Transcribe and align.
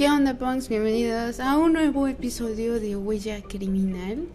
¿Qué 0.00 0.08
onda, 0.08 0.32
punks? 0.32 0.70
Bienvenidos 0.70 1.40
a 1.40 1.58
un 1.58 1.74
nuevo 1.74 2.08
episodio 2.08 2.80
de 2.80 2.96
Huella 2.96 3.42
Criminal. 3.42 4.28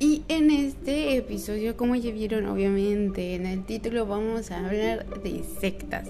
Y 0.00 0.24
en 0.26 0.50
este 0.50 1.16
episodio, 1.16 1.76
como 1.76 1.94
ya 1.94 2.10
vieron 2.10 2.46
obviamente 2.46 3.36
en 3.36 3.46
el 3.46 3.64
título, 3.64 4.06
vamos 4.06 4.50
a 4.50 4.66
hablar 4.66 5.06
de 5.22 5.44
sectas. 5.60 6.08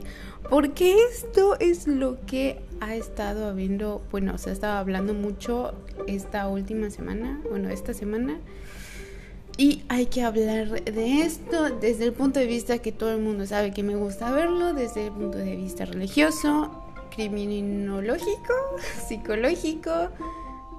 Porque 0.49 0.97
esto 1.13 1.61
es 1.61 1.87
lo 1.87 2.17
que 2.25 2.63
ha 2.81 2.95
estado 2.95 3.47
habiendo, 3.47 4.01
bueno, 4.11 4.39
se 4.39 4.49
ha 4.49 4.53
estado 4.55 4.79
hablando 4.79 5.13
mucho 5.13 5.75
esta 6.07 6.49
última 6.49 6.89
semana, 6.89 7.43
bueno, 7.51 7.69
esta 7.69 7.93
semana. 7.93 8.39
Y 9.59 9.83
hay 9.89 10.07
que 10.07 10.23
hablar 10.23 10.83
de 10.83 11.21
esto 11.21 11.69
desde 11.79 12.07
el 12.07 12.15
punto 12.15 12.41
de 12.41 12.47
vista 12.47 12.79
que 12.79 12.91
todo 12.91 13.13
el 13.13 13.21
mundo 13.21 13.45
sabe 13.45 13.75
que 13.75 13.83
me 13.83 13.97
gusta 13.97 14.31
verlo, 14.31 14.73
desde 14.73 15.09
el 15.09 15.13
punto 15.13 15.37
de 15.37 15.57
vista 15.57 15.85
religioso, 15.85 16.84
criminológico, 17.15 18.55
psicológico, 19.07 20.11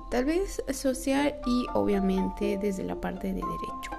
tal 0.09 0.25
vez 0.25 0.61
social 0.71 1.35
y 1.45 1.65
obviamente 1.73 2.57
desde 2.61 2.83
la 2.83 2.99
parte 2.99 3.27
de 3.27 3.35
derecho. 3.35 3.91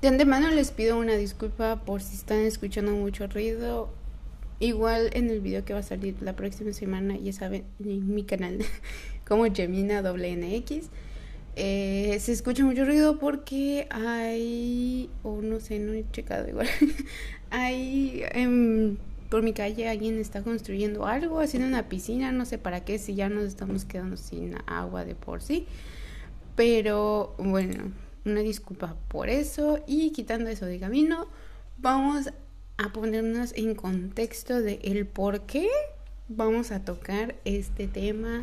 De 0.00 0.06
antemano 0.06 0.48
les 0.50 0.70
pido 0.70 0.98
una 0.98 1.14
disculpa 1.14 1.82
por 1.84 2.02
si 2.02 2.14
están 2.14 2.38
escuchando 2.38 2.92
mucho 2.92 3.26
ruido. 3.26 3.90
Igual 4.60 5.10
en 5.12 5.30
el 5.30 5.40
video 5.40 5.64
que 5.64 5.72
va 5.72 5.80
a 5.80 5.84
salir 5.84 6.16
la 6.20 6.34
próxima 6.34 6.72
semana, 6.72 7.16
ya 7.16 7.32
saben, 7.32 7.64
en 7.84 8.14
mi 8.14 8.24
canal 8.24 8.58
como 9.26 9.44
Gemina 9.52 10.02
WNX. 10.02 10.88
Eh, 11.60 12.16
se 12.20 12.30
escucha 12.30 12.64
mucho 12.64 12.84
ruido 12.84 13.18
porque 13.18 13.88
hay, 13.90 15.10
o 15.24 15.42
no 15.42 15.58
sé, 15.58 15.80
no 15.80 15.92
he 15.92 16.04
checado 16.12 16.48
igual, 16.48 16.68
hay 17.50 18.22
por 19.28 19.42
mi 19.42 19.52
calle 19.52 19.88
alguien 19.88 20.18
está 20.18 20.42
construyendo 20.42 21.04
algo, 21.06 21.40
haciendo 21.40 21.68
una 21.68 21.88
piscina, 21.88 22.30
no 22.30 22.44
sé 22.44 22.58
para 22.58 22.84
qué, 22.84 22.98
si 22.98 23.16
ya 23.16 23.28
nos 23.28 23.42
estamos 23.42 23.84
quedando 23.84 24.16
sin 24.16 24.54
agua 24.66 25.04
de 25.04 25.16
por 25.16 25.42
sí. 25.42 25.66
Pero 26.54 27.34
bueno, 27.38 27.92
una 28.24 28.40
disculpa 28.40 28.94
por 29.08 29.28
eso 29.28 29.80
y 29.84 30.12
quitando 30.12 30.50
eso 30.50 30.64
de 30.64 30.78
camino, 30.78 31.26
vamos 31.76 32.30
a 32.76 32.92
ponernos 32.92 33.52
en 33.56 33.74
contexto 33.74 34.62
de 34.62 34.78
el 34.84 35.06
por 35.06 35.40
qué 35.40 35.68
vamos 36.28 36.70
a 36.70 36.84
tocar 36.84 37.34
este 37.44 37.88
tema 37.88 38.42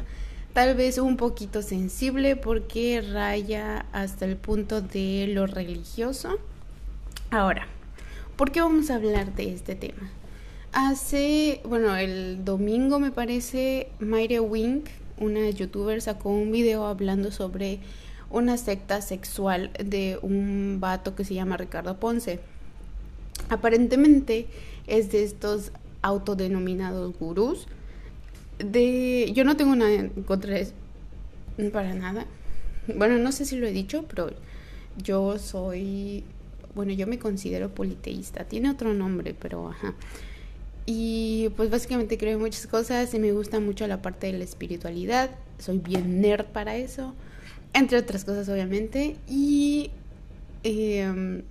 tal 0.55 0.73
vez 0.73 0.99
un 0.99 1.17
poquito 1.17 1.61
sensible 1.61 2.37
porque 2.37 3.01
raya 3.01 3.85
hasta 3.91 4.23
el 4.23 4.37
punto 4.37 4.79
de 4.79 5.27
lo 5.27 5.47
religioso. 5.47 6.39
Ahora, 7.29 7.67
¿por 8.37 8.53
qué 8.53 8.61
vamos 8.61 8.89
a 8.89 8.95
hablar 8.95 9.35
de 9.35 9.53
este 9.53 9.75
tema? 9.75 10.09
Hace, 10.71 11.59
bueno, 11.65 11.97
el 11.97 12.45
domingo 12.45 12.99
me 12.99 13.11
parece, 13.11 13.89
Mayre 13.99 14.39
Wink, 14.39 14.85
una 15.17 15.49
youtuber, 15.49 16.01
sacó 16.01 16.29
un 16.29 16.53
video 16.53 16.85
hablando 16.85 17.31
sobre 17.31 17.79
una 18.29 18.55
secta 18.55 19.01
sexual 19.01 19.71
de 19.83 20.19
un 20.21 20.77
vato 20.79 21.15
que 21.15 21.25
se 21.25 21.33
llama 21.33 21.57
Ricardo 21.57 21.97
Ponce. 21.97 22.39
Aparentemente 23.49 24.47
es 24.87 25.11
de 25.11 25.25
estos 25.25 25.73
autodenominados 26.01 27.13
gurús 27.19 27.67
de 28.59 29.31
yo 29.33 29.43
no 29.43 29.57
tengo 29.57 29.75
nada 29.75 29.93
en 29.93 30.09
contra 30.23 30.57
eso, 30.57 30.73
para 31.71 31.93
nada. 31.93 32.25
Bueno, 32.95 33.17
no 33.17 33.31
sé 33.31 33.45
si 33.45 33.55
lo 33.55 33.67
he 33.67 33.71
dicho, 33.71 34.05
pero 34.07 34.29
yo 34.97 35.39
soy, 35.39 36.23
bueno, 36.75 36.93
yo 36.93 37.07
me 37.07 37.19
considero 37.19 37.69
politeísta. 37.73 38.45
Tiene 38.45 38.69
otro 38.69 38.93
nombre, 38.93 39.35
pero 39.39 39.69
ajá. 39.69 39.95
Y 40.85 41.49
pues 41.57 41.71
básicamente 41.71 42.17
creo 42.17 42.33
en 42.33 42.39
muchas 42.39 42.67
cosas 42.67 43.13
y 43.13 43.19
me 43.19 43.31
gusta 43.31 43.59
mucho 43.59 43.87
la 43.87 44.01
parte 44.01 44.27
de 44.27 44.37
la 44.37 44.43
espiritualidad. 44.43 45.31
Soy 45.57 45.79
bien 45.79 46.21
nerd 46.21 46.45
para 46.45 46.75
eso, 46.75 47.15
entre 47.73 47.97
otras 47.97 48.23
cosas 48.23 48.47
obviamente. 48.49 49.15
Y 49.27 49.89
em, 50.63 51.41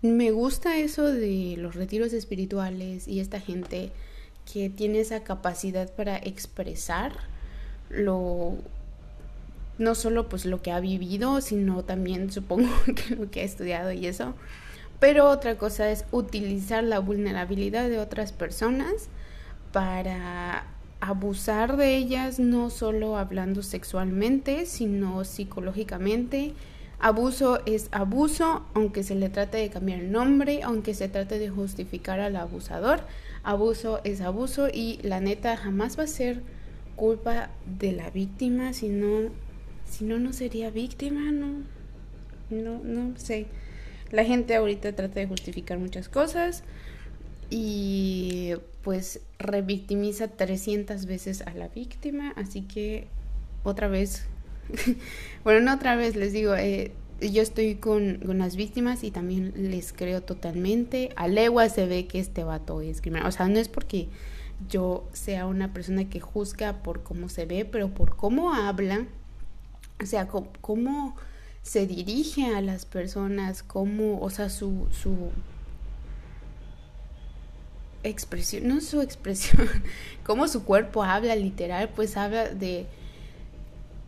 me 0.00 0.30
gusta 0.30 0.78
eso 0.78 1.04
de 1.04 1.56
los 1.58 1.74
retiros 1.74 2.14
espirituales 2.14 3.06
y 3.06 3.20
esta 3.20 3.40
gente 3.40 3.92
que 4.50 4.70
tiene 4.70 5.00
esa 5.00 5.22
capacidad 5.24 5.90
para 5.92 6.16
expresar 6.16 7.12
lo 7.88 8.56
no 9.78 9.94
solo 9.94 10.28
pues 10.28 10.44
lo 10.44 10.62
que 10.62 10.70
ha 10.70 10.80
vivido, 10.80 11.40
sino 11.40 11.82
también 11.82 12.30
supongo 12.30 12.68
que 12.94 13.16
lo 13.16 13.30
que 13.30 13.40
ha 13.40 13.44
estudiado 13.44 13.92
y 13.92 14.06
eso. 14.06 14.34
Pero 15.00 15.28
otra 15.28 15.56
cosa 15.56 15.90
es 15.90 16.04
utilizar 16.12 16.84
la 16.84 17.00
vulnerabilidad 17.00 17.88
de 17.88 17.98
otras 17.98 18.32
personas 18.32 19.08
para 19.72 20.66
abusar 21.00 21.76
de 21.76 21.96
ellas, 21.96 22.38
no 22.38 22.70
solo 22.70 23.16
hablando 23.16 23.62
sexualmente, 23.62 24.66
sino 24.66 25.24
psicológicamente. 25.24 26.54
Abuso 27.00 27.60
es 27.66 27.88
abuso, 27.90 28.64
aunque 28.74 29.02
se 29.02 29.16
le 29.16 29.28
trate 29.28 29.58
de 29.58 29.70
cambiar 29.70 29.98
el 29.98 30.12
nombre, 30.12 30.62
aunque 30.62 30.94
se 30.94 31.08
trate 31.08 31.40
de 31.40 31.48
justificar 31.48 32.20
al 32.20 32.36
abusador 32.36 33.00
abuso 33.42 34.00
es 34.04 34.20
abuso 34.20 34.68
y 34.72 34.98
la 35.02 35.20
neta 35.20 35.56
jamás 35.56 35.98
va 35.98 36.04
a 36.04 36.08
ser 36.08 36.42
culpa 36.96 37.50
de 37.66 37.92
la 37.92 38.10
víctima, 38.10 38.72
si 38.72 38.88
no, 38.88 39.30
si 39.88 40.04
no, 40.04 40.18
no 40.18 40.32
sería 40.32 40.70
víctima, 40.70 41.32
no, 41.32 41.62
no, 42.50 42.80
no 42.82 43.16
sé. 43.16 43.46
La 44.10 44.24
gente 44.24 44.54
ahorita 44.54 44.94
trata 44.94 45.20
de 45.20 45.26
justificar 45.26 45.78
muchas 45.78 46.08
cosas 46.08 46.64
y 47.50 48.52
pues 48.82 49.20
revictimiza 49.38 50.28
300 50.28 51.06
veces 51.06 51.42
a 51.42 51.54
la 51.54 51.68
víctima, 51.68 52.32
así 52.36 52.62
que 52.62 53.06
otra 53.64 53.88
vez, 53.88 54.26
bueno, 55.44 55.60
no 55.60 55.74
otra 55.74 55.96
vez 55.96 56.16
les 56.16 56.32
digo, 56.32 56.54
eh, 56.54 56.92
yo 57.30 57.42
estoy 57.42 57.76
con, 57.76 58.20
las 58.38 58.56
víctimas 58.56 59.04
y 59.04 59.10
también 59.10 59.52
les 59.56 59.92
creo 59.92 60.22
totalmente. 60.22 61.10
A 61.16 61.28
legua 61.28 61.68
se 61.68 61.86
ve 61.86 62.06
que 62.06 62.18
este 62.18 62.44
vato 62.44 62.80
es 62.80 63.00
criminal. 63.00 63.26
O 63.26 63.32
sea, 63.32 63.48
no 63.48 63.58
es 63.58 63.68
porque 63.68 64.08
yo 64.68 65.08
sea 65.12 65.46
una 65.46 65.72
persona 65.72 66.08
que 66.08 66.20
juzga 66.20 66.82
por 66.82 67.02
cómo 67.02 67.28
se 67.28 67.46
ve, 67.46 67.64
pero 67.64 67.90
por 67.90 68.16
cómo 68.16 68.54
habla. 68.54 69.06
O 70.02 70.06
sea, 70.06 70.26
cómo, 70.26 71.16
se 71.62 71.86
dirige 71.86 72.54
a 72.54 72.60
las 72.60 72.84
personas, 72.84 73.62
cómo, 73.62 74.20
o 74.20 74.30
sea, 74.30 74.50
su, 74.50 74.88
su 74.90 75.30
expresión, 78.02 78.66
no 78.66 78.80
su 78.80 79.00
expresión, 79.00 79.68
cómo 80.24 80.48
su 80.48 80.64
cuerpo 80.64 81.04
habla 81.04 81.36
literal, 81.36 81.90
pues 81.94 82.16
habla 82.16 82.48
de 82.48 82.86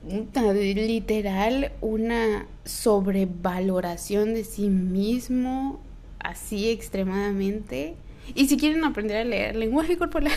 literal 0.07 1.73
una 1.81 2.47
sobrevaloración 2.65 4.35
de 4.35 4.45
sí 4.45 4.69
mismo 4.69 5.81
así 6.19 6.71
extremadamente. 6.71 7.97
Y 8.35 8.49
si 8.49 8.57
quieren 8.57 8.85
aprender 8.85 9.19
a 9.19 9.25
leer 9.25 9.55
lenguaje 9.55 9.99
corporal, 9.99 10.33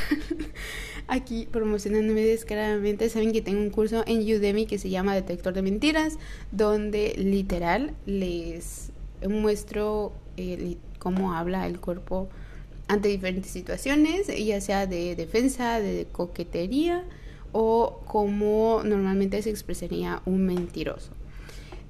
aquí 1.08 1.48
promocionándome 1.50 2.22
descaradamente, 2.22 3.10
saben 3.10 3.32
que 3.32 3.42
tengo 3.42 3.62
un 3.62 3.70
curso 3.70 4.04
en 4.06 4.20
Udemy 4.20 4.66
que 4.66 4.78
se 4.78 4.90
llama 4.90 5.16
Detector 5.16 5.54
de 5.54 5.62
Mentiras, 5.62 6.18
donde 6.52 7.16
literal 7.18 7.94
les 8.06 8.92
muestro 9.28 10.12
eh, 10.36 10.76
cómo 11.00 11.34
habla 11.34 11.66
el 11.66 11.80
cuerpo 11.80 12.28
ante 12.90 13.08
diferentes 13.10 13.52
situaciones, 13.52 14.28
ya 14.28 14.62
sea 14.62 14.86
de 14.86 15.16
defensa, 15.16 15.80
de 15.80 16.08
coquetería, 16.12 17.04
o 17.52 18.02
cómo 18.06 18.82
normalmente 18.84 19.42
se 19.42 19.50
expresaría 19.50 20.22
un 20.26 20.46
mentiroso. 20.46 21.12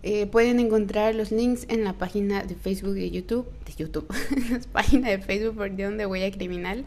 Eh, 0.04 0.26
pueden 0.28 0.60
encontrar 0.60 1.16
los 1.16 1.32
links 1.32 1.66
en 1.70 1.84
la 1.84 1.94
página 1.94 2.44
de 2.44 2.56
Facebook 2.56 2.94
de 2.94 3.10
YouTube, 3.10 3.46
de 3.66 3.74
YouTube, 3.74 4.08
en 4.36 4.54
la 4.54 4.60
página 4.72 5.10
de 5.10 5.20
Facebook, 5.20 5.58
perdón, 5.58 5.98
de 5.98 6.06
Huella 6.06 6.32
Criminal, 6.32 6.86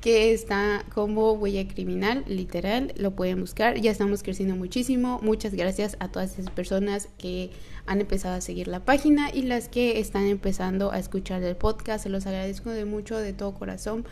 que 0.00 0.32
está 0.32 0.84
como 0.94 1.32
Huella 1.32 1.66
Criminal, 1.66 2.24
literal, 2.28 2.94
lo 2.96 3.10
pueden 3.10 3.40
buscar. 3.40 3.80
Ya 3.80 3.90
estamos 3.90 4.22
creciendo 4.22 4.54
muchísimo. 4.54 5.18
Muchas 5.22 5.52
gracias 5.52 5.96
a 5.98 6.08
todas 6.08 6.38
esas 6.38 6.50
personas 6.50 7.08
que 7.18 7.50
han 7.86 8.00
empezado 8.00 8.36
a 8.36 8.40
seguir 8.40 8.68
la 8.68 8.84
página 8.84 9.30
y 9.34 9.42
las 9.42 9.68
que 9.68 9.98
están 9.98 10.26
empezando 10.26 10.92
a 10.92 10.98
escuchar 10.98 11.42
el 11.42 11.56
podcast. 11.56 12.04
Se 12.04 12.08
los 12.08 12.26
agradezco 12.26 12.70
de 12.70 12.84
mucho, 12.84 13.18
de 13.18 13.32
todo 13.32 13.52
corazón. 13.54 14.04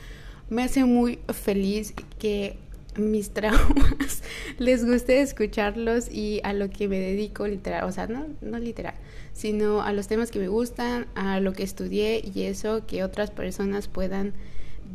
Me 0.50 0.64
hace 0.64 0.84
muy 0.84 1.20
feliz 1.32 1.94
que 2.18 2.58
mis 2.96 3.30
traumas 3.30 4.22
les 4.58 4.84
guste 4.84 5.20
escucharlos 5.20 6.10
y 6.10 6.40
a 6.44 6.52
lo 6.52 6.70
que 6.70 6.88
me 6.88 6.98
dedico 6.98 7.46
literal, 7.46 7.84
o 7.84 7.92
sea, 7.92 8.06
no, 8.06 8.26
no 8.40 8.58
literal, 8.58 8.94
sino 9.32 9.82
a 9.82 9.92
los 9.92 10.06
temas 10.06 10.30
que 10.30 10.38
me 10.38 10.48
gustan, 10.48 11.06
a 11.14 11.40
lo 11.40 11.52
que 11.52 11.62
estudié 11.62 12.22
y 12.34 12.42
eso, 12.42 12.86
que 12.86 13.04
otras 13.04 13.30
personas 13.30 13.88
puedan 13.88 14.32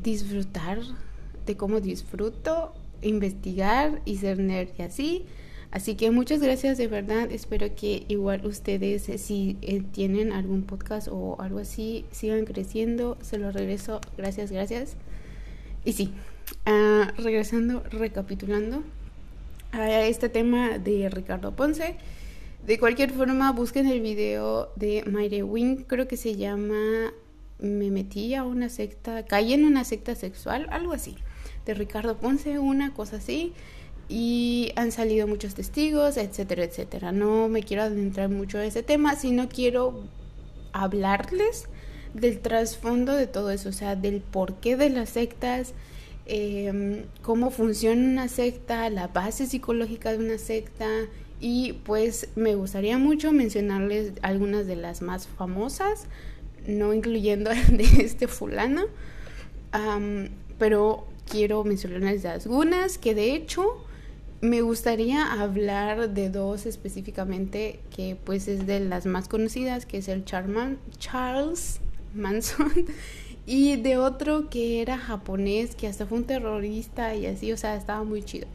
disfrutar 0.03 0.79
de 1.45 1.57
cómo 1.57 1.81
disfruto, 1.81 2.73
investigar 3.01 4.01
y 4.05 4.17
ser 4.17 4.39
nerd 4.39 4.69
y 4.77 4.81
así. 4.81 5.25
Así 5.71 5.95
que 5.95 6.09
muchas 6.09 6.41
gracias 6.41 6.77
de 6.77 6.87
verdad. 6.87 7.31
Espero 7.31 7.75
que 7.75 8.03
igual 8.07 8.45
ustedes, 8.45 9.07
eh, 9.07 9.17
si 9.19 9.57
eh, 9.61 9.83
tienen 9.91 10.31
algún 10.31 10.63
podcast 10.63 11.07
o 11.11 11.39
algo 11.39 11.59
así, 11.59 12.05
sigan 12.11 12.45
creciendo. 12.45 13.17
Se 13.21 13.37
lo 13.37 13.51
regreso. 13.51 14.01
Gracias, 14.17 14.51
gracias. 14.51 14.95
Y 15.85 15.93
sí, 15.93 16.11
ah, 16.65 17.13
regresando, 17.17 17.83
recapitulando 17.91 18.83
a 19.71 20.01
este 20.05 20.29
tema 20.29 20.77
de 20.77 21.09
Ricardo 21.09 21.55
Ponce. 21.55 21.95
De 22.65 22.77
cualquier 22.77 23.11
forma, 23.11 23.51
busquen 23.51 23.87
el 23.87 24.01
video 24.01 24.71
de 24.75 25.03
Mayre 25.05 25.43
Wing, 25.43 25.83
creo 25.87 26.07
que 26.07 26.17
se 26.17 26.35
llama 26.35 27.13
Me 27.59 27.89
metí 27.89 28.35
a 28.35 28.43
una 28.43 28.69
secta, 28.69 29.25
caí 29.25 29.53
en 29.53 29.65
una 29.65 29.83
secta 29.85 30.15
sexual, 30.15 30.67
algo 30.71 30.93
así. 30.93 31.15
De 31.65 31.73
Ricardo 31.73 32.17
Ponce, 32.17 32.59
una 32.59 32.93
cosa 32.93 33.17
así 33.17 33.53
y 34.09 34.71
han 34.75 34.91
salido 34.91 35.27
muchos 35.27 35.53
testigos, 35.53 36.17
etcétera, 36.17 36.63
etcétera. 36.63 37.11
No 37.11 37.47
me 37.47 37.61
quiero 37.61 37.83
adentrar 37.83 38.29
mucho 38.29 38.59
en 38.59 38.65
ese 38.65 38.81
tema, 38.81 39.15
sino 39.15 39.47
quiero 39.47 40.03
hablarles 40.73 41.67
del 42.15 42.39
trasfondo 42.39 43.13
de 43.13 43.27
todo 43.27 43.51
eso, 43.51 43.69
o 43.69 43.73
sea, 43.73 43.95
del 43.95 44.21
porqué 44.21 44.75
de 44.75 44.89
las 44.89 45.09
sectas, 45.09 45.73
em, 46.29 47.05
cómo 47.21 47.49
funciona 47.49 48.07
una 48.07 48.27
secta, 48.27 48.89
la 48.89 49.07
base 49.07 49.47
psicológica 49.47 50.11
de 50.11 50.19
una 50.19 50.37
secta 50.37 50.87
y 51.39 51.73
pues 51.83 52.29
me 52.35 52.55
gustaría 52.55 52.97
mucho 52.97 53.31
mencionarles 53.31 54.13
algunas 54.21 54.67
de 54.67 54.75
las 54.75 55.01
más 55.01 55.27
famosas, 55.27 56.05
no 56.67 56.93
incluyendo 56.93 57.49
de 57.71 57.83
este 57.99 58.27
fulano, 58.27 58.83
pero 60.57 61.07
quiero 61.27 61.63
mencionarles 61.63 62.25
algunas 62.25 62.97
que 62.97 63.15
de 63.15 63.33
hecho 63.33 63.85
me 64.41 64.61
gustaría 64.61 65.33
hablar 65.33 66.13
de 66.13 66.29
dos 66.29 66.65
específicamente 66.65 67.79
que 67.95 68.17
pues 68.23 68.47
es 68.47 68.65
de 68.67 68.79
las 68.79 69.05
más 69.05 69.27
conocidas, 69.27 69.85
que 69.85 69.97
es 69.97 70.07
el 70.07 70.23
Charles 70.25 71.81
Manson 72.13 72.71
y 73.49 73.77
de 73.77 73.97
otro 73.97 74.47
que 74.47 74.79
era 74.79 74.99
japonés, 74.99 75.73
que 75.73 75.87
hasta 75.87 76.05
fue 76.05 76.19
un 76.19 76.25
terrorista 76.25 77.15
y 77.15 77.25
así, 77.25 77.51
o 77.51 77.57
sea, 77.57 77.75
estaba 77.75 78.03
muy 78.03 78.21
chido. 78.21 78.47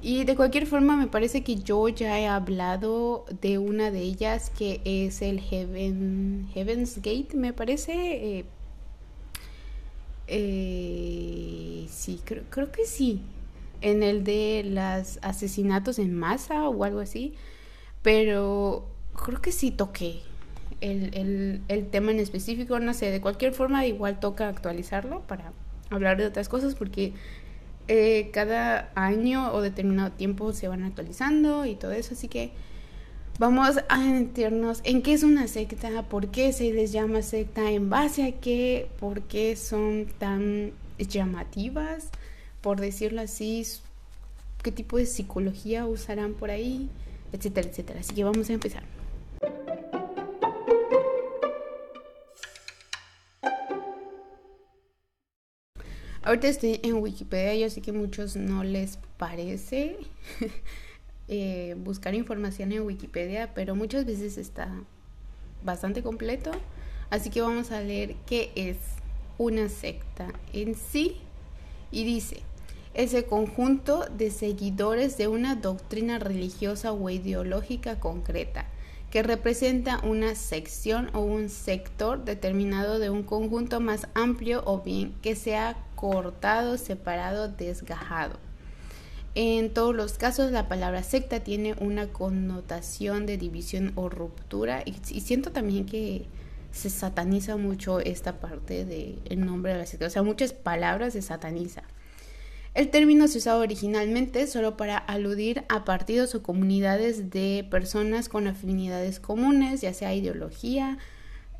Y 0.00 0.24
de 0.24 0.36
cualquier 0.36 0.66
forma 0.66 0.96
me 0.96 1.06
parece 1.06 1.44
que 1.44 1.56
yo 1.56 1.86
ya 1.90 2.18
he 2.18 2.26
hablado 2.26 3.26
de 3.42 3.58
una 3.58 3.90
de 3.90 4.00
ellas 4.00 4.48
que 4.48 4.80
es 4.86 5.20
el 5.20 5.40
Heaven, 5.40 6.48
Heaven's 6.54 6.96
Gate, 6.96 7.34
me 7.34 7.52
parece. 7.52 7.92
Eh, 8.38 8.44
eh, 10.28 11.86
sí, 11.90 12.18
creo, 12.24 12.44
creo 12.48 12.72
que 12.72 12.86
sí 12.86 13.20
en 13.82 14.02
el 14.02 14.24
de 14.24 14.62
los 14.64 15.18
asesinatos 15.20 15.98
en 15.98 16.14
masa 16.14 16.70
o 16.70 16.84
algo 16.84 17.00
así, 17.00 17.34
pero 18.00 18.88
creo 19.14 19.42
que 19.42 19.52
sí 19.52 19.72
toqué 19.72 20.22
el, 20.80 21.88
tema 21.90 22.10
en 22.10 22.20
específico, 22.20 22.78
no 22.78 22.94
sé, 22.94 23.10
de 23.10 23.20
cualquier 23.20 23.52
forma 23.52 23.86
igual 23.86 24.20
toca 24.20 24.48
actualizarlo 24.48 25.20
para 25.22 25.52
hablar 25.90 26.18
de 26.18 26.26
otras 26.26 26.48
cosas 26.48 26.74
porque 26.74 27.12
eh, 27.88 28.30
cada 28.32 28.90
año 28.94 29.52
o 29.52 29.62
determinado 29.62 30.12
tiempo 30.12 30.52
se 30.52 30.68
van 30.68 30.84
actualizando 30.84 31.66
y 31.66 31.74
todo 31.74 31.92
eso, 31.92 32.14
así 32.14 32.28
que 32.28 32.52
vamos 33.38 33.78
a 33.88 33.98
meternos 33.98 34.80
en 34.84 35.02
qué 35.02 35.14
es 35.14 35.22
una 35.22 35.48
secta, 35.48 36.02
por 36.02 36.28
qué 36.28 36.52
se 36.52 36.72
les 36.72 36.92
llama 36.92 37.22
secta, 37.22 37.70
en 37.70 37.90
base 37.90 38.24
a 38.24 38.32
qué, 38.32 38.88
por 38.98 39.22
qué 39.22 39.56
son 39.56 40.06
tan 40.18 40.72
llamativas 40.98 42.10
por 42.60 42.80
decirlo 42.80 43.20
así, 43.20 43.66
qué 44.62 44.72
tipo 44.72 44.96
de 44.96 45.06
psicología 45.06 45.86
usarán 45.86 46.34
por 46.34 46.50
ahí, 46.50 46.88
etcétera, 47.32 47.68
etcétera. 47.68 48.00
Así 48.00 48.14
que 48.14 48.24
vamos 48.24 48.50
a 48.50 48.52
empezar. 48.52 48.97
Ahorita 56.28 56.48
estoy 56.48 56.78
en 56.82 56.96
Wikipedia, 56.96 57.54
yo 57.54 57.70
sé 57.70 57.80
que 57.80 57.90
a 57.90 57.94
muchos 57.94 58.36
no 58.36 58.62
les 58.62 58.98
parece 59.16 59.96
eh, 61.28 61.74
buscar 61.78 62.14
información 62.14 62.70
en 62.70 62.82
Wikipedia, 62.82 63.54
pero 63.54 63.74
muchas 63.74 64.04
veces 64.04 64.36
está 64.36 64.70
bastante 65.64 66.02
completo. 66.02 66.50
Así 67.08 67.30
que 67.30 67.40
vamos 67.40 67.70
a 67.70 67.80
leer 67.80 68.14
qué 68.26 68.52
es 68.56 68.76
una 69.38 69.70
secta 69.70 70.28
en 70.52 70.74
sí 70.74 71.16
y 71.90 72.04
dice, 72.04 72.42
ese 72.92 73.24
conjunto 73.24 74.04
de 74.14 74.30
seguidores 74.30 75.16
de 75.16 75.28
una 75.28 75.54
doctrina 75.54 76.18
religiosa 76.18 76.92
o 76.92 77.08
ideológica 77.08 78.00
concreta, 78.00 78.66
que 79.10 79.22
representa 79.22 80.02
una 80.04 80.34
sección 80.34 81.08
o 81.14 81.20
un 81.20 81.48
sector 81.48 82.22
determinado 82.26 82.98
de 82.98 83.08
un 83.08 83.22
conjunto 83.22 83.80
más 83.80 84.08
amplio 84.12 84.62
o 84.66 84.82
bien 84.82 85.14
que 85.22 85.34
sea 85.34 85.87
cortado, 85.98 86.78
separado, 86.78 87.48
desgajado. 87.48 88.38
En 89.34 89.74
todos 89.74 89.96
los 89.96 90.12
casos 90.16 90.52
la 90.52 90.68
palabra 90.68 91.02
secta 91.02 91.40
tiene 91.40 91.74
una 91.80 92.06
connotación 92.06 93.26
de 93.26 93.36
división 93.36 93.90
o 93.96 94.08
ruptura 94.08 94.84
y, 94.84 94.92
siento 95.20 95.50
también 95.50 95.86
que 95.86 96.26
se 96.70 96.88
sataniza 96.88 97.56
mucho 97.56 97.98
esta 97.98 98.38
parte 98.38 98.84
del 98.84 99.44
nombre 99.44 99.72
de 99.72 99.78
la 99.78 99.86
secta. 99.86 100.06
O 100.06 100.10
sea, 100.10 100.22
muchas 100.22 100.52
palabras 100.52 101.14
se 101.14 101.22
sataniza. 101.22 101.82
El 102.74 102.90
término 102.90 103.26
se 103.26 103.38
usaba 103.38 103.58
originalmente 103.58 104.46
solo 104.46 104.76
para 104.76 104.98
aludir 104.98 105.64
a 105.68 105.84
partidos 105.84 106.32
o 106.36 106.44
comunidades 106.44 107.30
de 107.30 107.66
personas 107.68 108.28
con 108.28 108.46
afinidades 108.46 109.18
comunes, 109.18 109.80
ya 109.80 109.92
sea 109.92 110.14
ideología, 110.14 110.98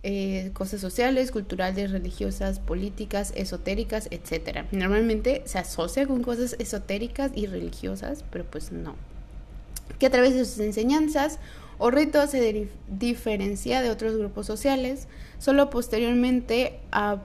eh, 0.03 0.51
cosas 0.53 0.81
sociales, 0.81 1.31
culturales, 1.31 1.91
religiosas, 1.91 2.61
políticas, 2.61 3.33
esotéricas, 3.35 4.09
etc. 4.11 4.65
Normalmente 4.73 5.43
se 5.47 5.59
asocia 5.59 6.07
con 6.07 6.23
cosas 6.23 6.57
esotéricas 6.59 7.33
y 7.35 7.47
religiosas, 7.47 8.25
pero 8.31 8.45
pues 8.45 8.73
no. 8.73 8.95
Que 9.99 10.07
a 10.07 10.11
través 10.11 10.35
de 10.35 10.45
sus 10.45 10.59
enseñanzas 10.61 11.39
o 11.79 11.91
ritos 11.91 12.31
se 12.31 12.69
diferencia 12.89 13.83
de 13.83 13.91
otros 13.91 14.17
grupos 14.17 14.47
sociales, 14.47 15.09
solo 15.39 15.71
posteriormente 15.71 16.81
a 16.93 17.19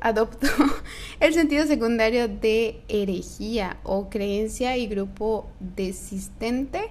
adoptó 0.00 0.48
el 1.20 1.34
sentido 1.34 1.66
secundario 1.66 2.28
de 2.28 2.80
herejía 2.88 3.78
o 3.82 4.08
creencia 4.08 4.76
y 4.76 4.86
grupo 4.86 5.46
desistente 5.60 6.88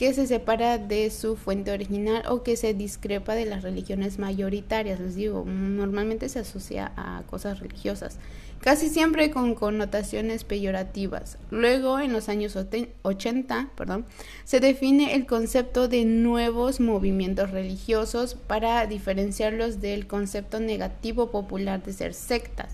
que 0.00 0.14
se 0.14 0.26
separa 0.26 0.78
de 0.78 1.10
su 1.10 1.36
fuente 1.36 1.72
original 1.72 2.22
o 2.26 2.42
que 2.42 2.56
se 2.56 2.72
discrepa 2.72 3.34
de 3.34 3.44
las 3.44 3.62
religiones 3.62 4.18
mayoritarias. 4.18 4.98
Les 4.98 5.14
digo, 5.14 5.44
normalmente 5.44 6.30
se 6.30 6.38
asocia 6.38 6.90
a 6.96 7.22
cosas 7.26 7.60
religiosas, 7.60 8.16
casi 8.62 8.88
siempre 8.88 9.30
con 9.30 9.54
connotaciones 9.54 10.44
peyorativas. 10.44 11.36
Luego, 11.50 12.00
en 12.00 12.14
los 12.14 12.30
años 12.30 12.56
80, 12.56 13.72
perdón, 13.76 14.06
se 14.44 14.58
define 14.60 15.16
el 15.16 15.26
concepto 15.26 15.86
de 15.86 16.06
nuevos 16.06 16.80
movimientos 16.80 17.50
religiosos 17.50 18.36
para 18.36 18.86
diferenciarlos 18.86 19.82
del 19.82 20.06
concepto 20.06 20.60
negativo 20.60 21.30
popular 21.30 21.82
de 21.82 21.92
ser 21.92 22.14
sectas, 22.14 22.72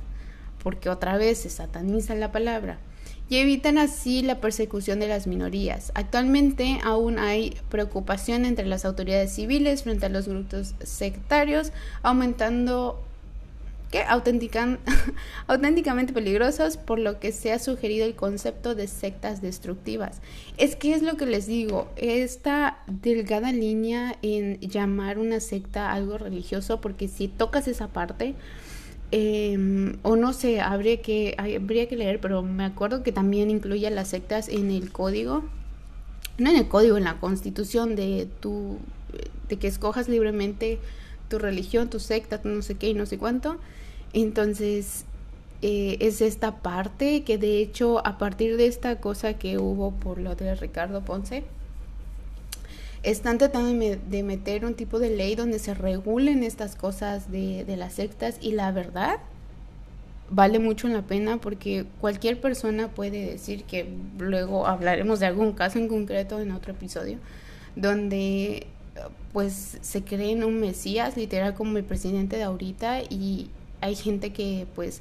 porque 0.62 0.90
otra 0.90 1.16
vez 1.16 1.38
se 1.38 1.50
sataniza 1.50 2.14
la 2.14 2.30
palabra 2.30 2.78
y 3.28 3.38
evitan 3.38 3.78
así 3.78 4.22
la 4.22 4.40
persecución 4.40 5.00
de 5.00 5.08
las 5.08 5.26
minorías. 5.26 5.90
Actualmente 5.94 6.78
aún 6.84 7.18
hay 7.18 7.56
preocupación 7.68 8.44
entre 8.44 8.66
las 8.66 8.84
autoridades 8.84 9.34
civiles 9.34 9.82
frente 9.82 10.06
a 10.06 10.10
los 10.10 10.28
grupos 10.28 10.74
sectarios, 10.82 11.72
aumentando 12.02 13.02
¿qué? 13.90 14.04
auténticamente 15.46 16.12
peligrosos, 16.12 16.76
por 16.76 16.98
lo 16.98 17.18
que 17.18 17.32
se 17.32 17.52
ha 17.52 17.58
sugerido 17.58 18.06
el 18.06 18.14
concepto 18.14 18.74
de 18.74 18.86
sectas 18.86 19.42
destructivas. 19.42 20.20
Es 20.56 20.76
que 20.76 20.94
es 20.94 21.02
lo 21.02 21.16
que 21.16 21.26
les 21.26 21.46
digo, 21.46 21.88
esta 21.96 22.78
delgada 22.86 23.52
línea 23.52 24.16
en 24.22 24.60
llamar 24.60 25.18
una 25.18 25.40
secta 25.40 25.92
algo 25.92 26.18
religioso, 26.18 26.80
porque 26.80 27.08
si 27.08 27.28
tocas 27.28 27.68
esa 27.68 27.88
parte, 27.88 28.34
Em, 29.12 29.98
o 30.02 30.16
no 30.16 30.32
sé, 30.32 30.60
habría 30.60 31.00
que, 31.00 31.36
habría 31.38 31.88
que 31.88 31.96
leer, 31.96 32.20
pero 32.20 32.42
me 32.42 32.64
acuerdo 32.64 33.02
que 33.02 33.12
también 33.12 33.50
incluye 33.50 33.88
las 33.90 34.08
sectas 34.08 34.48
en 34.48 34.70
el 34.70 34.90
código, 34.90 35.44
no 36.38 36.50
en 36.50 36.56
el 36.56 36.68
código, 36.68 36.96
en 36.96 37.04
la 37.04 37.20
constitución 37.20 37.96
de 37.96 38.28
tu, 38.40 38.78
de 39.48 39.58
que 39.58 39.68
escojas 39.68 40.08
libremente 40.08 40.78
tu 41.28 41.38
religión, 41.38 41.88
tu 41.88 42.00
secta, 42.00 42.40
no 42.44 42.62
sé 42.62 42.76
qué 42.76 42.88
y 42.88 42.94
no 42.94 43.06
sé 43.06 43.18
cuánto. 43.18 43.58
Entonces, 44.12 45.04
eh, 45.62 45.96
es 46.00 46.20
esta 46.20 46.56
parte 46.56 47.24
que 47.24 47.38
de 47.38 47.58
hecho 47.60 48.06
a 48.06 48.18
partir 48.18 48.56
de 48.56 48.66
esta 48.66 49.00
cosa 49.00 49.34
que 49.34 49.58
hubo 49.58 49.92
por 49.92 50.18
lo 50.18 50.34
de 50.34 50.54
Ricardo 50.54 51.04
Ponce, 51.04 51.44
están 53.06 53.38
tratando 53.38 53.68
de 53.94 54.22
meter 54.24 54.64
un 54.64 54.74
tipo 54.74 54.98
de 54.98 55.10
ley 55.10 55.36
donde 55.36 55.60
se 55.60 55.74
regulen 55.74 56.42
estas 56.42 56.74
cosas 56.74 57.30
de, 57.30 57.64
las 57.76 57.92
sectas 57.94 58.36
y 58.40 58.50
la 58.50 58.72
verdad 58.72 59.20
vale 60.28 60.58
mucho 60.58 60.88
la 60.88 61.02
pena 61.02 61.38
porque 61.38 61.86
cualquier 62.00 62.40
persona 62.40 62.88
puede 62.88 63.24
decir 63.24 63.62
que 63.62 63.88
luego 64.18 64.66
hablaremos 64.66 65.20
de 65.20 65.26
algún 65.26 65.52
caso 65.52 65.78
en 65.78 65.86
concreto 65.86 66.40
en 66.40 66.50
otro 66.50 66.72
episodio 66.72 67.18
donde 67.76 68.66
pues 69.32 69.78
se 69.82 70.02
creen 70.02 70.42
un 70.42 70.58
mesías 70.58 71.16
literal 71.16 71.54
como 71.54 71.78
el 71.78 71.84
presidente 71.84 72.36
de 72.36 72.42
ahorita 72.42 73.02
y 73.02 73.50
hay 73.82 73.94
gente 73.94 74.32
que 74.32 74.66
pues 74.74 75.00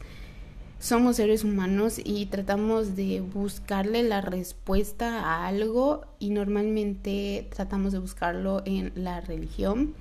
somos 0.80 1.16
seres 1.16 1.44
humanos 1.44 2.00
y 2.04 2.28
tratamos 2.28 2.96
de 2.96 3.22
buscarle 3.22 4.04
la 4.04 4.22
respuesta 4.22 5.22
a 5.22 5.48
algo 5.48 6.06
y 6.20 6.30
normalmente 6.30 7.48
tratamos 7.54 7.94
de 7.94 8.00
buscarlo 8.00 8.62
en 8.66 8.92
la 8.96 9.22
religión. 9.22 9.94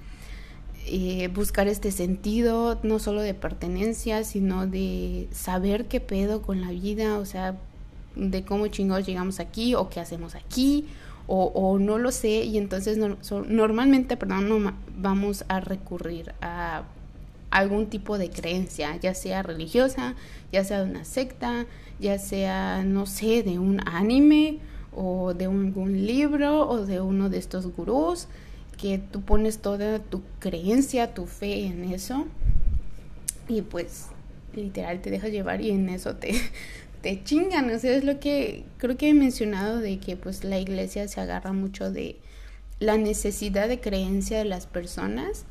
Eh, 0.86 1.28
buscar 1.28 1.66
este 1.66 1.90
sentido 1.90 2.78
no 2.82 2.98
solo 2.98 3.22
de 3.22 3.32
pertenencia, 3.32 4.22
sino 4.22 4.66
de 4.66 5.28
saber 5.32 5.86
qué 5.86 6.00
pedo 6.00 6.42
con 6.42 6.60
la 6.60 6.70
vida, 6.70 7.18
o 7.18 7.24
sea, 7.24 7.56
de 8.16 8.44
cómo 8.44 8.66
chingados 8.66 9.06
llegamos 9.06 9.40
aquí 9.40 9.74
o 9.74 9.88
qué 9.88 10.00
hacemos 10.00 10.34
aquí 10.34 10.86
o, 11.26 11.78
no 11.78 11.98
lo 11.98 12.12
sé 12.12 12.44
y 12.44 12.58
entonces 12.58 12.98
normalmente, 12.98 14.16
perdón, 14.16 14.48
no 14.48 14.74
vamos 14.98 15.44
a 15.48 15.60
recurrir 15.60 16.34
a 16.42 16.82
algún 17.54 17.86
tipo 17.86 18.18
de 18.18 18.30
creencia, 18.30 18.96
ya 18.96 19.14
sea 19.14 19.44
religiosa, 19.44 20.16
ya 20.50 20.64
sea 20.64 20.82
de 20.82 20.90
una 20.90 21.04
secta, 21.04 21.66
ya 22.00 22.18
sea, 22.18 22.82
no 22.84 23.06
sé, 23.06 23.44
de 23.44 23.60
un 23.60 23.80
anime 23.86 24.58
o 24.92 25.34
de 25.34 25.44
algún 25.44 26.04
libro 26.04 26.68
o 26.68 26.84
de 26.84 27.00
uno 27.00 27.30
de 27.30 27.38
estos 27.38 27.68
gurús, 27.68 28.26
que 28.76 28.98
tú 28.98 29.22
pones 29.22 29.58
toda 29.58 30.00
tu 30.00 30.22
creencia, 30.40 31.14
tu 31.14 31.26
fe 31.26 31.66
en 31.66 31.84
eso 31.84 32.26
y 33.48 33.62
pues 33.62 34.06
literal 34.52 35.00
te 35.00 35.10
dejas 35.10 35.30
llevar 35.30 35.60
y 35.60 35.70
en 35.70 35.88
eso 35.90 36.16
te, 36.16 36.34
te 37.02 37.22
chingan. 37.22 37.70
O 37.70 37.78
sea, 37.78 37.96
es 37.96 38.02
lo 38.02 38.18
que 38.18 38.64
creo 38.78 38.96
que 38.96 39.10
he 39.10 39.14
mencionado 39.14 39.78
de 39.78 39.98
que 39.98 40.16
pues 40.16 40.42
la 40.42 40.58
iglesia 40.58 41.06
se 41.06 41.20
agarra 41.20 41.52
mucho 41.52 41.92
de 41.92 42.16
la 42.80 42.96
necesidad 42.96 43.68
de 43.68 43.80
creencia 43.80 44.38
de 44.38 44.44
las 44.44 44.66
personas 44.66 45.44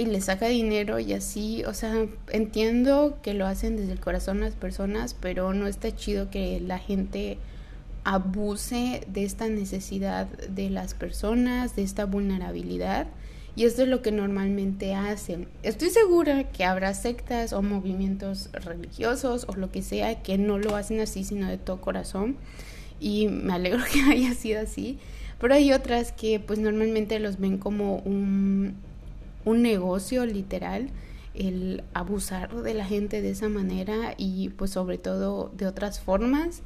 y 0.00 0.06
le 0.06 0.22
saca 0.22 0.46
dinero 0.46 0.98
y 0.98 1.12
así, 1.12 1.62
o 1.64 1.74
sea, 1.74 2.06
entiendo 2.32 3.18
que 3.22 3.34
lo 3.34 3.44
hacen 3.46 3.76
desde 3.76 3.92
el 3.92 4.00
corazón 4.00 4.40
las 4.40 4.54
personas, 4.54 5.12
pero 5.12 5.52
no 5.52 5.66
está 5.66 5.94
chido 5.94 6.30
que 6.30 6.58
la 6.58 6.78
gente 6.78 7.36
abuse 8.04 9.02
de 9.08 9.24
esta 9.24 9.46
necesidad 9.48 10.26
de 10.26 10.70
las 10.70 10.94
personas, 10.94 11.76
de 11.76 11.82
esta 11.82 12.06
vulnerabilidad. 12.06 13.08
Y 13.56 13.66
esto 13.66 13.82
es 13.82 13.88
lo 13.88 14.00
que 14.00 14.10
normalmente 14.10 14.94
hacen. 14.94 15.48
Estoy 15.62 15.90
segura 15.90 16.44
que 16.50 16.64
habrá 16.64 16.94
sectas 16.94 17.52
o 17.52 17.60
movimientos 17.60 18.48
religiosos 18.52 19.44
o 19.48 19.54
lo 19.54 19.70
que 19.70 19.82
sea 19.82 20.22
que 20.22 20.38
no 20.38 20.56
lo 20.56 20.76
hacen 20.76 21.00
así, 21.00 21.24
sino 21.24 21.46
de 21.46 21.58
todo 21.58 21.82
corazón. 21.82 22.38
Y 23.00 23.28
me 23.28 23.52
alegro 23.52 23.82
que 23.92 24.00
haya 24.00 24.32
sido 24.32 24.62
así. 24.62 24.98
Pero 25.38 25.52
hay 25.52 25.74
otras 25.74 26.12
que 26.12 26.40
pues 26.40 26.58
normalmente 26.58 27.18
los 27.18 27.38
ven 27.38 27.58
como 27.58 27.96
un, 27.96 28.76
un 29.44 29.62
negocio 29.62 30.26
literal 30.26 30.88
el 31.34 31.84
abusar 31.94 32.54
de 32.54 32.74
la 32.74 32.84
gente 32.84 33.22
de 33.22 33.30
esa 33.30 33.48
manera 33.48 34.14
y 34.16 34.48
pues 34.50 34.72
sobre 34.72 34.98
todo 34.98 35.52
de 35.56 35.66
otras 35.66 36.00
formas 36.00 36.62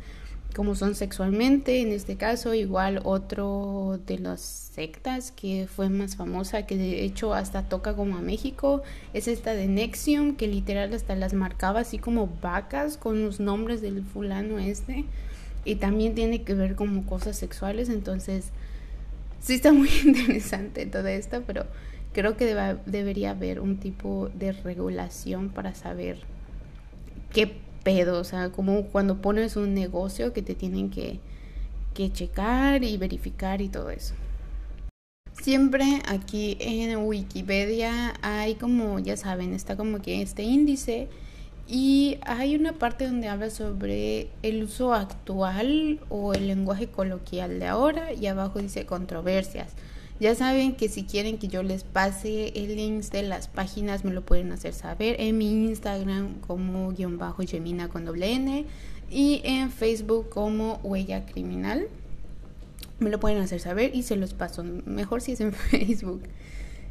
como 0.54 0.74
son 0.74 0.94
sexualmente 0.94 1.80
en 1.80 1.92
este 1.92 2.16
caso 2.16 2.54
igual 2.54 3.00
otro 3.04 4.00
de 4.06 4.18
las 4.18 4.40
sectas 4.40 5.32
que 5.32 5.66
fue 5.66 5.90
más 5.90 6.16
famosa 6.16 6.64
que 6.64 6.76
de 6.76 7.04
hecho 7.04 7.34
hasta 7.34 7.64
toca 7.68 7.94
como 7.94 8.16
a 8.16 8.20
México 8.20 8.82
es 9.12 9.28
esta 9.28 9.52
de 9.52 9.66
Nexium 9.66 10.36
que 10.36 10.46
literal 10.46 10.94
hasta 10.94 11.14
las 11.16 11.34
marcaba 11.34 11.80
así 11.80 11.98
como 11.98 12.28
vacas 12.40 12.96
con 12.96 13.22
los 13.22 13.40
nombres 13.40 13.82
del 13.82 14.02
fulano 14.02 14.58
este 14.58 15.04
y 15.64 15.76
también 15.76 16.14
tiene 16.14 16.42
que 16.42 16.54
ver 16.54 16.74
como 16.74 17.06
cosas 17.06 17.36
sexuales. 17.36 17.88
Entonces 17.88 18.46
sí 19.40 19.54
está 19.54 19.72
muy 19.72 19.88
interesante 20.04 20.86
todo 20.86 21.08
esto 21.08 21.42
pero 21.46 21.66
creo 22.14 22.36
que 22.38 22.46
debería 22.86 23.32
haber 23.32 23.60
un 23.60 23.76
tipo 23.76 24.30
de 24.34 24.52
regulación 24.52 25.50
para 25.50 25.74
saber 25.74 26.20
qué 27.32 27.52
pedo, 27.82 28.18
o 28.18 28.24
sea, 28.24 28.50
como 28.50 28.84
cuando 28.84 29.20
pones 29.20 29.56
un 29.56 29.74
negocio 29.74 30.32
que 30.32 30.40
te 30.40 30.54
tienen 30.54 30.88
que, 30.88 31.20
que 31.92 32.10
checar 32.10 32.82
y 32.84 32.96
verificar 32.96 33.60
y 33.60 33.68
todo 33.68 33.90
eso. 33.90 34.14
Siempre 35.32 36.00
aquí 36.08 36.56
en 36.60 36.96
Wikipedia 37.04 38.14
hay 38.22 38.54
como, 38.54 38.98
ya 39.00 39.16
saben, 39.16 39.52
está 39.52 39.76
como 39.76 40.00
que 40.00 40.22
este 40.22 40.44
índice 40.44 41.08
y 41.66 42.18
hay 42.22 42.54
una 42.56 42.74
parte 42.74 43.06
donde 43.06 43.28
habla 43.28 43.50
sobre 43.50 44.28
el 44.42 44.62
uso 44.62 44.94
actual 44.94 46.00
o 46.08 46.34
el 46.34 46.46
lenguaje 46.46 46.86
coloquial 46.86 47.58
de 47.58 47.66
ahora 47.66 48.12
y 48.12 48.26
abajo 48.26 48.60
dice 48.60 48.86
controversias. 48.86 49.74
Ya 50.20 50.34
saben 50.36 50.76
que 50.76 50.88
si 50.88 51.04
quieren 51.04 51.38
que 51.38 51.48
yo 51.48 51.62
les 51.62 51.82
pase 51.82 52.52
el 52.54 52.76
link 52.76 53.02
de 53.10 53.22
las 53.22 53.48
páginas 53.48 54.04
me 54.04 54.12
lo 54.12 54.24
pueden 54.24 54.52
hacer 54.52 54.72
saber 54.72 55.16
en 55.18 55.36
mi 55.36 55.50
Instagram 55.66 56.40
como 56.40 56.92
guion 56.92 57.18
bajo 57.18 57.42
Gemina 57.44 57.88
con 57.88 58.04
doble 58.04 58.32
N 58.32 58.64
y 59.10 59.40
en 59.44 59.70
Facebook 59.70 60.28
como 60.28 60.80
Huella 60.84 61.26
Criminal. 61.26 61.88
Me 63.00 63.10
lo 63.10 63.18
pueden 63.18 63.38
hacer 63.38 63.60
saber 63.60 63.94
y 63.94 64.04
se 64.04 64.14
los 64.14 64.34
paso. 64.34 64.62
Mejor 64.62 65.20
si 65.20 65.32
es 65.32 65.40
en 65.40 65.52
Facebook. 65.70 66.22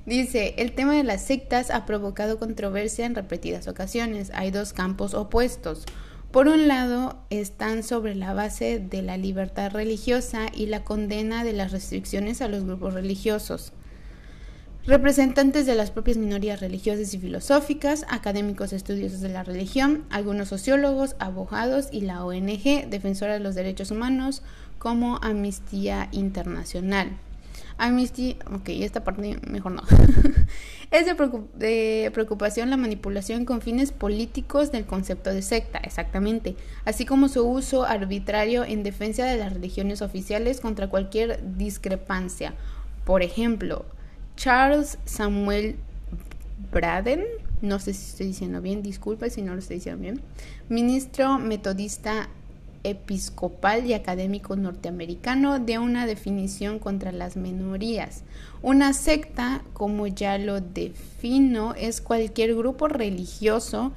Dice, 0.05 0.55
el 0.57 0.73
tema 0.73 0.93
de 0.93 1.05
las 1.05 1.23
sectas 1.23 1.71
ha 1.71 1.85
provocado 1.85 2.37
controversia 2.37 3.05
en 3.05 3.15
repetidas 3.15 3.69
ocasiones. 3.69 4.31
Hay 4.33 4.51
dos 4.51 4.73
campos 4.73 5.13
opuestos. 5.13 5.85
Por 6.33 6.47
un 6.47 6.67
lado, 6.67 7.19
están 7.29 7.83
sobre 7.83 8.15
la 8.15 8.33
base 8.33 8.79
de 8.79 9.03
la 9.03 9.17
libertad 9.17 9.71
religiosa 9.71 10.47
y 10.51 10.65
la 10.65 10.83
condena 10.83 11.43
de 11.43 11.53
las 11.53 11.71
restricciones 11.71 12.41
a 12.41 12.47
los 12.47 12.63
grupos 12.63 12.95
religiosos. 12.95 13.71
Representantes 14.83 15.67
de 15.67 15.75
las 15.75 15.91
propias 15.91 16.17
minorías 16.17 16.59
religiosas 16.59 17.13
y 17.13 17.19
filosóficas, 17.19 18.03
académicos 18.09 18.73
estudiosos 18.73 19.21
de 19.21 19.29
la 19.29 19.43
religión, 19.43 20.05
algunos 20.09 20.47
sociólogos, 20.47 21.15
abogados 21.19 21.89
y 21.91 22.01
la 22.01 22.25
ONG, 22.25 22.89
defensora 22.89 23.33
de 23.33 23.39
los 23.39 23.53
derechos 23.53 23.91
humanos, 23.91 24.41
como 24.79 25.19
Amnistía 25.21 26.09
Internacional. 26.11 27.11
Amnesty, 27.77 28.37
ok, 28.51 28.69
esta 28.69 29.03
parte 29.03 29.39
mejor 29.47 29.73
no. 29.73 29.83
es 30.91 31.05
de, 31.55 32.11
preocupación 32.13 32.69
la 32.69 32.77
manipulación 32.77 33.45
con 33.45 33.61
fines 33.61 33.91
políticos 33.91 34.71
del 34.71 34.85
concepto 34.85 35.31
de 35.33 35.41
secta, 35.41 35.79
exactamente, 35.79 36.55
así 36.85 37.05
como 37.05 37.29
su 37.29 37.43
uso 37.47 37.83
arbitrario 37.83 38.63
en 38.63 38.83
defensa 38.83 39.25
de 39.25 39.37
las 39.37 39.53
religiones 39.53 40.01
oficiales 40.01 40.61
contra 40.61 40.89
cualquier 40.89 41.39
discrepancia. 41.57 42.53
Por 43.05 43.23
ejemplo, 43.23 43.85
Charles 44.35 44.99
Samuel 45.05 45.75
Braden, 46.71 47.23
no 47.61 47.79
sé 47.79 47.93
si 47.93 48.09
estoy 48.09 48.27
diciendo 48.27 48.61
bien, 48.61 48.83
disculpe 48.83 49.29
si 49.29 49.41
no 49.41 49.53
lo 49.53 49.59
estoy 49.59 49.77
diciendo 49.77 50.01
bien, 50.01 50.21
ministro 50.69 51.39
metodista 51.39 52.29
episcopal 52.83 53.85
y 53.85 53.93
académico 53.93 54.55
norteamericano 54.55 55.59
de 55.59 55.79
una 55.79 56.05
definición 56.05 56.79
contra 56.79 57.11
las 57.11 57.37
minorías. 57.37 58.23
Una 58.61 58.93
secta, 58.93 59.63
como 59.73 60.07
ya 60.07 60.37
lo 60.37 60.61
defino, 60.61 61.73
es 61.75 62.01
cualquier 62.01 62.55
grupo 62.55 62.87
religioso 62.87 63.93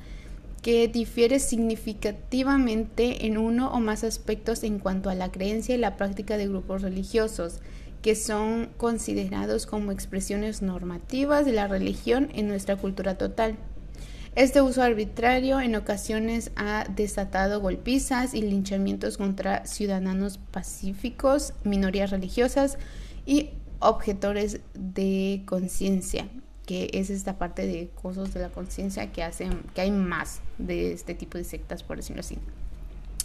que 0.63 0.89
difiere 0.89 1.39
significativamente 1.39 3.27
en 3.27 3.39
uno 3.39 3.71
o 3.71 3.79
más 3.79 4.03
aspectos 4.03 4.65
en 4.65 4.81
cuanto 4.81 5.11
a 5.11 5.15
la 5.15 5.31
creencia 5.31 5.75
y 5.75 5.79
la 5.79 5.97
práctica 5.97 6.37
de 6.37 6.49
grupos 6.49 6.83
religiosos, 6.83 7.61
que 8.03 8.17
son 8.17 8.69
considerados 8.77 9.67
como 9.67 9.93
expresiones 9.93 10.63
normativas 10.63 11.45
de 11.45 11.53
la 11.53 11.69
religión 11.69 12.31
en 12.35 12.49
nuestra 12.49 12.77
cultura 12.77 13.17
total. 13.17 13.57
Este 14.37 14.61
uso 14.61 14.83
arbitrario 14.83 15.63
en 15.63 15.75
ocasiones 15.77 16.51
ha 16.57 16.85
desatado 16.95 17.59
golpizas 17.63 18.35
y 18.35 18.43
linchamientos 18.43 19.17
contra 19.17 19.65
ciudadanos 19.65 20.37
pacíficos, 20.37 21.55
minorías 21.65 22.11
religiosas 22.11 22.77
y 23.25 23.53
objetores 23.79 24.61
de 24.75 25.43
conciencia, 25.47 26.29
que 26.67 26.91
es 26.93 27.09
esta 27.09 27.39
parte 27.39 27.67
de 27.67 27.89
cosas 27.95 28.35
de 28.35 28.41
la 28.41 28.51
conciencia 28.51 29.11
que 29.11 29.23
hacen 29.23 29.63
que 29.75 29.81
hay 29.81 29.91
más 29.91 30.43
de 30.59 30.93
este 30.93 31.15
tipo 31.15 31.39
de 31.39 31.45
sectas, 31.45 31.83
por 31.83 31.97
decirlo 31.97 32.21
así. 32.21 32.37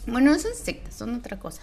Bueno, 0.07 0.33
esas 0.33 0.57
sectas 0.57 0.95
son 0.95 1.13
otra 1.13 1.37
cosa. 1.37 1.61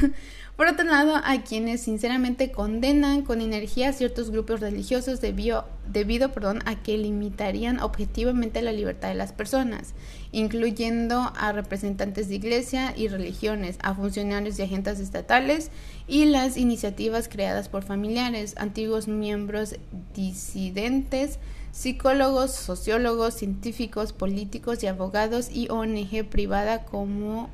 Por 0.56 0.66
otro 0.66 0.84
lado, 0.84 1.18
hay 1.24 1.38
quienes 1.38 1.80
sinceramente 1.80 2.50
condenan 2.50 3.22
con 3.22 3.40
energía 3.40 3.94
ciertos 3.94 4.30
grupos 4.30 4.60
religiosos 4.60 5.22
debido, 5.22 5.64
debido 5.90 6.30
perdón, 6.32 6.58
a 6.66 6.82
que 6.82 6.98
limitarían 6.98 7.80
objetivamente 7.80 8.60
la 8.60 8.72
libertad 8.72 9.08
de 9.08 9.14
las 9.14 9.32
personas, 9.32 9.94
incluyendo 10.30 11.32
a 11.34 11.52
representantes 11.52 12.28
de 12.28 12.34
iglesia 12.34 12.92
y 12.94 13.08
religiones, 13.08 13.78
a 13.82 13.94
funcionarios 13.94 14.58
y 14.58 14.62
agentes 14.62 15.00
estatales 15.00 15.70
y 16.06 16.26
las 16.26 16.58
iniciativas 16.58 17.28
creadas 17.28 17.70
por 17.70 17.82
familiares, 17.82 18.54
antiguos 18.58 19.08
miembros 19.08 19.76
disidentes, 20.14 21.38
psicólogos, 21.72 22.50
sociólogos, 22.50 23.32
científicos, 23.32 24.12
políticos 24.12 24.82
y 24.82 24.88
abogados 24.88 25.48
y 25.50 25.70
ONG 25.70 26.28
privada 26.28 26.84
como 26.84 27.48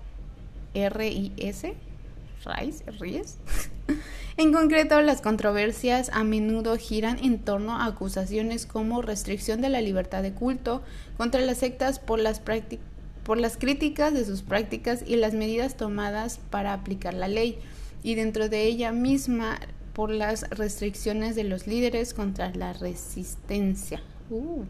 RIS, 0.75 1.63
RIS, 2.45 2.83
RIS. 3.01 3.39
en 4.37 4.53
concreto, 4.53 5.01
las 5.01 5.21
controversias 5.21 6.11
a 6.13 6.25
menudo 6.25 6.77
giran 6.77 7.19
en 7.19 7.39
torno 7.39 7.77
a 7.77 7.87
acusaciones 7.87 8.67
como 8.67 9.03
restricción 9.03 9.61
de 9.61 9.69
la 9.69 9.81
libertad 9.81 10.23
de 10.23 10.33
culto 10.33 10.83
contra 11.17 11.41
las 11.41 11.59
sectas 11.59 11.99
por 11.99 12.19
las 12.19 12.41
por 13.25 13.39
las 13.39 13.57
críticas 13.57 14.15
de 14.15 14.25
sus 14.25 14.43
prácticas 14.43 15.03
y 15.05 15.17
las 15.17 15.35
medidas 15.35 15.77
tomadas 15.77 16.39
para 16.51 16.73
aplicar 16.73 17.13
la 17.13 17.27
ley, 17.27 17.59
y 18.05 18.15
dentro 18.15 18.49
de 18.49 18.63
ella 18.63 18.93
misma 18.93 19.59
por 19.93 20.11
las 20.11 20.49
restricciones 20.51 21.35
de 21.35 21.43
los 21.43 21.67
líderes 21.67 22.15
contra 22.15 22.51
la 22.51 22.73
resistencia. 22.73 24.01
Uh. 24.31 24.65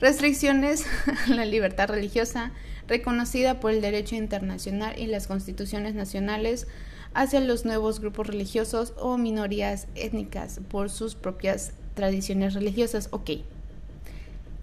Restricciones 0.00 0.86
a 1.26 1.34
la 1.34 1.44
libertad 1.44 1.88
religiosa 1.88 2.52
reconocida 2.88 3.60
por 3.60 3.70
el 3.70 3.80
derecho 3.80 4.16
internacional 4.16 4.98
y 4.98 5.06
las 5.06 5.26
constituciones 5.26 5.94
nacionales 5.94 6.66
hacia 7.14 7.40
los 7.40 7.64
nuevos 7.64 8.00
grupos 8.00 8.26
religiosos 8.26 8.94
o 8.98 9.18
minorías 9.18 9.86
étnicas 9.94 10.60
por 10.68 10.90
sus 10.90 11.14
propias 11.14 11.72
tradiciones 11.94 12.54
religiosas. 12.54 13.08
Ok. 13.12 13.30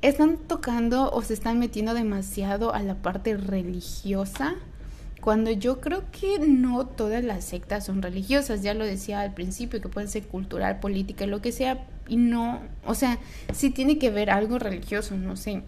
¿Están 0.02 0.38
tocando 0.38 1.10
o 1.12 1.22
se 1.22 1.34
están 1.34 1.58
metiendo 1.58 1.94
demasiado 1.94 2.74
a 2.74 2.84
la 2.84 2.96
parte 2.96 3.38
religiosa? 3.38 4.56
Cuando 5.22 5.50
yo 5.50 5.82
creo 5.82 6.04
que 6.12 6.38
no 6.38 6.86
todas 6.86 7.24
las 7.24 7.46
sectas 7.46 7.88
son 7.88 8.04
religiosas, 8.04 8.62
ya 8.62 8.76
lo 8.76 8.86
decía 8.86 9.22
al 9.22 9.34
principio, 9.34 9.82
que 9.82 9.90
pueden 9.90 10.08
ser 10.10 10.24
cultural, 10.28 10.80
política, 10.80 11.26
lo 11.26 11.42
que 11.42 11.52
sea, 11.52 11.88
y 12.08 12.18
no, 12.18 12.62
o 12.86 12.94
sea, 12.94 13.18
sí 13.52 13.72
tiene 13.72 13.98
que 13.98 14.12
ver 14.12 14.30
algo 14.30 14.60
religioso, 14.60 15.18
no 15.18 15.36
sé, 15.36 15.64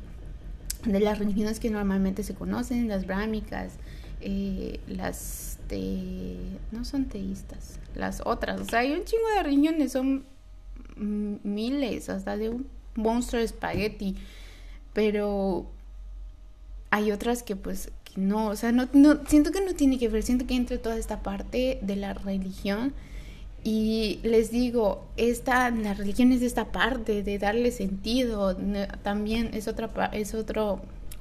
de 0.85 0.99
las 0.99 1.19
religiones 1.19 1.59
que 1.59 1.69
normalmente 1.69 2.23
se 2.23 2.33
conocen, 2.33 2.87
las 2.87 3.05
brámicas, 3.05 3.73
eh, 4.21 4.79
las 4.87 5.57
de, 5.69 6.37
no 6.71 6.85
son 6.85 7.05
teístas, 7.05 7.79
las 7.95 8.21
otras, 8.25 8.61
o 8.61 8.65
sea, 8.65 8.79
hay 8.79 8.93
un 8.93 9.03
chingo 9.03 9.27
de 9.35 9.43
religiones, 9.43 9.91
son 9.91 10.25
miles, 10.95 12.09
hasta 12.09 12.37
de 12.37 12.49
un 12.49 12.67
monstruo 12.95 13.39
de 13.39 13.45
espagueti, 13.45 14.15
pero 14.93 15.67
hay 16.89 17.11
otras 17.11 17.43
que 17.43 17.55
pues 17.55 17.91
no, 18.15 18.47
o 18.47 18.55
sea, 18.55 18.71
no, 18.71 18.89
no, 18.93 19.19
siento 19.27 19.51
que 19.51 19.61
no 19.61 19.73
tiene 19.75 19.99
que 19.99 20.09
ver, 20.09 20.23
siento 20.23 20.47
que 20.47 20.55
entre 20.55 20.79
toda 20.79 20.97
esta 20.97 21.21
parte 21.21 21.79
de 21.81 21.95
la 21.95 22.13
religión 22.13 22.93
y 23.69 24.21
les 24.23 24.49
digo, 24.49 25.03
esta, 25.17 25.69
la 25.71 25.93
religión 25.93 26.31
es 26.31 26.41
esta 26.41 26.71
parte 26.71 27.21
de 27.21 27.37
darle 27.37 27.71
sentido, 27.71 28.55
también 29.03 29.49
es, 29.51 29.67
otra, 29.67 29.89
es 30.13 30.33
otro 30.35 30.79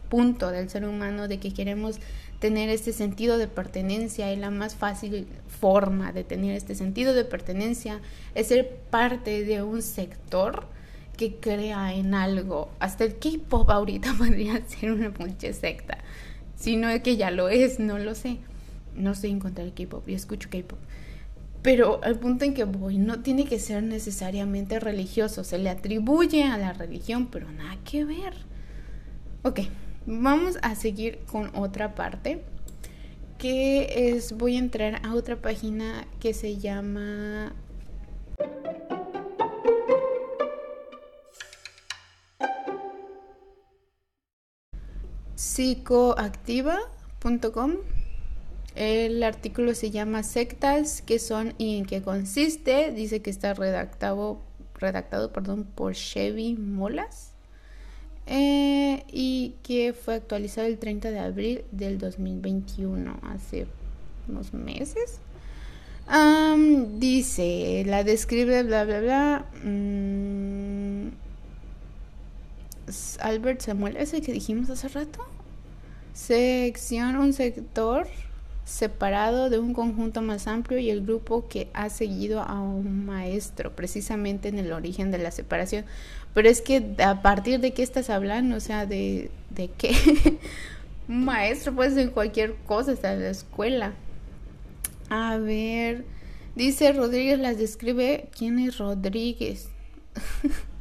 punto 0.09 0.53
del 0.53 0.71
ser 0.71 0.87
humano 0.87 1.27
de 1.27 1.41
que 1.41 1.53
queremos 1.53 1.99
tener 2.39 2.69
este 2.69 2.93
sentido 2.93 3.37
de 3.37 3.49
pertenencia 3.49 4.33
y 4.33 4.37
la 4.37 4.53
más 4.53 4.77
fácil 4.77 5.27
forma 5.59 6.13
de 6.13 6.23
tener 6.23 6.55
este 6.55 6.77
sentido 6.77 7.15
de 7.15 7.25
pertenencia 7.25 8.01
es 8.37 8.47
ser 8.47 8.77
parte 8.91 9.45
de 9.45 9.65
un 9.65 9.83
sector 9.83 10.69
que 11.17 11.35
crea 11.41 11.95
en 11.95 12.15
algo. 12.15 12.71
Hasta 12.79 13.03
el 13.03 13.19
K-pop 13.19 13.69
ahorita 13.69 14.15
podría 14.19 14.65
ser 14.69 14.93
una 14.93 15.13
mucha 15.19 15.53
secta. 15.53 15.99
Si 16.55 16.77
no 16.77 16.91
es 16.91 17.03
que 17.03 17.17
ya 17.17 17.33
lo 17.33 17.49
es, 17.49 17.81
no 17.81 17.99
lo 17.99 18.15
sé. 18.15 18.37
No 18.95 19.17
sé 19.17 19.27
encontrar 19.27 19.75
K-pop, 19.75 20.07
yo 20.07 20.15
escucho 20.15 20.49
K-pop. 20.49 20.79
Pero 21.63 22.01
al 22.05 22.19
punto 22.19 22.45
en 22.45 22.55
que 22.55 22.65
voy, 22.65 22.99
no 22.99 23.23
tiene 23.23 23.45
que 23.45 23.59
ser 23.59 23.83
necesariamente 23.83 24.79
religioso. 24.79 25.45
Se 25.45 25.59
le 25.59 25.71
atribuye 25.71 26.45
a 26.45 26.59
la 26.59 26.73
religión, 26.73 27.27
pero 27.27 27.51
nada 27.51 27.77
que 27.85 28.05
ver. 28.05 28.35
Ok, 29.43 29.61
vamos 30.07 30.59
a 30.63 30.75
seguir 30.75 31.19
con 31.27 31.51
otra 31.55 31.95
parte. 31.95 32.43
Que 33.39 34.15
es, 34.15 34.33
voy 34.33 34.57
a 34.57 34.61
entrar 34.61 35.01
a 35.05 35.15
otra 35.15 35.37
página 35.37 36.07
que 36.21 36.33
se 36.33 36.57
llama 36.57 37.53
psicoactiva.com. 45.37 47.96
El 48.77 49.23
artículo 49.23 49.75
se 49.75 49.91
llama 49.91 50.23
Sectas, 50.23 51.01
qué 51.01 51.19
son 51.19 51.55
y 51.57 51.79
en 51.79 51.87
qué 51.87 52.03
consiste. 52.03 52.93
Dice 52.93 53.23
que 53.23 53.31
está 53.31 53.55
redactado, 53.55 54.43
redactado 54.75 55.33
perdón, 55.33 55.65
por 55.65 55.95
Chevy 55.95 56.57
Molas 56.57 57.33
eh, 58.27 59.05
y 59.11 59.55
que 59.63 59.95
fue 59.95 60.17
actualizado 60.17 60.67
el 60.67 60.79
30 60.79 61.11
de 61.11 61.19
abril 61.19 61.65
del 61.73 61.97
2021, 61.97 63.19
hace 63.23 63.67
unos 64.29 64.53
meses. 64.53 65.21
dice, 66.99 67.83
la 67.87 68.05
describe, 68.05 68.63
bla, 68.63 68.85
bla, 68.85 69.01
bla. 69.01 69.47
Mm, 69.65 71.09
Albert 73.21 73.63
Samuel, 73.63 73.97
ese 73.97 74.21
que 74.21 74.33
dijimos 74.33 74.69
hace 74.69 74.89
rato. 74.89 75.21
Sección, 76.13 77.17
un 77.17 77.33
sector 77.33 78.07
separado 78.67 79.49
de 79.49 79.61
un 79.61 79.73
conjunto 79.73 80.23
más 80.23 80.49
amplio 80.49 80.79
y 80.81 80.91
el 80.91 81.07
grupo 81.07 81.47
que 81.49 81.69
ha 81.73 81.89
seguido 81.89 82.43
a 82.43 82.61
un 82.61 83.07
maestro, 83.07 83.75
precisamente 83.75 84.49
en 84.49 84.59
el 84.59 84.73
origen 84.73 85.13
de 85.13 85.19
la 85.19 85.31
separación. 85.31 85.85
Pero 86.35 86.49
es 86.49 86.61
que 86.61 86.97
a 86.99 87.23
partir 87.23 87.61
de 87.61 87.73
qué 87.73 87.85
estás 87.85 88.11
hablando, 88.11 88.57
o 88.57 88.61
sea, 88.61 88.85
de, 88.85 89.31
de 89.51 89.69
qué 89.69 89.95
un 91.09 91.25
maestro 91.25 91.75
puede 91.75 91.93
ser 91.93 92.11
cualquier 92.11 92.57
cosa, 92.67 92.93
hasta 92.93 93.15
la 93.15 93.31
escuela. 93.31 93.95
A 95.11 95.37
ver, 95.39 96.05
dice 96.57 96.93
Rodríguez, 96.93 97.39
las 97.39 97.59
describe. 97.59 98.29
¿Quién 98.37 98.59
es 98.59 98.79
Rodríguez? 98.79 99.69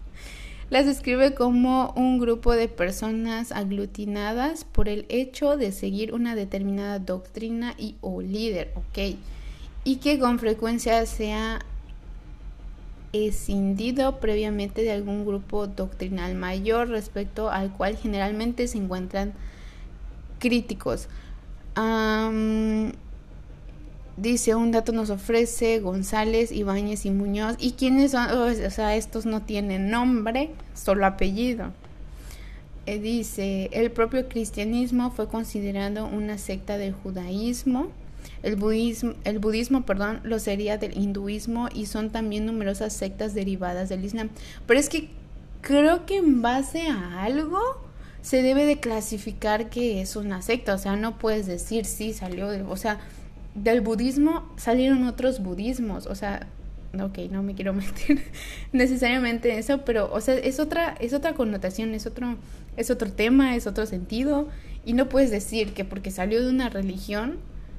las 0.75 0.85
describe 0.85 1.33
como 1.33 1.93
un 1.95 2.19
grupo 2.19 2.51
de 2.51 2.67
personas 2.67 3.53
aglutinadas 3.53 4.65
por 4.65 4.89
el 4.89 5.05
hecho 5.07 5.55
de 5.55 5.71
seguir 5.71 6.13
una 6.13 6.35
determinada 6.35 6.99
doctrina 6.99 7.75
y 7.77 7.95
o 8.01 8.21
líder, 8.21 8.73
¿ok? 8.75 9.15
Y 9.85 9.95
que 9.97 10.19
con 10.19 10.37
frecuencia 10.37 11.05
sea 11.05 11.61
escindido 13.13 14.19
previamente 14.19 14.81
de 14.81 14.91
algún 14.91 15.25
grupo 15.25 15.65
doctrinal 15.67 16.35
mayor 16.35 16.89
respecto 16.89 17.49
al 17.49 17.71
cual 17.71 17.95
generalmente 17.95 18.67
se 18.67 18.77
encuentran 18.77 19.31
críticos. 20.39 21.07
Dice, 24.17 24.55
un 24.55 24.71
dato 24.71 24.93
nos 24.93 25.09
ofrece 25.09 25.79
González, 25.79 26.51
Ibáñez 26.53 27.05
y 27.05 27.11
Muñoz. 27.11 27.57
¿Y 27.59 27.73
quiénes 27.73 28.11
son? 28.11 28.29
O 28.31 28.69
sea, 28.69 28.95
estos 28.95 29.25
no 29.25 29.41
tienen 29.41 29.89
nombre, 29.89 30.51
solo 30.73 31.05
apellido. 31.05 31.73
Eh, 32.85 32.99
dice, 32.99 33.69
el 33.73 33.91
propio 33.91 34.29
cristianismo 34.29 35.11
fue 35.11 35.27
considerado 35.27 36.05
una 36.05 36.37
secta 36.37 36.77
del 36.77 36.93
judaísmo. 36.93 37.87
El 38.41 38.55
budismo, 38.55 39.13
el 39.23 39.39
budismo, 39.39 39.85
perdón, 39.85 40.21
lo 40.23 40.39
sería 40.39 40.77
del 40.77 40.97
hinduismo 40.97 41.67
y 41.73 41.87
son 41.87 42.09
también 42.09 42.45
numerosas 42.45 42.93
sectas 42.93 43.33
derivadas 43.33 43.89
del 43.89 44.05
islam. 44.05 44.29
Pero 44.65 44.79
es 44.79 44.87
que 44.87 45.09
creo 45.61 46.05
que 46.05 46.17
en 46.17 46.41
base 46.41 46.87
a 46.87 47.23
algo 47.23 47.59
se 48.21 48.41
debe 48.43 48.65
de 48.65 48.79
clasificar 48.79 49.69
que 49.69 50.01
es 50.01 50.15
una 50.15 50.41
secta. 50.41 50.73
O 50.73 50.77
sea, 50.77 50.95
no 50.95 51.17
puedes 51.17 51.47
decir 51.47 51.85
sí 51.85 52.13
salió, 52.13 52.49
de, 52.49 52.61
o 52.61 52.77
sea, 52.77 52.99
del 53.55 53.81
budismo 53.81 54.47
salieron 54.57 55.05
otros 55.05 55.41
budismos, 55.41 56.05
o 56.07 56.15
sea, 56.15 56.47
ok, 56.93 57.19
no 57.31 57.41
me 57.41 57.55
quiero 57.55 57.73
meter 57.73 58.21
necesariamente 58.71 59.51
en 59.51 59.59
eso, 59.59 59.83
pero, 59.85 60.11
o 60.13 60.21
sea, 60.21 60.35
es 60.35 60.59
otra, 60.59 60.95
es 60.99 61.13
otra 61.13 61.33
connotación, 61.33 61.93
es 61.95 62.05
otro, 62.05 62.35
es 62.77 62.91
otro 62.91 63.11
tema, 63.11 63.55
es 63.55 63.65
otro 63.65 63.85
sentido, 63.85 64.49
y 64.85 64.93
no 64.93 65.09
puedes 65.09 65.31
decir 65.31 65.73
que 65.73 65.85
porque 65.85 66.11
salió 66.11 66.43
de 66.43 66.49
una 66.49 66.69
religión 66.69 67.37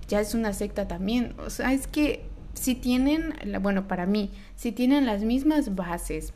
ya 0.09 0.21
es 0.21 0.35
una 0.35 0.53
secta 0.53 0.89
también, 0.89 1.35
o 1.39 1.51
sea, 1.51 1.73
es 1.73 1.87
que 1.87 2.25
si 2.55 2.75
tienen, 2.75 3.35
bueno, 3.61 3.87
para 3.87 4.07
mí, 4.07 4.31
si 4.57 4.73
tienen 4.73 5.05
las 5.05 5.23
mismas 5.23 5.75
bases, 5.75 6.33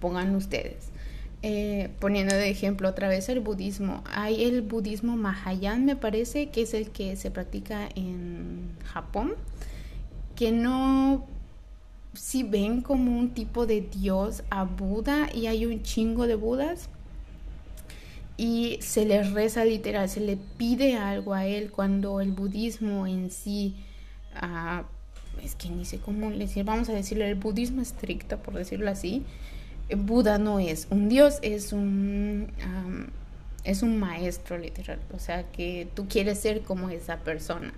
pongan 0.00 0.34
ustedes, 0.34 0.89
eh, 1.42 1.90
poniendo 1.98 2.34
de 2.34 2.50
ejemplo 2.50 2.88
otra 2.88 3.08
vez 3.08 3.28
el 3.28 3.40
budismo, 3.40 4.02
hay 4.12 4.44
el 4.44 4.62
budismo 4.62 5.16
Mahayana, 5.16 5.84
me 5.84 5.96
parece, 5.96 6.50
que 6.50 6.62
es 6.62 6.74
el 6.74 6.90
que 6.90 7.16
se 7.16 7.30
practica 7.30 7.88
en 7.94 8.70
Japón, 8.84 9.34
que 10.36 10.52
no 10.52 11.26
si 12.12 12.42
ven 12.42 12.80
como 12.82 13.16
un 13.16 13.30
tipo 13.30 13.66
de 13.66 13.80
dios 13.80 14.42
a 14.50 14.64
Buda 14.64 15.28
y 15.32 15.46
hay 15.46 15.64
un 15.64 15.82
chingo 15.82 16.26
de 16.26 16.34
Budas 16.34 16.88
y 18.36 18.78
se 18.80 19.04
le 19.04 19.22
reza 19.22 19.64
literal, 19.64 20.08
se 20.08 20.20
le 20.20 20.36
pide 20.36 20.96
algo 20.96 21.34
a 21.34 21.46
él 21.46 21.70
cuando 21.70 22.20
el 22.20 22.32
budismo 22.32 23.06
en 23.06 23.30
sí, 23.30 23.76
uh, 24.42 24.82
es 25.44 25.54
que 25.54 25.68
ni 25.68 25.84
sé 25.84 25.98
cómo 25.98 26.30
decir, 26.30 26.64
vamos 26.64 26.88
a 26.88 26.92
decirlo, 26.92 27.24
el 27.24 27.34
budismo 27.34 27.82
estricto, 27.82 28.38
por 28.38 28.54
decirlo 28.54 28.90
así, 28.90 29.24
Buda 29.96 30.38
no 30.38 30.58
es 30.58 30.86
un 30.90 31.08
dios, 31.08 31.38
es 31.42 31.72
un, 31.72 32.48
es 33.64 33.82
un 33.82 33.98
maestro 33.98 34.58
literal. 34.58 34.98
O 35.14 35.18
sea, 35.18 35.44
que 35.50 35.88
tú 35.94 36.06
quieres 36.08 36.38
ser 36.40 36.62
como 36.62 36.90
esa 36.90 37.18
persona, 37.18 37.72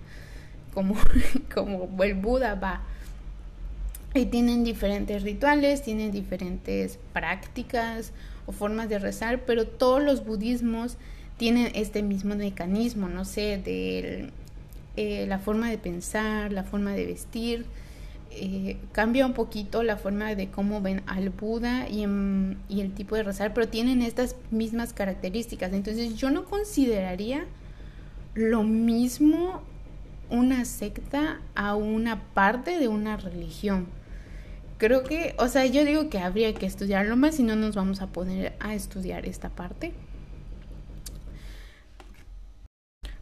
como, 0.73 0.95
como 1.53 2.03
el 2.03 2.13
Buda 2.15 2.55
va. 2.55 2.81
Y 4.15 4.25
tienen 4.25 4.63
diferentes 4.63 5.23
rituales, 5.23 5.81
tienen 5.81 6.11
diferentes 6.11 6.99
prácticas 7.13 8.11
o 8.45 8.51
formas 8.51 8.87
de 8.89 8.99
rezar, 8.99 9.41
pero 9.45 9.65
todos 9.65 10.03
los 10.03 10.23
budismos 10.23 10.97
tienen 11.37 11.71
este 11.73 12.03
mismo 12.03 12.35
mecanismo, 12.35 13.09
no 13.09 13.25
sé, 13.25 13.57
de 13.57 14.29
eh, 14.95 15.25
la 15.27 15.39
forma 15.39 15.69
de 15.69 15.79
pensar, 15.79 16.51
la 16.51 16.63
forma 16.63 16.91
de 16.93 17.07
vestir, 17.07 17.65
eh, 18.35 18.77
cambia 18.91 19.25
un 19.25 19.33
poquito 19.33 19.83
la 19.83 19.97
forma 19.97 20.33
de 20.35 20.49
cómo 20.49 20.81
ven 20.81 21.03
al 21.05 21.29
Buda 21.29 21.87
y, 21.87 22.03
el 22.03 22.93
tipo 22.95 23.15
de 23.15 23.23
rezar, 23.23 23.53
pero 23.53 23.67
tienen 23.67 24.01
estas 24.01 24.35
mismas 24.51 24.93
características. 24.93 25.73
Entonces 25.73 26.15
yo 26.15 26.31
no 26.31 26.45
consideraría 26.45 27.45
lo 28.33 28.63
mismo 28.63 29.61
una 30.29 30.65
secta 30.65 31.41
a 31.53 31.75
una 31.75 32.21
parte 32.33 32.79
de 32.79 32.87
una 32.87 33.17
religión. 33.17 33.87
Creo 34.77 35.03
que, 35.03 35.35
o 35.37 35.47
sea, 35.47 35.65
yo 35.65 35.85
digo 35.85 36.09
que 36.09 36.19
habría 36.19 36.53
que 36.53 36.65
estudiarlo 36.65 37.15
más 37.15 37.35
si 37.35 37.43
no 37.43 37.55
nos 37.55 37.75
vamos 37.75 38.01
a 38.01 38.07
poner 38.07 38.53
a 38.59 38.73
estudiar 38.73 39.25
esta 39.27 39.49
parte. 39.49 39.93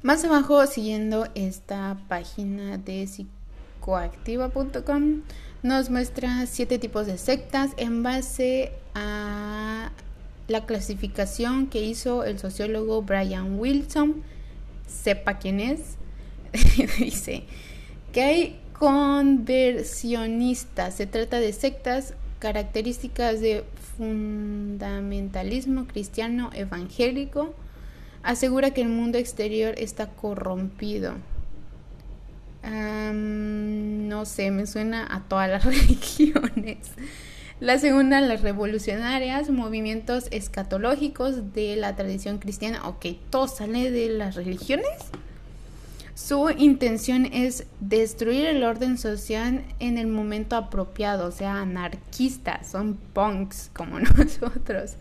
Más 0.02 0.24
abajo, 0.24 0.66
siguiendo 0.66 1.28
esta 1.36 1.98
página 2.08 2.78
de 2.78 3.06
psicología 3.08 3.41
coactiva.com 3.82 5.24
nos 5.64 5.90
muestra 5.90 6.46
siete 6.48 6.80
tipos 6.80 7.08
de 7.08 7.18
sectas 7.18 7.72
en 7.78 8.04
base 8.04 8.72
a 8.96 9.92
la 10.48 10.66
clasificación 10.66 11.68
que 11.68 11.84
hizo 11.84 12.24
el 12.24 12.40
sociólogo 12.40 13.02
Brian 13.02 13.60
Wilson, 13.60 14.24
sepa 14.88 15.40
quién 15.40 15.60
es, 15.60 15.98
dice 17.00 17.44
que 18.12 18.22
hay 18.22 18.60
conversionistas, 18.78 20.96
se 20.96 21.06
trata 21.06 21.40
de 21.40 21.54
sectas 21.54 22.16
características 22.40 23.40
de 23.40 23.64
fundamentalismo 23.98 25.86
cristiano 25.86 26.50
evangélico, 26.54 27.54
asegura 28.24 28.72
que 28.72 28.82
el 28.82 28.90
mundo 28.90 29.20
exterior 29.20 29.76
está 29.78 30.08
corrompido 30.08 31.14
no 32.64 34.26
sé, 34.26 34.52
me 34.52 34.68
suena 34.68 35.08
a 35.10 35.22
todas 35.22 35.50
las 35.50 35.66
religiones. 35.66 36.78
La 37.60 37.78
segunda, 37.78 38.22
las 38.22 38.42
revolucionarias, 38.42 39.50
movimientos 39.52 40.28
escatológicos 40.32 41.54
de 41.54 41.76
la 41.76 41.96
tradición 41.96 42.40
cristiana. 42.40 42.88
Ok, 42.88 43.06
todo 43.30 43.48
sale 43.48 43.92
de 43.92 44.10
las 44.10 44.36
religiones. 44.36 44.88
Su 46.16 46.50
intención 46.50 47.26
es 47.26 47.66
destruir 47.80 48.46
el 48.46 48.64
orden 48.64 48.98
social 48.98 49.64
en 49.80 49.98
el 49.98 50.08
momento 50.08 50.56
apropiado, 50.56 51.28
o 51.28 51.32
sea, 51.32 51.62
anarquistas, 51.62 52.70
son 52.70 52.96
punks 53.14 53.72
como 53.74 54.00
nosotros. 54.18 54.98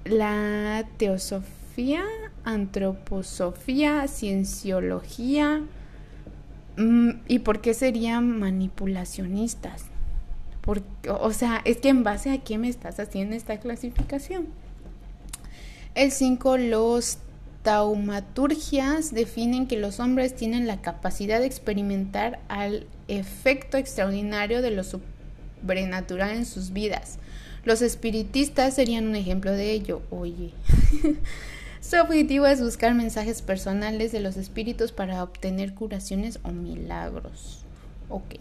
La 0.04 0.86
teosofía, 0.98 2.04
antroposofía, 2.44 4.06
cienciología, 4.10 5.62
¿Y 6.78 7.40
por 7.40 7.62
qué 7.62 7.74
serían 7.74 8.40
manipulacionistas? 8.40 9.86
o 11.10 11.34
sea, 11.34 11.62
es 11.66 11.78
que 11.78 11.90
en 11.90 12.04
base 12.04 12.32
a 12.32 12.38
qué 12.38 12.58
me 12.58 12.70
estás 12.70 13.00
haciendo 13.00 13.36
esta 13.36 13.60
clasificación. 13.60 14.48
El 15.94 16.12
5, 16.12 16.58
los 16.58 17.18
taumaturgias 17.64 19.14
definen 19.14 19.68
que 19.68 19.78
los 19.78 20.00
hombres 20.00 20.36
tienen 20.36 20.66
la 20.66 20.82
capacidad 20.82 21.40
de 21.40 21.46
experimentar 21.46 22.40
al 22.48 22.88
efecto 23.08 23.78
extraordinario 23.78 24.62
de 24.62 24.72
lo 24.72 24.84
sobrenatural 24.84 26.32
en 26.32 26.46
sus 26.46 26.72
vidas. 26.72 27.20
Los 27.64 27.82
espiritistas 27.82 28.76
serían 28.76 29.08
un 29.08 29.16
ejemplo 29.16 29.52
de 29.52 29.72
ello. 29.72 30.02
Oye. 30.12 30.54
Su 31.84 32.00
objetivo 32.00 32.46
es 32.46 32.62
buscar 32.62 32.96
mensajes 32.96 33.42
personales 33.42 34.14
de 34.14 34.22
los 34.22 34.38
espíritus 34.38 34.94
para 34.94 35.22
obtener 35.22 35.74
curaciones 35.74 36.40
o 36.44 36.52
milagros. 36.52 37.66
Ok. 38.08 38.36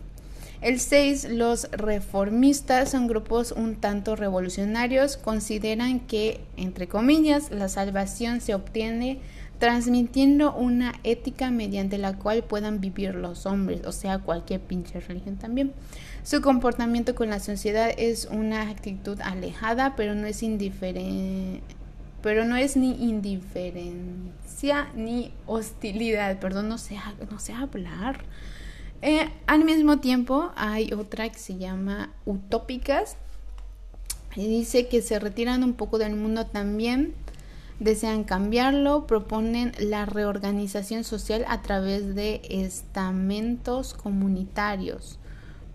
El 0.60 0.78
6. 0.78 1.30
Los 1.30 1.68
reformistas 1.72 2.92
son 2.92 3.08
grupos 3.08 3.50
un 3.50 3.74
tanto 3.74 4.14
revolucionarios. 4.14 5.16
Consideran 5.16 5.98
que, 5.98 6.40
entre 6.56 6.86
comillas, 6.86 7.50
la 7.50 7.68
salvación 7.68 8.40
se 8.40 8.54
obtiene 8.54 9.18
transmitiendo 9.58 10.54
una 10.54 10.94
ética 11.02 11.50
mediante 11.50 11.98
la 11.98 12.16
cual 12.16 12.44
puedan 12.44 12.80
vivir 12.80 13.16
los 13.16 13.46
hombres, 13.46 13.84
o 13.84 13.92
sea, 13.92 14.18
cualquier 14.18 14.60
pinche 14.60 15.00
religión 15.00 15.36
también. 15.36 15.72
Su 16.22 16.42
comportamiento 16.42 17.16
con 17.16 17.28
la 17.28 17.40
sociedad 17.40 17.90
es 17.96 18.28
una 18.30 18.68
actitud 18.70 19.20
alejada, 19.20 19.94
pero 19.96 20.14
no 20.14 20.28
es 20.28 20.44
indiferente 20.44 21.60
pero 22.22 22.44
no 22.44 22.56
es 22.56 22.76
ni 22.76 22.92
indiferencia 23.02 24.88
ni 24.94 25.32
hostilidad, 25.46 26.38
perdón, 26.38 26.68
no 26.68 26.78
sé, 26.78 26.98
no 27.30 27.38
sé 27.38 27.52
hablar. 27.52 28.24
Eh, 29.02 29.28
al 29.46 29.64
mismo 29.64 29.98
tiempo 29.98 30.52
hay 30.54 30.92
otra 30.92 31.28
que 31.28 31.38
se 31.38 31.58
llama 31.58 32.10
utópicas 32.24 33.16
y 34.36 34.46
dice 34.46 34.86
que 34.86 35.02
se 35.02 35.18
retiran 35.18 35.64
un 35.64 35.74
poco 35.74 35.98
del 35.98 36.14
mundo 36.14 36.46
también 36.46 37.14
desean 37.82 38.24
cambiarlo, 38.24 39.06
proponen 39.06 39.72
la 39.78 40.06
reorganización 40.06 41.04
social 41.04 41.44
a 41.48 41.62
través 41.62 42.14
de 42.14 42.42
estamentos 42.48 43.94
comunitarios, 43.94 45.18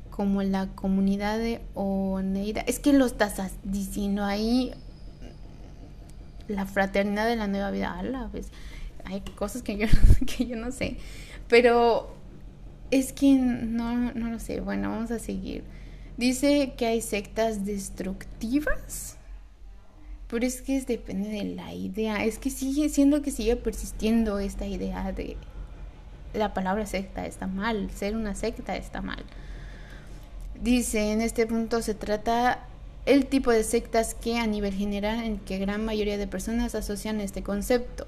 como 0.10 0.42
la 0.44 0.68
comunidad 0.68 1.38
de 1.38 1.62
Oneida. 1.74 2.62
Es 2.62 2.80
que 2.80 2.94
lo 2.94 3.06
estás 3.06 3.54
diciendo 3.64 4.24
ahí, 4.24 4.74
la 6.48 6.66
fraternidad 6.66 7.28
de 7.28 7.36
la 7.36 7.48
nueva 7.48 7.72
vida, 7.72 7.98
a 7.98 8.04
la 8.04 8.28
vez. 8.28 8.52
Hay 9.06 9.22
cosas 9.22 9.62
que 9.62 9.78
yo, 9.78 9.88
que 10.38 10.46
yo 10.46 10.56
no 10.56 10.72
sé, 10.72 10.98
pero 11.48 12.14
es 12.92 13.14
que 13.14 13.36
no, 13.36 14.14
no 14.14 14.30
lo 14.30 14.40
sé. 14.40 14.60
Bueno, 14.62 14.90
vamos 14.90 15.12
a 15.12 15.20
seguir. 15.20 15.64
Dice 16.18 16.74
que 16.78 16.88
hay 16.88 17.02
sectas 17.02 17.66
destructivas 17.66 19.18
pero 20.28 20.46
es 20.46 20.62
que 20.62 20.80
depende 20.82 21.30
de 21.30 21.46
la 21.56 21.74
idea. 21.74 22.24
Es 22.26 22.38
que 22.38 22.50
sigue 22.50 22.90
siendo 22.90 23.22
que 23.22 23.32
sigue 23.32 23.56
persistiendo 23.56 24.40
esta 24.40 24.66
idea 24.66 25.12
de 25.14 25.38
la 26.34 26.54
palabra 26.54 26.86
secta 26.86 27.26
está 27.26 27.48
mal, 27.48 27.90
ser 27.92 28.16
una 28.16 28.36
secta 28.36 28.76
está 28.76 29.02
mal. 29.02 29.24
Dice, 30.62 31.12
en 31.12 31.22
este 31.22 31.48
punto 31.48 31.82
se 31.82 31.94
trata 31.94 32.68
el 33.08 33.26
tipo 33.26 33.52
de 33.52 33.64
sectas 33.64 34.14
que 34.14 34.38
a 34.38 34.46
nivel 34.46 34.74
general 34.74 35.24
en 35.24 35.40
que 35.40 35.58
gran 35.58 35.84
mayoría 35.84 36.18
de 36.18 36.28
personas 36.28 36.76
asocian 36.76 37.22
este 37.22 37.42
concepto. 37.42 38.06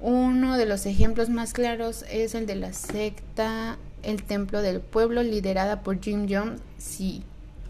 Uno 0.00 0.56
de 0.56 0.66
los 0.66 0.86
ejemplos 0.86 1.28
más 1.28 1.52
claros 1.52 2.04
es 2.10 2.34
el 2.34 2.46
de 2.46 2.54
la 2.54 2.72
secta 2.72 3.76
El 4.02 4.22
Templo 4.22 4.62
del 4.62 4.80
Pueblo 4.80 5.22
liderada 5.22 5.82
por 5.82 6.00
Jim 6.00 6.26
Jones. 6.30 6.60
Sí, 6.78 7.22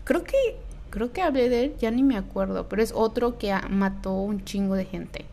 creo 0.05 0.23
que 0.23 0.37
creo 0.91 1.13
que 1.13 1.23
hablé 1.23 1.49
de 1.49 1.65
él, 1.65 1.75
ya 1.79 1.91
ni 1.91 2.03
me 2.03 2.17
acuerdo, 2.17 2.69
pero 2.69 2.83
es 2.83 2.93
otro 2.95 3.39
que 3.39 3.53
mató 3.69 4.13
un 4.13 4.45
chingo 4.45 4.75
de 4.75 4.85
gente 4.85 5.25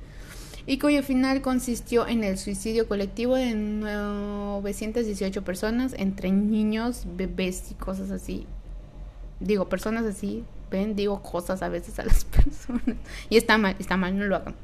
y 0.65 0.79
cuyo 0.79 1.03
final 1.03 1.41
consistió 1.41 2.07
en 2.07 2.23
el 2.23 2.37
suicidio 2.37 2.87
colectivo 2.87 3.35
de 3.35 3.53
918 3.53 5.43
personas, 5.43 5.93
entre 5.97 6.31
niños, 6.31 7.03
bebés 7.17 7.71
y 7.71 7.73
cosas 7.73 8.11
así. 8.11 8.47
Digo, 9.41 9.67
personas 9.67 10.05
así, 10.05 10.45
ven, 10.73 10.95
digo 10.95 11.21
cosas 11.21 11.61
a 11.61 11.69
veces 11.69 11.99
a 11.99 12.05
las 12.11 12.25
personas. 12.25 12.97
Y 13.29 13.37
está 13.37 13.57
mal, 13.57 13.75
está 13.79 13.95
mal, 13.95 14.17
no 14.17 14.25
lo 14.25 14.35
hagan. 14.35 14.55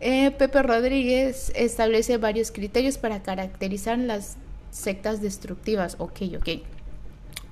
Eh, 0.00 0.30
Pepe 0.32 0.62
Rodríguez 0.62 1.52
establece 1.54 2.18
varios 2.18 2.50
criterios 2.50 2.98
para 2.98 3.22
caracterizar 3.22 3.98
las 3.98 4.36
sectas 4.70 5.22
destructivas. 5.22 5.96
Ok, 5.98 6.22
ok. 6.36 6.48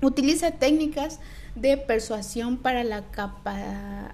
Utiliza 0.01 0.51
técnicas 0.51 1.19
de 1.55 1.77
persuasión 1.77 2.57
para 2.57 2.83
la, 2.83 3.03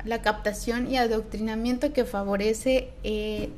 la 0.05 0.21
captación 0.21 0.89
y 0.89 0.97
adoctrinamiento 0.97 1.93
que 1.93 2.05
favorece 2.05 2.89
eh, 3.03 3.49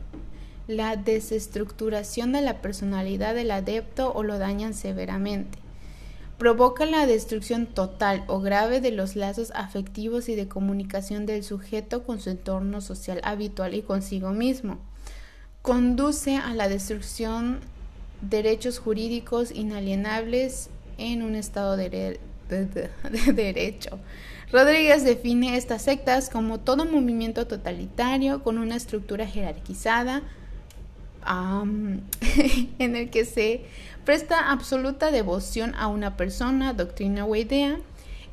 la 0.68 0.96
desestructuración 0.96 2.32
de 2.32 2.42
la 2.42 2.62
personalidad 2.62 3.36
del 3.36 3.52
adepto 3.52 4.14
o 4.14 4.24
lo 4.24 4.38
dañan 4.38 4.74
severamente. 4.74 5.58
Provoca 6.40 6.86
la 6.86 7.06
destrucción 7.06 7.66
total 7.66 8.24
o 8.28 8.40
grave 8.40 8.80
de 8.80 8.92
los 8.92 9.18
lazos 9.18 9.52
afectivos 9.56 10.30
y 10.30 10.36
de 10.36 10.48
comunicación 10.48 11.26
del 11.26 11.44
sujeto 11.44 12.04
con 12.06 12.22
su 12.22 12.30
entorno 12.30 12.80
social 12.80 13.20
habitual 13.26 13.74
y 13.76 13.82
consigo 13.82 14.32
mismo. 14.32 14.80
Conduce 15.62 16.38
a 16.38 16.54
la 16.54 16.70
destrucción 16.70 17.60
de 18.22 18.38
derechos 18.38 18.80
jurídicos 18.80 19.52
inalienables 19.52 20.70
en 20.98 21.24
un 21.24 21.36
estado 21.36 21.76
de, 21.76 21.90
de, 22.48 22.90
derecho. 23.34 24.00
Rodríguez 24.50 25.04
define 25.04 25.58
estas 25.58 25.82
sectas 25.82 26.30
como 26.30 26.62
todo 26.62 26.86
movimiento 26.86 27.48
totalitario 27.48 28.44
con 28.44 28.58
una 28.58 28.78
estructura 28.78 29.28
jerarquizada 29.28 30.24
en 32.80 32.96
el 32.96 33.10
que 33.10 33.26
se 33.26 33.66
presta 34.06 34.52
absoluta 34.52 35.12
devoción 35.12 35.76
a 35.76 35.88
una 35.88 36.18
persona, 36.18 36.74
doctrina 36.74 37.26
o 37.26 37.36
idea, 37.36 37.80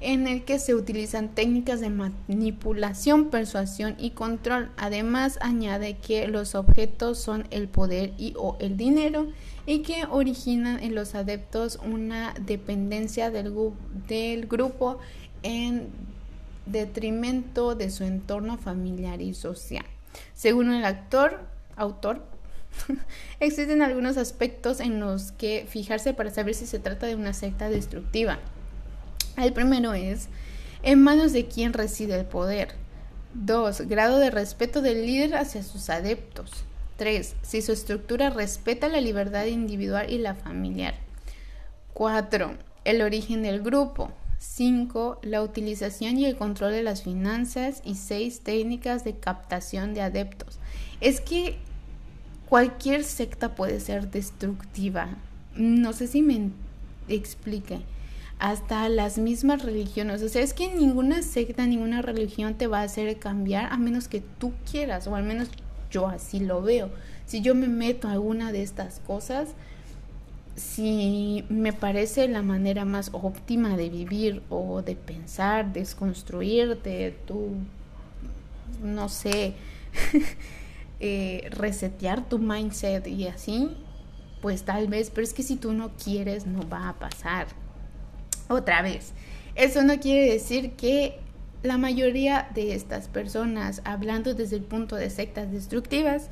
en 0.01 0.27
el 0.27 0.45
que 0.45 0.59
se 0.59 0.75
utilizan 0.75 1.35
técnicas 1.35 1.81
de 1.81 1.91
manipulación, 1.91 3.31
persuasión 3.31 3.97
y 3.99 4.11
control. 4.11 4.71
Además, 4.77 5.39
añade 5.41 5.97
que 5.97 6.29
los 6.29 6.55
objetos 6.55 7.19
son 7.19 7.47
el 7.51 7.69
poder 7.69 8.13
y 8.19 8.35
o 8.37 8.57
el 8.61 8.77
dinero 8.77 9.29
y 9.65 9.81
que 9.81 10.05
originan 10.09 10.83
en 10.83 10.95
los 10.95 11.15
adeptos 11.15 11.79
una 11.83 12.35
dependencia 12.41 13.31
del, 13.31 14.47
grupo 14.47 14.99
en 15.43 15.89
detrimento 16.67 17.75
de 17.75 17.91
su 17.91 18.05
entorno 18.05 18.59
familiar 18.59 19.23
y 19.23 19.35
social. 19.35 19.85
Según 20.35 20.73
el 20.73 20.85
actor, 20.85 21.41
autor, 21.77 22.23
existen 23.41 23.83
algunos 23.83 24.17
aspectos 24.17 24.81
en 24.81 25.01
los 25.01 25.33
que 25.33 25.67
fijarse 25.69 26.15
para 26.15 26.31
saber 26.31 26.55
si 26.55 26.67
se 26.67 26.79
trata 26.79 27.07
de 27.07 27.15
una 27.15 27.33
secta 27.33 27.69
destructiva. 27.69 28.39
El 29.37 29.53
primero 29.53 29.93
es, 29.93 30.29
en 30.83 31.03
manos 31.03 31.33
de 31.33 31.47
quién 31.47 31.73
reside 31.73 32.19
el 32.19 32.27
poder. 32.27 32.75
2. 33.35 33.83
Grado 33.83 34.19
de 34.19 34.31
respeto 34.31 34.81
del 34.81 35.05
líder 35.05 35.35
hacia 35.37 35.63
sus 35.63 35.91
adeptos. 35.91 36.51
3. 36.97 37.35
Si 37.43 37.61
su 37.61 37.73
estructura 37.73 38.31
respeta 38.31 38.89
la 38.89 39.01
libertad 39.01 39.45
individual 39.45 40.11
y 40.11 40.19
la 40.19 40.35
familiar. 40.35 40.95
4. 41.93 42.55
El 42.85 43.03
origen 43.03 43.43
del 43.43 43.63
grupo. 43.63 44.11
5. 44.39 45.21
La 45.23 45.43
utilización 45.43 46.19
y 46.19 46.25
el 46.25 46.37
control 46.37 46.73
de 46.73 46.83
las 46.83 47.03
finanzas. 47.03 47.83
Y 47.85 47.97
6. 47.97 48.41
Técnicas 48.41 49.05
de 49.05 49.17
captación 49.17 49.93
de 49.93 50.01
adeptos. 50.01 50.59
Es 51.01 51.21
que 51.21 51.59
cualquier 52.49 53.05
secta 53.05 53.55
puede 53.55 53.81
ser 53.81 54.11
destructiva. 54.11 55.09
No 55.55 55.93
sé 55.93 56.07
si 56.07 56.23
me 56.23 56.51
explique. 57.09 57.81
Hasta 58.39 58.89
las 58.89 59.17
mismas 59.17 59.63
religiones. 59.63 60.23
O 60.23 60.29
sea, 60.29 60.43
es 60.43 60.53
que 60.53 60.75
ninguna 60.75 61.23
secta, 61.23 61.67
ninguna 61.67 62.03
religión 62.03 62.55
te 62.55 62.67
va 62.67 62.81
a 62.81 62.85
hacer 62.85 63.19
cambiar 63.19 63.73
a 63.73 63.79
menos 63.79 64.09
que 64.09 64.21
tú 64.21 64.53
quieras, 64.71 65.07
o 65.07 65.15
al 65.15 65.25
menos 65.25 65.49
yo 65.91 66.07
así 66.07 66.41
lo 66.41 66.61
veo. 66.63 66.91
Si 67.25 67.41
yo 67.41 67.55
me 67.55 67.69
meto 67.69 68.09
a 68.09 68.13
alguna 68.13 68.53
de 68.53 68.63
estas 68.63 69.01
cosas, 69.07 69.55
si 70.55 71.45
me 71.49 71.73
parece 71.73 72.29
la 72.29 72.43
manera 72.43 72.85
más 72.85 73.11
óptima 73.13 73.77
de 73.77 73.91
vivir 73.91 74.43
o 74.49 74.83
de 74.83 74.97
pensar, 74.97 75.73
desconstruirte, 75.73 77.17
tú, 77.27 77.51
no 78.83 79.09
sé, 79.09 79.55
eh, 81.01 81.49
resetear 81.51 82.29
tu 82.29 82.39
mindset 82.39 83.07
y 83.07 83.27
así, 83.27 83.71
pues 84.41 84.63
tal 84.63 84.89
vez, 84.89 85.11
pero 85.11 85.25
es 85.25 85.35
que 85.35 85.43
si 85.43 85.57
tú 85.57 85.73
no 85.73 85.91
quieres, 86.03 86.47
no 86.47 86.69
va 86.69 86.89
a 86.89 86.99
pasar. 86.99 87.49
Otra 88.49 88.83
vez, 88.83 89.13
eso 89.55 89.83
no 89.83 89.99
quiere 89.99 90.31
decir 90.31 90.73
que 90.73 91.19
la 91.63 91.79
mayoría 91.79 92.49
de 92.55 92.75
estas 92.75 93.09
personas, 93.09 93.83
hablando 93.85 94.35
desde 94.35 94.57
el 94.57 94.63
punto 94.63 94.97
de 94.97 95.11
sectas 95.11 95.51
destructivas, 95.51 96.29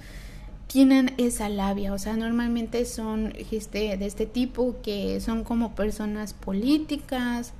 tienen 0.67 1.15
esa 1.19 1.49
labia, 1.49 1.93
o 1.93 1.99
sea, 1.99 2.17
normalmente 2.17 2.85
son 2.85 3.33
este, 3.51 3.97
de 3.97 4.07
este 4.07 4.27
tipo 4.27 4.77
que 4.83 5.21
son 5.21 5.45
como 5.45 5.75
personas 5.75 6.35
políticas, 6.35 7.53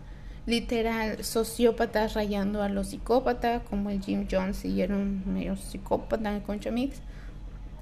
literal, 0.47 1.25
sociópatas 1.25 2.15
rayando 2.15 2.63
a 2.63 2.69
los 2.69 2.89
psicópatas, 2.89 3.63
como 3.69 3.91
el 3.91 4.03
Jim 4.03 4.27
Jones 4.31 4.65
y 4.65 4.83
era 4.83 4.95
un 4.95 5.23
medio 5.33 5.57
psicópata 5.57 6.35
en 6.35 6.41
Concha 6.41 6.71
Mix. 6.71 6.99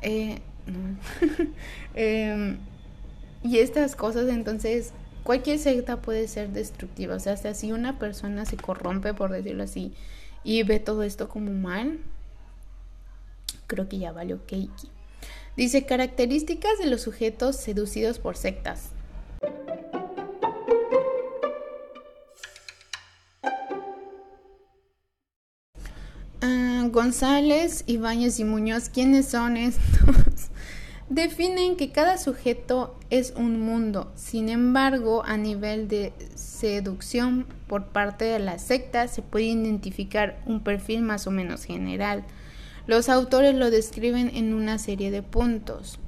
Eh, 0.03 0.41
em, 1.95 2.59
y 3.43 3.59
estas 3.59 3.97
cosas, 3.97 4.29
entonces, 4.29 4.93
cualquier 5.25 5.59
secta 5.59 6.01
puede 6.01 6.29
ser 6.29 6.51
destructiva. 6.51 7.17
O 7.17 7.21
sea, 7.21 7.37
si 7.55 7.73
una 7.73 7.99
persona 7.99 8.45
se 8.45 8.57
corrompe, 8.57 9.15
por 9.15 9.31
decirlo 9.31 9.65
así, 9.65 9.93
y 10.45 10.63
ve 10.63 10.79
todo 10.79 11.03
esto 11.03 11.29
como 11.29 11.53
mal, 11.53 11.99
creo 13.67 13.89
que 13.89 13.99
ya 13.99 14.13
valió 14.13 14.45
Keiki. 14.47 14.89
Dice 15.57 15.85
características 15.85 16.79
de 16.79 16.87
los 16.87 17.03
sujetos 17.03 17.57
seducidos 17.57 18.19
por 18.19 18.37
sectas. 18.37 18.91
Ah, 26.45 26.89
González, 26.91 27.85
Ibáñez 27.87 28.41
y 28.41 28.45
Muñoz, 28.45 28.89
¿quiénes 28.89 29.29
son 29.29 29.57
estos? 29.57 30.17
definen 31.09 31.77
que 31.77 31.93
cada 31.93 32.19
sujeto 32.19 32.99
es 33.11 33.33
un 33.37 33.61
mundo. 33.61 34.11
Sin 34.17 34.49
embargo, 34.49 35.23
a 35.25 35.37
nivel 35.37 35.87
de 35.87 36.13
seducción 36.35 37.47
por 37.69 37.87
parte 37.87 38.25
de 38.25 38.41
la 38.41 38.59
secta 38.59 39.07
se 39.07 39.23
puede 39.23 39.45
identificar 39.45 40.43
un 40.45 40.65
perfil 40.65 41.03
más 41.03 41.29
o 41.29 41.31
menos 41.31 41.65
general. 41.65 42.25
Los 42.89 43.09
autores 43.09 43.55
lo 43.55 43.71
describen 43.71 44.31
en 44.35 44.53
una 44.53 44.79
serie 44.79 45.13
de 45.13 45.23
puntos. 45.23 46.01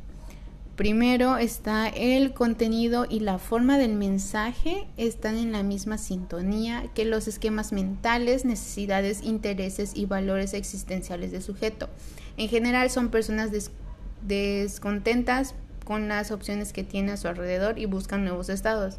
Primero 0.76 1.36
está 1.36 1.86
el 1.88 2.32
contenido 2.32 3.06
y 3.08 3.20
la 3.20 3.38
forma 3.38 3.78
del 3.78 3.94
mensaje 3.94 4.88
están 4.96 5.36
en 5.36 5.52
la 5.52 5.62
misma 5.62 5.98
sintonía 5.98 6.90
que 6.94 7.04
los 7.04 7.28
esquemas 7.28 7.72
mentales, 7.72 8.44
necesidades, 8.44 9.22
intereses 9.22 9.92
y 9.94 10.06
valores 10.06 10.52
existenciales 10.52 11.30
del 11.30 11.42
sujeto. 11.42 11.88
En 12.36 12.48
general 12.48 12.90
son 12.90 13.10
personas 13.10 13.50
descontentas 14.26 15.54
con 15.84 16.08
las 16.08 16.32
opciones 16.32 16.72
que 16.72 16.82
tiene 16.82 17.12
a 17.12 17.16
su 17.18 17.28
alrededor 17.28 17.78
y 17.78 17.86
buscan 17.86 18.24
nuevos 18.24 18.48
estados. 18.48 18.96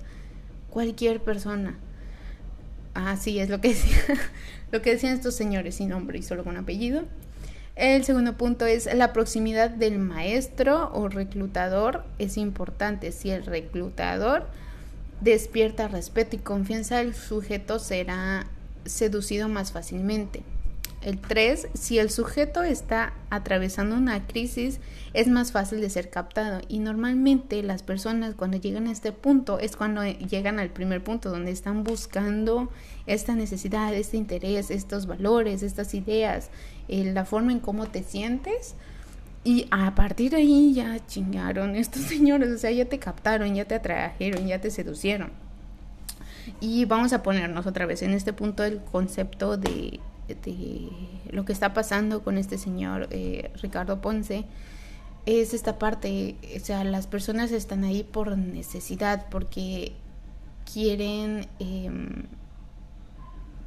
Cualquier 0.69 1.21
persona. 1.21 1.77
Así 2.93 3.39
es 3.39 3.49
lo 3.49 3.59
que 3.59 3.67
decía, 3.73 3.97
lo 4.71 4.81
que 4.81 4.91
decían 4.91 5.13
estos 5.13 5.35
señores 5.35 5.75
sin 5.75 5.89
nombre 5.89 6.19
y 6.19 6.23
solo 6.23 6.45
con 6.45 6.55
apellido. 6.55 7.03
El 7.75 8.05
segundo 8.05 8.37
punto 8.37 8.65
es 8.65 8.93
la 8.93 9.11
proximidad 9.11 9.69
del 9.69 9.99
maestro 9.99 10.91
o 10.93 11.09
reclutador 11.09 12.05
es 12.19 12.37
importante. 12.37 13.11
Si 13.11 13.31
el 13.31 13.45
reclutador 13.45 14.47
despierta 15.19 15.89
respeto 15.89 16.37
y 16.37 16.39
confianza, 16.39 17.01
el 17.01 17.13
sujeto 17.13 17.79
será 17.79 18.47
seducido 18.85 19.49
más 19.49 19.73
fácilmente. 19.73 20.43
El 21.05 21.19
3, 21.19 21.67
si 21.75 21.99
el 21.99 22.09
sujeto 22.09 22.63
está 22.63 23.13
atravesando 23.29 23.95
una 23.95 24.25
crisis, 24.25 24.79
es 25.13 25.27
más 25.27 25.51
fácil 25.51 25.79
de 25.79 25.91
ser 25.91 26.09
captado. 26.09 26.61
Y 26.67 26.79
normalmente 26.79 27.61
las 27.61 27.83
personas 27.83 28.33
cuando 28.33 28.57
llegan 28.57 28.87
a 28.87 28.91
este 28.91 29.11
punto 29.11 29.59
es 29.59 29.75
cuando 29.75 30.03
llegan 30.03 30.57
al 30.57 30.71
primer 30.71 31.03
punto, 31.03 31.29
donde 31.29 31.51
están 31.51 31.83
buscando 31.83 32.71
esta 33.05 33.35
necesidad, 33.35 33.93
este 33.93 34.17
interés, 34.17 34.71
estos 34.71 35.05
valores, 35.05 35.61
estas 35.61 35.93
ideas, 35.93 36.49
eh, 36.87 37.11
la 37.13 37.23
forma 37.23 37.51
en 37.51 37.59
cómo 37.59 37.85
te 37.85 38.01
sientes. 38.01 38.73
Y 39.43 39.67
a 39.69 39.93
partir 39.93 40.31
de 40.31 40.37
ahí 40.37 40.73
ya 40.73 41.05
chingaron 41.05 41.75
estos 41.75 42.01
señores, 42.05 42.49
o 42.49 42.57
sea, 42.57 42.71
ya 42.71 42.85
te 42.85 42.97
captaron, 42.97 43.53
ya 43.53 43.65
te 43.65 43.75
atrajeron, 43.75 44.47
ya 44.47 44.59
te 44.59 44.71
seducieron. 44.71 45.29
Y 46.59 46.85
vamos 46.85 47.13
a 47.13 47.21
ponernos 47.21 47.67
otra 47.67 47.85
vez 47.85 48.01
en 48.01 48.09
este 48.13 48.33
punto 48.33 48.63
el 48.63 48.81
concepto 48.81 49.55
de 49.55 49.99
de 50.27 50.89
lo 51.29 51.45
que 51.45 51.53
está 51.53 51.73
pasando 51.73 52.23
con 52.23 52.37
este 52.37 52.57
señor 52.57 53.07
eh, 53.11 53.51
Ricardo 53.61 54.01
Ponce 54.01 54.45
es 55.25 55.53
esta 55.53 55.79
parte, 55.79 56.35
o 56.55 56.59
sea, 56.63 56.83
las 56.83 57.07
personas 57.07 57.51
están 57.51 57.83
ahí 57.83 58.03
por 58.03 58.37
necesidad, 58.37 59.27
porque 59.29 59.93
quieren 60.71 61.47
em, 61.59 62.23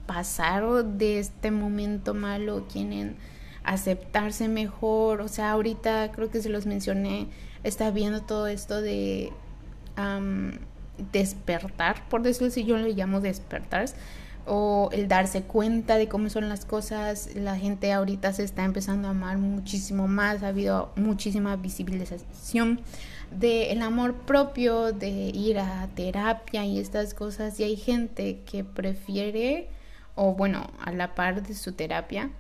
pasar 0.07 0.85
de 0.85 1.19
este 1.19 1.51
momento 1.51 2.15
malo, 2.15 2.67
quieren 2.73 3.17
aceptarse 3.65 4.49
mejor, 4.49 5.21
o 5.21 5.29
sea, 5.29 5.51
ahorita 5.51 6.13
creo 6.13 6.31
que 6.31 6.41
se 6.41 6.49
los 6.49 6.65
mencioné, 6.67 7.29
está 7.65 7.91
viendo 7.91 8.23
todo 8.23 8.47
esto 8.47 8.81
de 8.81 9.33
despertar, 11.13 12.09
por 12.09 12.23
decirlo 12.23 12.49
así, 12.49 12.65
yo 12.65 12.77
le 12.77 12.93
llamo 12.93 13.21
despertar, 13.21 13.87
o 14.49 14.89
el 14.93 15.09
darse 15.09 15.43
cuenta 15.43 15.97
de 15.97 16.09
cómo 16.09 16.31
son 16.31 16.49
las 16.49 16.65
cosas. 16.65 17.31
La 17.35 17.57
gente 17.57 17.93
ahorita 17.93 18.33
se 18.33 18.45
está 18.45 18.65
empezando 18.65 19.09
a 19.09 19.13
amar 19.13 19.39
muchísimo 19.39 20.09
más, 20.09 20.43
ha 20.43 20.49
habido 20.49 20.91
muchísima 20.97 21.57
visibilización 21.57 22.81
del 23.31 23.83
amor 23.83 24.15
propio, 24.15 24.93
de 24.93 25.11
ir 25.11 25.59
a 25.59 25.89
terapia 25.95 26.65
y 26.65 26.79
estas 26.79 27.15
cosas. 27.15 27.61
Y 27.61 27.65
hay 27.65 27.77
gente 27.77 28.41
que 28.51 28.65
prefiere, 28.65 29.69
o 30.15 30.35
bueno, 30.35 30.71
a 30.83 30.93
la 30.93 31.15
par 31.15 31.43
de 31.43 31.55
su 31.55 31.73
terapia, 31.73 32.31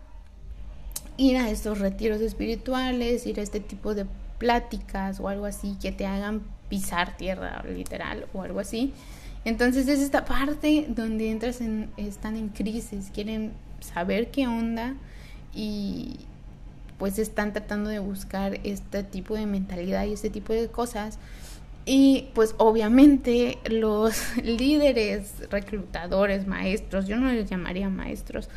ir 1.16 1.36
a 1.36 1.50
estos 1.50 1.78
retiros 1.78 2.20
espirituales, 2.20 3.26
ir 3.26 3.40
a 3.40 3.42
este 3.42 3.60
tipo 3.60 3.94
de 3.94 4.06
pláticas 4.38 5.20
o 5.20 5.28
algo 5.28 5.46
así 5.46 5.76
que 5.80 5.92
te 5.92 6.06
hagan 6.06 6.42
pisar 6.68 7.16
tierra 7.16 7.64
literal 7.64 8.26
o 8.32 8.42
algo 8.42 8.60
así 8.60 8.94
entonces 9.48 9.88
es 9.88 10.00
esta 10.00 10.26
parte 10.26 10.84
donde 10.88 11.30
entras 11.30 11.62
en, 11.62 11.90
están 11.96 12.36
en 12.36 12.50
crisis, 12.50 13.10
quieren 13.14 13.52
saber 13.80 14.30
qué 14.30 14.46
onda 14.46 14.94
y 15.54 16.18
pues 16.98 17.18
están 17.18 17.54
tratando 17.54 17.88
de 17.88 17.98
buscar 17.98 18.60
este 18.62 19.04
tipo 19.04 19.34
de 19.34 19.46
mentalidad 19.46 20.04
y 20.04 20.12
este 20.12 20.28
tipo 20.28 20.52
de 20.52 20.68
cosas. 20.68 21.18
Y 21.86 22.28
pues 22.34 22.54
obviamente 22.58 23.56
los 23.70 24.36
líderes, 24.44 25.48
reclutadores, 25.50 26.46
maestros, 26.46 27.06
yo 27.06 27.16
no 27.16 27.32
les 27.32 27.48
llamaría 27.48 27.88
maestros, 27.88 28.50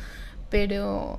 pero 0.50 1.16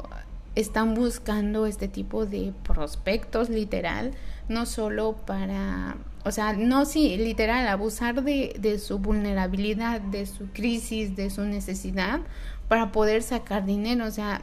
están 0.54 0.94
buscando 0.94 1.66
este 1.66 1.88
tipo 1.88 2.28
de 2.28 2.54
prospectos 2.64 3.50
literal, 3.50 4.12
no 4.50 4.68
solo 4.68 5.16
para 5.26 5.96
o 6.26 6.32
sea, 6.32 6.54
no, 6.54 6.86
sí, 6.86 7.18
literal, 7.18 7.68
abusar 7.68 8.24
de, 8.24 8.56
de 8.60 8.80
su 8.80 9.00
vulnerabilidad, 9.00 10.00
de 10.02 10.26
su 10.26 10.48
crisis, 10.48 11.16
de 11.16 11.30
su 11.30 11.44
necesidad 11.44 12.22
para 12.68 12.92
poder 12.92 13.22
sacar 13.24 13.66
dinero. 13.66 14.06
O 14.06 14.12
sea, 14.12 14.42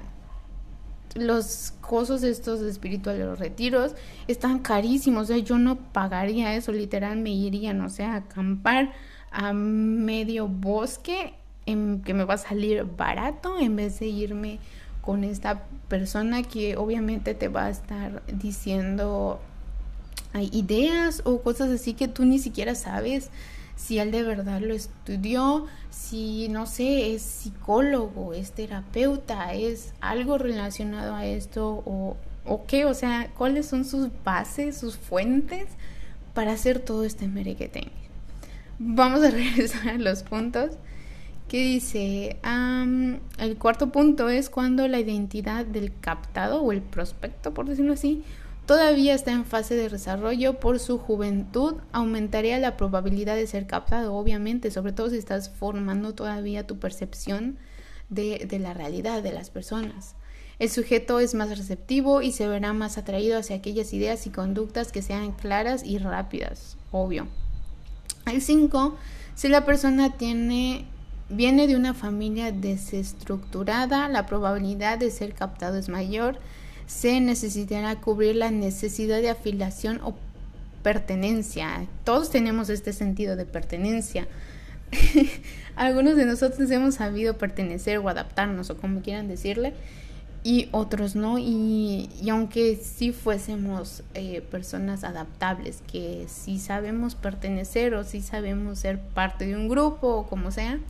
los 1.15 1.73
costos 1.81 2.23
estos 2.23 2.61
espirituales, 2.61 3.27
los 3.27 3.39
retiros, 3.39 3.95
están 4.29 4.59
carísimos. 4.59 5.25
O 5.25 5.27
sea, 5.27 5.39
yo 5.39 5.59
no 5.59 5.77
pagaría 5.77 6.55
eso, 6.55 6.73
literal, 6.73 7.19
me 7.19 7.31
iría, 7.31 7.73
no 7.73 7.89
sé, 7.89 8.05
a 8.05 8.17
acampar 8.17 8.93
a 9.31 9.53
medio 9.53 10.49
bosque 10.49 11.35
en 11.67 12.03
que 12.03 12.15
me 12.15 12.25
va 12.25 12.35
a 12.35 12.39
salir 12.39 12.85
barato 12.85 13.59
en 13.59 13.77
vez 13.77 14.01
de 14.01 14.07
irme 14.07 14.59
con 15.01 15.25
esta 15.25 15.65
persona 15.89 16.43
que 16.43 16.77
obviamente 16.77 17.35
te 17.35 17.49
va 17.49 17.67
a 17.67 17.71
estar 17.71 18.23
diciendo 18.27 19.41
hay 20.33 20.51
ideas 20.53 21.23
o 21.25 21.43
cosas 21.43 21.71
así 21.71 21.95
que 21.95 22.09
tú 22.09 22.25
ni 22.25 22.39
siquiera 22.39 22.75
sabes 22.75 23.31
si 23.77 23.99
él 23.99 24.11
de 24.11 24.23
verdad 24.23 24.61
lo 24.61 24.75
estudió, 24.75 25.67
si 25.91 26.49
no 26.49 26.67
sé, 26.67 27.15
es 27.15 27.23
psicólogo, 27.23 28.35
es 28.35 28.53
terapeuta, 28.53 29.55
es 29.55 29.95
algo 30.03 30.37
relacionado 30.37 31.15
a 31.15 31.25
esto 31.25 31.83
o, 31.87 32.17
o 32.45 32.67
qué, 32.67 32.85
o 32.85 32.93
sea, 32.93 33.31
cuáles 33.39 33.67
son 33.67 33.87
sus 33.87 34.09
bases, 34.23 34.77
sus 34.77 34.99
fuentes 34.99 35.67
para 36.35 36.53
hacer 36.53 36.81
todo 36.81 37.05
este 37.05 37.27
merequetengue. 37.27 37.91
Vamos 38.79 39.23
a 39.23 39.31
regresar 39.31 39.89
a 39.89 39.99
los 39.99 40.25
puntos 40.25 40.73
que 41.49 41.65
dice, 41.65 42.39
el 43.39 43.57
cuarto 43.59 43.91
punto 43.91 44.29
es 44.29 44.51
cuando 44.51 44.87
la 44.87 45.01
identidad 45.01 45.65
del 45.65 45.93
captado 46.01 46.63
o 46.63 46.71
el 46.71 46.81
prospecto, 46.81 47.53
por 47.53 47.67
decirlo 47.67 47.95
así, 47.95 48.23
todavía 48.71 49.17
está 49.17 49.33
en 49.33 49.45
fase 49.45 49.75
de 49.75 49.89
desarrollo 49.89 50.61
por 50.61 50.79
su 50.79 50.97
juventud, 50.97 51.75
aumentaría 51.91 52.57
la 52.61 52.77
probabilidad 52.77 53.35
de 53.35 53.49
ser 53.49 53.67
captado, 53.67 54.15
obviamente, 54.15 54.71
sobre 54.71 54.93
todo 54.93 55.11
si 55.11 55.17
estás 55.17 55.51
formando 55.51 56.15
todavía 56.15 56.69
tu 56.69 56.79
percepción 56.79 57.59
de, 58.11 58.47
la 58.61 58.73
realidad 58.73 59.25
de 59.25 59.33
las 59.33 59.51
personas. 59.51 60.15
El 60.61 60.71
sujeto 60.71 61.19
es 61.19 61.35
más 61.35 61.49
receptivo 61.59 62.23
y 62.23 62.31
se 62.31 62.47
verá 62.47 62.73
más 62.73 62.97
atraído 62.97 63.41
hacia 63.41 63.57
aquellas 63.57 63.93
ideas 63.93 64.25
y 64.29 64.31
conductas 64.31 64.93
que 64.93 65.03
sean 65.03 65.33
claras 65.33 65.83
y 65.85 65.99
rápidas, 65.99 66.77
obvio. 66.93 67.27
El 68.25 68.41
5, 68.41 68.97
si 69.35 69.49
la 69.49 69.65
persona 69.65 70.17
tiene 70.17 70.85
viene 71.29 71.67
de 71.67 71.75
una 71.75 71.93
familia 71.93 72.53
desestructurada, 72.53 74.07
la 74.07 74.27
probabilidad 74.27 74.99
de 74.99 75.11
ser 75.11 75.35
captado 75.35 75.77
es 75.77 75.89
mayor 75.89 76.39
se 76.91 77.21
necesitará 77.21 77.95
cubrir 78.01 78.35
la 78.35 78.51
necesidad 78.51 79.21
de 79.21 79.31
afiliación 79.31 80.01
o 80.03 80.17
pertenencia. 80.83 81.87
Todos 82.03 82.31
tenemos 82.31 82.69
este 82.69 82.93
sentido 82.93 83.37
de 83.37 83.47
pertenencia. 83.47 84.27
Algunos 85.77 86.17
de 86.17 86.27
nosotros 86.27 86.69
hemos 86.73 86.97
sabido 86.97 87.39
pertenecer 87.39 87.99
o 87.99 88.09
adaptarnos 88.09 88.71
o 88.71 88.77
como 88.77 89.03
quieran 89.03 89.29
decirle 89.29 89.73
y 90.43 90.69
otros 90.73 91.15
no. 91.15 91.39
Y, 91.39 92.11
aunque 92.29 92.75
sí 92.75 93.13
fuésemos 93.13 94.03
eh, 94.15 94.43
personas 94.51 95.05
adaptables, 95.05 95.85
que 95.91 96.27
sí 96.29 96.59
sabemos 96.59 97.15
pertenecer 97.15 97.95
o 97.95 98.03
sí 98.03 98.21
sabemos 98.21 98.81
ser 98.81 98.99
parte 98.99 99.47
de 99.47 99.55
un 99.55 99.69
grupo 99.69 100.09
o 100.09 100.27
como 100.27 100.51
sea, 100.51 100.81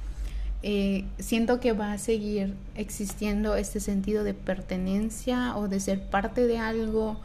eh, 0.63 1.05
siento 1.19 1.59
que 1.59 1.73
va 1.73 1.93
a 1.93 1.99
seguir 1.99 2.55
existiendo 2.75 3.57
este 3.57 3.81
sentido 3.81 4.25
de 4.25 4.35
pertenencia 4.35 5.57
o 5.57 5.69
de 5.69 5.81
ser 5.81 6.03
parte 6.11 6.47
de 6.47 6.59
algo 6.59 7.19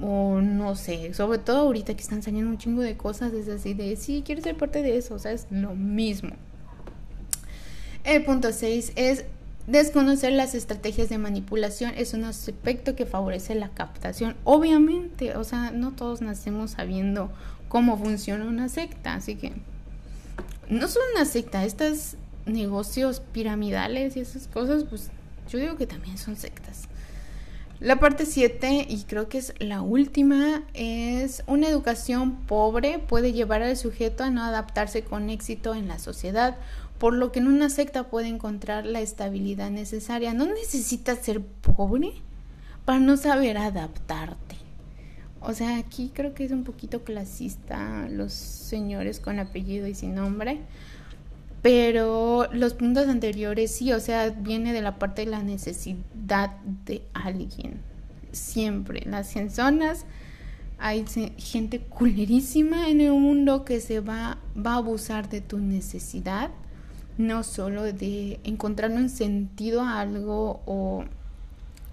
o 0.00 0.40
no 0.40 0.76
sé, 0.76 1.12
sobre 1.12 1.38
todo 1.38 1.58
ahorita 1.58 1.94
que 1.94 2.02
están 2.02 2.22
saliendo 2.22 2.50
un 2.50 2.58
chingo 2.58 2.82
de 2.82 2.96
cosas, 2.96 3.32
es 3.32 3.48
así 3.48 3.74
de, 3.74 3.96
sí, 3.96 4.22
quiero 4.24 4.42
ser 4.42 4.56
parte 4.56 4.82
de 4.82 4.96
eso, 4.96 5.14
o 5.14 5.18
sea, 5.18 5.32
es 5.32 5.46
lo 5.50 5.74
mismo. 5.74 6.30
El 8.04 8.24
punto 8.24 8.52
6 8.52 8.92
es 8.96 9.24
desconocer 9.66 10.32
las 10.32 10.54
estrategias 10.54 11.08
de 11.08 11.18
manipulación, 11.18 11.92
es 11.96 12.14
un 12.14 12.24
aspecto 12.24 12.94
que 12.94 13.06
favorece 13.06 13.54
la 13.54 13.70
captación. 13.70 14.36
Obviamente, 14.44 15.36
o 15.36 15.44
sea, 15.44 15.72
no 15.72 15.92
todos 15.92 16.22
nacemos 16.22 16.72
sabiendo 16.72 17.30
cómo 17.68 17.98
funciona 17.98 18.46
una 18.46 18.68
secta, 18.68 19.14
así 19.14 19.34
que 19.34 19.52
no 20.70 20.86
son 20.88 21.02
una 21.14 21.24
secta, 21.24 21.64
estas 21.64 22.16
negocios 22.48 23.20
piramidales 23.32 24.16
y 24.16 24.20
esas 24.20 24.46
cosas, 24.48 24.84
pues 24.84 25.10
yo 25.48 25.58
digo 25.58 25.76
que 25.76 25.86
también 25.86 26.18
son 26.18 26.36
sectas. 26.36 26.88
La 27.80 28.00
parte 28.00 28.26
7, 28.26 28.86
y 28.88 29.04
creo 29.04 29.28
que 29.28 29.38
es 29.38 29.54
la 29.60 29.82
última, 29.82 30.64
es 30.74 31.44
una 31.46 31.68
educación 31.68 32.34
pobre 32.46 32.98
puede 32.98 33.32
llevar 33.32 33.62
al 33.62 33.76
sujeto 33.76 34.24
a 34.24 34.30
no 34.30 34.42
adaptarse 34.42 35.02
con 35.04 35.30
éxito 35.30 35.76
en 35.76 35.86
la 35.86 36.00
sociedad, 36.00 36.56
por 36.98 37.14
lo 37.14 37.30
que 37.30 37.38
en 37.38 37.46
una 37.46 37.70
secta 37.70 38.08
puede 38.08 38.26
encontrar 38.26 38.84
la 38.84 39.00
estabilidad 39.00 39.70
necesaria. 39.70 40.34
No 40.34 40.46
necesitas 40.46 41.20
ser 41.20 41.40
pobre 41.40 42.14
para 42.84 42.98
no 42.98 43.16
saber 43.16 43.58
adaptarte. 43.58 44.56
O 45.40 45.52
sea, 45.52 45.78
aquí 45.78 46.10
creo 46.12 46.34
que 46.34 46.44
es 46.44 46.50
un 46.50 46.64
poquito 46.64 47.04
clasista 47.04 48.08
los 48.10 48.32
señores 48.32 49.20
con 49.20 49.38
apellido 49.38 49.86
y 49.86 49.94
sin 49.94 50.16
nombre. 50.16 50.58
Pero 51.62 52.48
los 52.52 52.74
puntos 52.74 53.08
anteriores 53.08 53.74
sí, 53.74 53.92
o 53.92 54.00
sea, 54.00 54.30
viene 54.30 54.72
de 54.72 54.82
la 54.82 54.98
parte 54.98 55.24
de 55.24 55.30
la 55.30 55.42
necesidad 55.42 56.56
de 56.84 57.02
alguien. 57.14 57.80
Siempre. 58.32 59.02
Las 59.06 59.32
personas, 59.32 60.04
hay 60.78 61.04
gente 61.38 61.80
culerísima 61.80 62.88
en 62.88 63.00
el 63.00 63.12
mundo 63.12 63.64
que 63.64 63.80
se 63.80 64.00
va, 64.00 64.38
va 64.56 64.74
a 64.74 64.76
abusar 64.76 65.28
de 65.28 65.40
tu 65.40 65.58
necesidad. 65.58 66.50
No 67.16 67.42
solo 67.42 67.82
de 67.82 68.38
encontrar 68.44 68.92
un 68.92 69.08
sentido 69.08 69.82
a 69.82 70.00
algo 70.00 70.60
o 70.66 71.04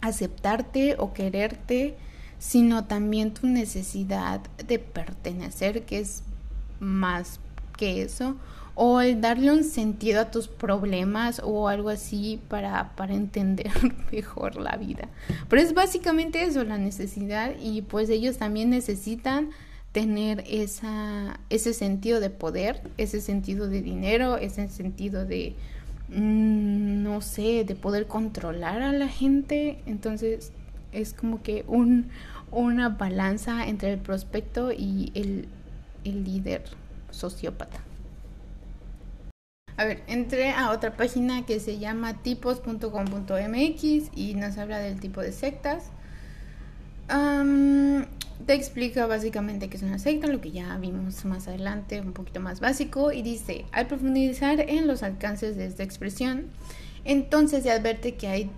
aceptarte 0.01 0.95
o 0.99 1.13
quererte, 1.13 1.95
sino 2.37 2.85
también 2.85 3.33
tu 3.33 3.47
necesidad 3.47 4.41
de 4.67 4.77
pertenecer, 4.77 5.83
que 5.85 5.99
es 5.99 6.21
más 6.79 7.39
que 7.77 8.03
eso, 8.03 8.35
o 8.75 8.99
el 8.99 9.21
darle 9.21 9.51
un 9.51 9.63
sentido 9.63 10.19
a 10.21 10.31
tus 10.31 10.49
problemas 10.49 11.41
o 11.43 11.69
algo 11.69 11.89
así 11.89 12.41
para, 12.49 12.93
para 12.95 13.13
entender 13.13 13.71
mejor 14.11 14.57
la 14.57 14.75
vida. 14.75 15.07
Pero 15.49 15.61
es 15.61 15.73
básicamente 15.73 16.43
eso, 16.43 16.63
la 16.65 16.77
necesidad, 16.77 17.53
y 17.59 17.81
pues 17.81 18.09
ellos 18.09 18.37
también 18.37 18.69
necesitan 18.69 19.49
tener 19.93 20.43
esa, 20.45 21.39
ese 21.49 21.73
sentido 21.73 22.19
de 22.19 22.29
poder, 22.29 22.81
ese 22.97 23.21
sentido 23.21 23.69
de 23.69 23.81
dinero, 23.81 24.35
ese 24.35 24.67
sentido 24.67 25.25
de, 25.25 25.55
mm, 26.09 27.01
no 27.01 27.21
sé, 27.21 27.63
de 27.63 27.75
poder 27.75 28.05
controlar 28.05 28.81
a 28.81 28.91
la 28.91 29.07
gente. 29.07 29.79
Entonces 29.85 30.51
es 30.91 31.13
como 31.13 31.41
que 31.41 31.63
un, 31.69 32.09
una 32.51 32.89
balanza 32.89 33.65
entre 33.67 33.93
el 33.93 33.99
prospecto 33.99 34.73
y 34.73 35.13
el, 35.15 35.47
el 36.03 36.25
líder 36.25 36.63
sociópata. 37.11 37.79
A 39.77 39.83
ver, 39.83 40.03
entré 40.07 40.51
a 40.51 40.71
otra 40.71 40.95
página 40.95 41.45
que 41.45 41.59
se 41.59 41.79
llama 41.79 42.21
tipos.com.mx 42.21 44.09
y 44.15 44.33
nos 44.35 44.57
habla 44.57 44.79
del 44.79 44.99
tipo 45.01 45.21
de 45.21 45.33
sectas. 45.33 45.91
te 48.45 48.53
explica 48.53 49.05
básicamente 49.05 49.67
qué 49.69 49.75
es 49.75 49.83
una 49.83 49.99
secta, 49.99 50.27
lo 50.27 50.39
que 50.39 50.51
ya 50.51 50.77
vimos 50.77 51.25
más 51.25 51.49
adelante, 51.49 51.99
un 51.99 52.13
poquito 52.13 52.39
más 52.39 52.61
básico, 52.61 53.11
y 53.11 53.21
dice, 53.21 53.65
al 53.73 53.87
profundizar 53.87 54.61
en 54.61 54.87
los 54.87 55.03
alcances 55.03 55.57
de 55.57 55.65
esta 55.65 55.83
expresión, 55.83 56.45
entonces 57.03 57.63
se 57.63 57.71
advierte 57.71 58.15
que 58.15 58.27
hay 58.27 58.51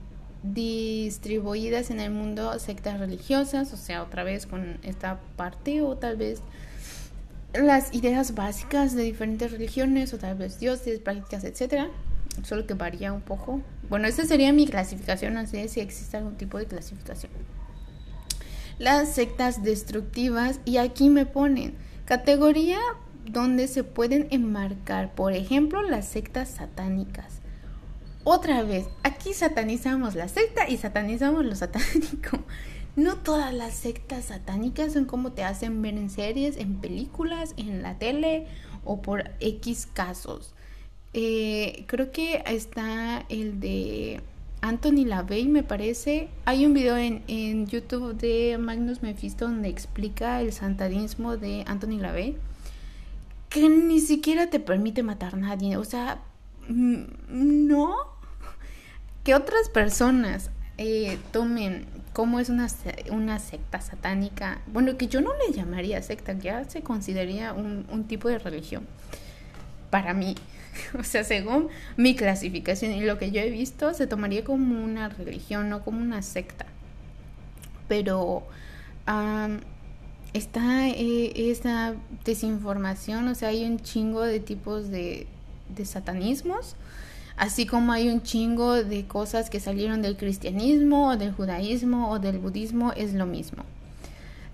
distribuidas 0.43 1.89
en 1.89 1.99
el 1.99 2.11
mundo 2.11 2.57
sectas 2.59 2.99
religiosas, 2.99 3.73
o 3.73 3.77
sea, 3.77 4.03
otra 4.03 4.23
vez 4.23 4.45
con 4.45 4.77
esta 4.83 5.19
parte 5.35 5.81
o 5.81 5.97
tal 5.97 6.15
vez 6.15 6.41
las 7.63 7.93
ideas 7.93 8.35
básicas 8.35 8.95
de 8.95 9.03
diferentes 9.03 9.51
religiones 9.51 10.13
o 10.13 10.17
tal 10.17 10.37
vez 10.37 10.59
dioses, 10.59 10.99
prácticas, 10.99 11.43
etcétera, 11.43 11.89
solo 12.43 12.65
que 12.67 12.73
varía 12.73 13.13
un 13.13 13.21
poco. 13.21 13.61
Bueno, 13.89 14.07
esta 14.07 14.25
sería 14.25 14.53
mi 14.53 14.67
clasificación, 14.67 15.33
no 15.33 15.45
sé 15.47 15.67
si 15.67 15.79
existe 15.79 16.17
algún 16.17 16.35
tipo 16.35 16.57
de 16.57 16.65
clasificación. 16.65 17.31
Las 18.79 19.15
sectas 19.15 19.63
destructivas 19.63 20.59
y 20.65 20.77
aquí 20.77 21.09
me 21.09 21.25
ponen 21.25 21.75
categoría 22.05 22.79
donde 23.25 23.67
se 23.67 23.83
pueden 23.83 24.27
enmarcar, 24.31 25.13
por 25.15 25.33
ejemplo, 25.33 25.81
las 25.81 26.07
sectas 26.07 26.49
satánicas. 26.49 27.41
Otra 28.23 28.61
vez, 28.63 28.85
aquí 29.03 29.33
satanizamos 29.33 30.15
la 30.15 30.27
secta 30.27 30.69
y 30.69 30.77
satanizamos 30.77 31.45
lo 31.45 31.55
satánico. 31.55 32.39
No 32.97 33.17
todas 33.17 33.53
las 33.53 33.75
sectas 33.75 34.25
satánicas 34.25 34.93
son 34.93 35.05
como 35.05 35.31
te 35.31 35.43
hacen 35.43 35.83
ver 35.83 35.93
en 35.93 36.09
series, 36.09 36.57
en 36.57 36.77
películas, 36.77 37.53
en 37.55 37.83
la 37.83 37.99
tele 37.99 38.47
o 38.85 39.03
por 39.03 39.29
X 39.39 39.87
casos. 39.93 40.55
Eh, 41.13 41.85
creo 41.85 42.11
que 42.11 42.41
está 42.47 43.23
el 43.29 43.59
de 43.59 44.21
Anthony 44.61 45.05
LaVey, 45.05 45.47
me 45.47 45.61
parece. 45.61 46.29
Hay 46.45 46.65
un 46.65 46.73
video 46.73 46.97
en, 46.97 47.23
en, 47.27 47.67
YouTube 47.67 48.15
de 48.15 48.57
Magnus 48.57 49.03
Mephisto 49.03 49.45
donde 49.45 49.69
explica 49.69 50.41
el 50.41 50.51
santanismo 50.51 51.37
de 51.37 51.65
Anthony 51.67 51.99
LaVey. 51.99 52.35
Que 53.49 53.69
ni 53.69 53.99
siquiera 53.99 54.49
te 54.49 54.59
permite 54.59 55.03
matar 55.03 55.35
a 55.35 55.37
nadie. 55.37 55.77
O 55.77 55.83
sea, 55.85 56.23
no. 56.67 57.95
Que 59.23 59.35
otras 59.35 59.69
personas 59.69 60.49
eh, 60.77 61.17
tomen 61.31 61.85
cómo 62.13 62.39
es 62.39 62.49
una, 62.49 62.67
una 63.11 63.39
secta 63.39 63.81
satánica, 63.81 64.61
bueno, 64.67 64.97
que 64.97 65.07
yo 65.07 65.21
no 65.21 65.31
le 65.35 65.53
llamaría 65.53 66.01
secta, 66.01 66.33
ya 66.33 66.67
se 66.69 66.81
consideraría 66.81 67.53
un, 67.53 67.85
un 67.91 68.05
tipo 68.05 68.27
de 68.27 68.39
religión. 68.39 68.85
Para 69.89 70.13
mí, 70.13 70.35
o 70.99 71.03
sea, 71.03 71.23
según 71.23 71.69
mi 71.95 72.15
clasificación 72.15 72.91
y 72.93 73.01
lo 73.01 73.17
que 73.17 73.31
yo 73.31 73.41
he 73.41 73.49
visto, 73.49 73.93
se 73.93 74.07
tomaría 74.07 74.43
como 74.43 74.83
una 74.83 75.09
religión, 75.09 75.69
no 75.69 75.83
como 75.83 76.01
una 76.01 76.21
secta. 76.21 76.65
Pero 77.87 78.43
está 80.33 80.89
eh, 80.89 81.51
esa 81.51 81.95
desinformación, 82.25 83.27
o 83.27 83.35
sea, 83.35 83.49
hay 83.49 83.65
un 83.65 83.79
chingo 83.79 84.23
de 84.23 84.39
tipos 84.39 84.89
de, 84.89 85.27
de 85.75 85.85
satanismos 85.85 86.75
así 87.37 87.65
como 87.65 87.91
hay 87.91 88.09
un 88.09 88.23
chingo 88.23 88.83
de 88.83 89.05
cosas 89.05 89.49
que 89.49 89.59
salieron 89.59 90.01
del 90.01 90.17
cristianismo 90.17 91.09
o 91.09 91.17
del 91.17 91.31
judaísmo 91.31 92.09
o 92.09 92.19
del 92.19 92.39
budismo, 92.39 92.91
es 92.93 93.13
lo 93.13 93.25
mismo. 93.25 93.63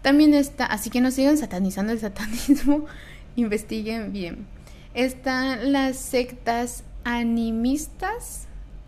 También 0.01 0.33
está, 0.33 0.65
así 0.65 0.89
que 0.89 0.99
no 0.99 1.09
sigan 1.11 1.37
satanizando 1.37 1.93
el 1.93 1.99
satanismo, 1.99 2.85
investiguen 3.37 4.11
bien. 4.11 4.45
Están 4.93 5.71
las 5.71 5.97
sectas 5.97 6.83
animistas, 7.05 8.47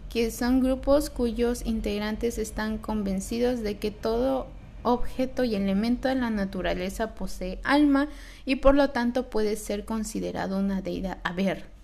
que 0.10 0.30
son 0.30 0.62
grupos 0.62 1.10
cuyos 1.10 1.66
integrantes 1.66 2.38
están 2.38 2.78
convencidos 2.78 3.62
de 3.62 3.78
que 3.78 3.91
todo 3.91 4.48
objeto 4.84 5.43
y 5.43 5.56
elemento 5.56 6.08
de 6.08 6.16
la 6.16 6.30
naturaleza 6.30 7.16
posee 7.16 7.60
alma 7.64 8.08
y 8.46 8.58
por 8.58 8.76
lo 8.76 8.91
tanto 8.91 9.30
puede 9.30 9.56
ser 9.56 9.84
considerado 9.84 10.60
una 10.60 10.82
deidad. 10.82 11.18
A 11.24 11.34
ver, 11.34 11.74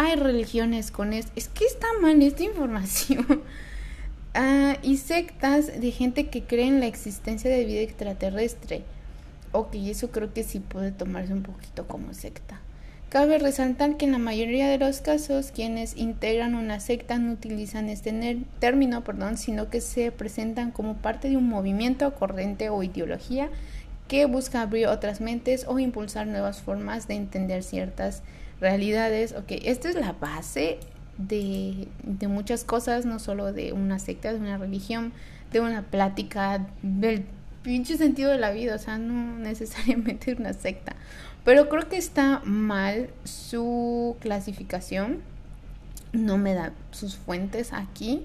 hay 0.00 0.16
religiones 0.16 0.90
con 0.90 1.12
esto. 1.12 1.30
Es 1.36 1.48
que 1.48 1.64
está 1.66 1.86
mal 2.00 2.20
esta 2.22 2.42
información. 2.42 3.42
Ah, 4.32 4.76
y 4.84 4.98
sectas 4.98 5.80
de 5.80 5.90
gente 5.90 6.28
que 6.28 6.44
cree 6.44 6.68
en 6.68 6.78
la 6.78 6.86
existencia 6.86 7.50
de 7.50 7.64
vida 7.64 7.80
extraterrestre. 7.80 8.84
Ok, 9.50 9.74
eso 9.74 10.12
creo 10.12 10.32
que 10.32 10.44
sí 10.44 10.60
puede 10.60 10.92
tomarse 10.92 11.32
un 11.32 11.42
poquito 11.42 11.88
como 11.88 12.14
secta. 12.14 12.60
Cabe 13.08 13.40
resaltar 13.40 13.96
que 13.96 14.04
en 14.04 14.12
la 14.12 14.18
mayoría 14.18 14.68
de 14.68 14.78
los 14.78 15.00
casos 15.00 15.50
quienes 15.52 15.96
integran 15.96 16.54
una 16.54 16.78
secta 16.78 17.18
no 17.18 17.32
utilizan 17.32 17.88
este 17.88 18.38
término, 18.60 19.02
perdón, 19.02 19.36
sino 19.36 19.68
que 19.68 19.80
se 19.80 20.12
presentan 20.12 20.70
como 20.70 20.94
parte 20.98 21.28
de 21.28 21.36
un 21.36 21.48
movimiento, 21.48 22.14
corriente 22.14 22.70
o 22.70 22.84
ideología 22.84 23.50
que 24.06 24.26
busca 24.26 24.62
abrir 24.62 24.86
otras 24.86 25.20
mentes 25.20 25.64
o 25.66 25.80
impulsar 25.80 26.28
nuevas 26.28 26.60
formas 26.60 27.08
de 27.08 27.14
entender 27.14 27.64
ciertas 27.64 28.22
realidades, 28.60 29.32
ok, 29.32 29.52
esta 29.64 29.88
es 29.88 29.94
la 29.94 30.12
base 30.12 30.78
de, 31.18 31.88
de, 32.02 32.28
muchas 32.28 32.64
cosas, 32.64 33.04
no 33.06 33.18
solo 33.18 33.52
de 33.52 33.72
una 33.72 33.98
secta, 33.98 34.32
de 34.32 34.38
una 34.38 34.58
religión, 34.58 35.12
de 35.52 35.60
una 35.60 35.82
plática, 35.82 36.66
del 36.82 37.24
pinche 37.62 37.96
sentido 37.96 38.30
de 38.30 38.38
la 38.38 38.50
vida, 38.50 38.74
o 38.74 38.78
sea, 38.78 38.98
no 38.98 39.38
necesariamente 39.38 40.34
una 40.38 40.52
secta. 40.52 40.94
Pero 41.44 41.68
creo 41.68 41.88
que 41.88 41.96
está 41.96 42.42
mal 42.44 43.10
su 43.24 44.16
clasificación, 44.20 45.20
no 46.12 46.38
me 46.38 46.54
da 46.54 46.72
sus 46.90 47.16
fuentes 47.16 47.72
aquí 47.72 48.24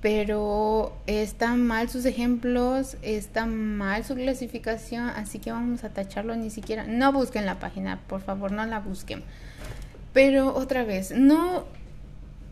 pero 0.00 0.96
están 1.06 1.66
mal 1.66 1.88
sus 1.88 2.04
ejemplos, 2.04 2.96
está 3.02 3.46
mal 3.46 4.04
su 4.04 4.14
clasificación, 4.14 5.08
así 5.08 5.40
que 5.40 5.50
vamos 5.50 5.82
a 5.82 5.90
tacharlo 5.90 6.36
ni 6.36 6.50
siquiera. 6.50 6.84
No 6.84 7.12
busquen 7.12 7.46
la 7.46 7.58
página, 7.58 7.98
por 8.06 8.20
favor, 8.20 8.52
no 8.52 8.64
la 8.64 8.78
busquen. 8.78 9.24
Pero 10.12 10.54
otra 10.54 10.84
vez, 10.84 11.10
no 11.10 11.64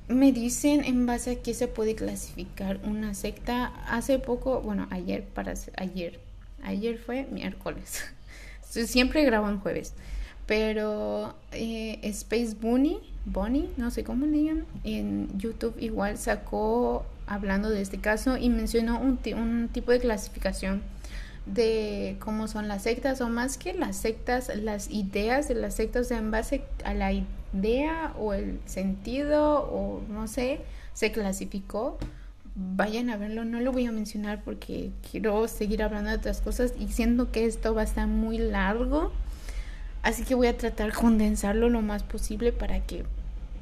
me 0.09 0.33
dicen 0.33 0.85
en 0.85 1.07
base 1.07 1.33
a 1.33 1.43
qué 1.43 1.55
se 1.55 1.69
puede 1.69 1.95
clasificar 1.95 2.81
una 2.85 3.15
secta. 3.15 3.67
Hace 3.89 4.19
poco, 4.19 4.61
bueno, 4.61 4.89
ayer, 4.91 5.25
para 5.25 5.55
ayer, 5.77 6.21
ayer 6.65 6.99
fue 6.99 7.29
miércoles. 7.31 8.05
Siempre 8.69 9.25
grabo 9.25 9.49
en 9.49 9.61
jueves. 9.61 9.95
Pero 10.47 11.35
eh, 11.53 12.01
Space 12.03 12.55
Bunny, 12.61 12.99
Bunny, 13.25 13.71
no 13.77 13.91
sé 13.91 14.05
cómo 14.05 14.27
le 14.27 14.45
llaman, 14.45 14.67
en 14.85 15.29
YouTube 15.39 15.75
igual 15.81 16.19
sacó 16.19 17.05
hablando 17.27 17.71
de 17.71 17.81
este 17.81 17.99
caso 17.99 18.37
y 18.37 18.49
mencionó 18.49 19.01
un, 19.01 19.69
tipo 19.69 19.93
de 19.93 20.01
clasificación 20.01 20.83
de 21.47 22.17
cómo 22.19 22.49
son 22.49 22.69
las 22.69 22.83
sectas 22.83 23.21
o 23.21 23.29
más 23.29 23.57
que 23.59 23.73
las 23.75 23.97
sectas, 23.97 24.51
las 24.57 24.91
ideas 24.91 25.49
de 25.49 25.55
las 25.55 25.75
sectas 25.75 26.11
en 26.11 26.31
base 26.31 26.63
a 26.85 26.95
la 26.95 27.13
idea 27.13 28.13
o 28.19 28.33
el 28.33 28.59
sentido 28.67 29.69
o 29.71 30.03
no 30.09 30.27
sé, 30.27 30.61
se 30.93 31.13
clasificó. 31.13 31.99
Vayan 32.59 33.11
a 33.11 33.17
verlo, 33.17 33.45
no 33.45 33.61
lo 33.61 33.71
voy 33.71 33.87
a 33.87 33.93
mencionar 33.93 34.43
porque 34.43 34.91
quiero 35.11 35.47
seguir 35.47 35.83
hablando 35.83 36.11
de 36.11 36.17
otras 36.17 36.41
cosas 36.41 36.73
y 36.79 36.89
siento 36.89 37.31
que 37.31 37.45
esto 37.45 37.75
va 37.75 37.83
a 37.83 37.85
estar 37.85 38.07
muy 38.07 38.39
largo. 38.39 39.13
Así 40.03 40.25
que 40.25 40.35
voy 40.35 40.47
a 40.47 40.57
tratar 40.57 40.93
de 40.93 40.97
condensarlo 40.97 41.69
lo 41.69 41.83
más 41.83 42.03
posible 42.03 42.53
para 42.53 42.81
que 42.81 43.05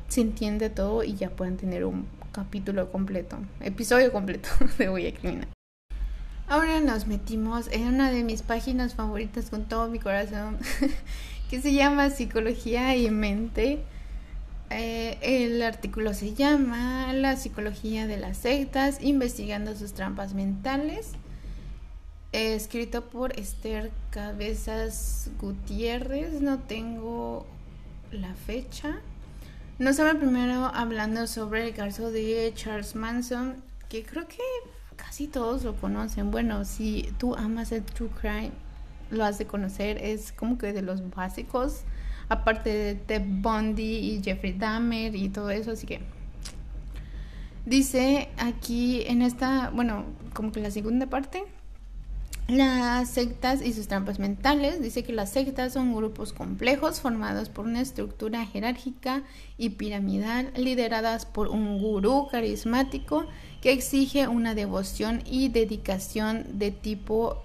se 0.08 0.20
entienda 0.20 0.70
todo 0.70 1.04
y 1.04 1.14
ya 1.14 1.30
puedan 1.30 1.56
tener 1.56 1.84
un 1.84 2.06
capítulo 2.32 2.90
completo, 2.90 3.38
episodio 3.60 4.12
completo 4.12 4.48
de 4.78 4.88
Voy 4.88 5.06
a 5.06 5.14
Criminal. 5.14 5.48
Ahora 6.46 6.80
nos 6.80 7.06
metimos 7.06 7.68
en 7.72 7.86
una 7.86 8.10
de 8.10 8.22
mis 8.22 8.42
páginas 8.42 8.94
favoritas 8.94 9.48
con 9.48 9.64
todo 9.64 9.88
mi 9.88 9.98
corazón, 9.98 10.58
que 11.50 11.60
se 11.62 11.72
llama 11.72 12.10
Psicología 12.10 12.96
y 12.96 13.10
Mente. 13.10 13.78
Eh, 14.70 15.18
el 15.22 15.62
artículo 15.62 16.12
se 16.12 16.34
llama 16.34 17.12
La 17.12 17.36
psicología 17.36 18.06
de 18.06 18.18
las 18.18 18.38
sectas, 18.38 18.98
investigando 19.00 19.74
sus 19.74 19.94
trampas 19.94 20.34
mentales. 20.34 21.12
escrito 22.32 23.06
por 23.06 23.38
Esther 23.38 23.90
Cabezas 24.10 25.30
Gutiérrez, 25.40 26.40
no 26.40 26.58
tengo 26.58 27.46
la 28.10 28.34
fecha. 28.34 29.00
Nos 29.76 29.98
habla 29.98 30.20
primero 30.20 30.66
hablando 30.72 31.26
sobre 31.26 31.66
el 31.66 31.74
caso 31.74 32.12
de 32.12 32.52
Charles 32.54 32.94
Manson, 32.94 33.56
que 33.88 34.04
creo 34.04 34.28
que 34.28 34.38
casi 34.94 35.26
todos 35.26 35.64
lo 35.64 35.74
conocen. 35.74 36.30
Bueno, 36.30 36.64
si 36.64 37.12
tú 37.18 37.34
amas 37.34 37.72
el 37.72 37.82
true 37.82 38.08
crime, 38.08 38.52
lo 39.10 39.24
has 39.24 39.36
de 39.38 39.46
conocer. 39.46 39.98
Es 40.00 40.30
como 40.30 40.58
que 40.58 40.72
de 40.72 40.82
los 40.82 41.10
básicos. 41.10 41.82
Aparte 42.28 42.70
de 42.70 42.94
Ted 42.94 43.22
Bundy 43.26 43.82
y 43.82 44.22
Jeffrey 44.22 44.52
Dahmer 44.52 45.16
y 45.16 45.28
todo 45.28 45.50
eso. 45.50 45.72
Así 45.72 45.88
que 45.88 46.02
dice 47.66 48.28
aquí 48.38 49.02
en 49.08 49.22
esta, 49.22 49.70
bueno, 49.70 50.04
como 50.34 50.52
que 50.52 50.60
la 50.60 50.70
segunda 50.70 51.08
parte. 51.08 51.46
Las 52.48 53.08
sectas 53.08 53.62
y 53.62 53.72
sus 53.72 53.88
trampas 53.88 54.18
mentales. 54.18 54.82
Dice 54.82 55.02
que 55.02 55.14
las 55.14 55.32
sectas 55.32 55.72
son 55.72 55.94
grupos 55.94 56.34
complejos 56.34 57.00
formados 57.00 57.48
por 57.48 57.64
una 57.64 57.80
estructura 57.80 58.44
jerárquica 58.44 59.22
y 59.56 59.70
piramidal 59.70 60.52
lideradas 60.54 61.24
por 61.24 61.48
un 61.48 61.80
gurú 61.80 62.28
carismático 62.30 63.24
que 63.62 63.72
exige 63.72 64.28
una 64.28 64.54
devoción 64.54 65.22
y 65.24 65.48
dedicación 65.48 66.58
de 66.58 66.70
tipo 66.70 67.42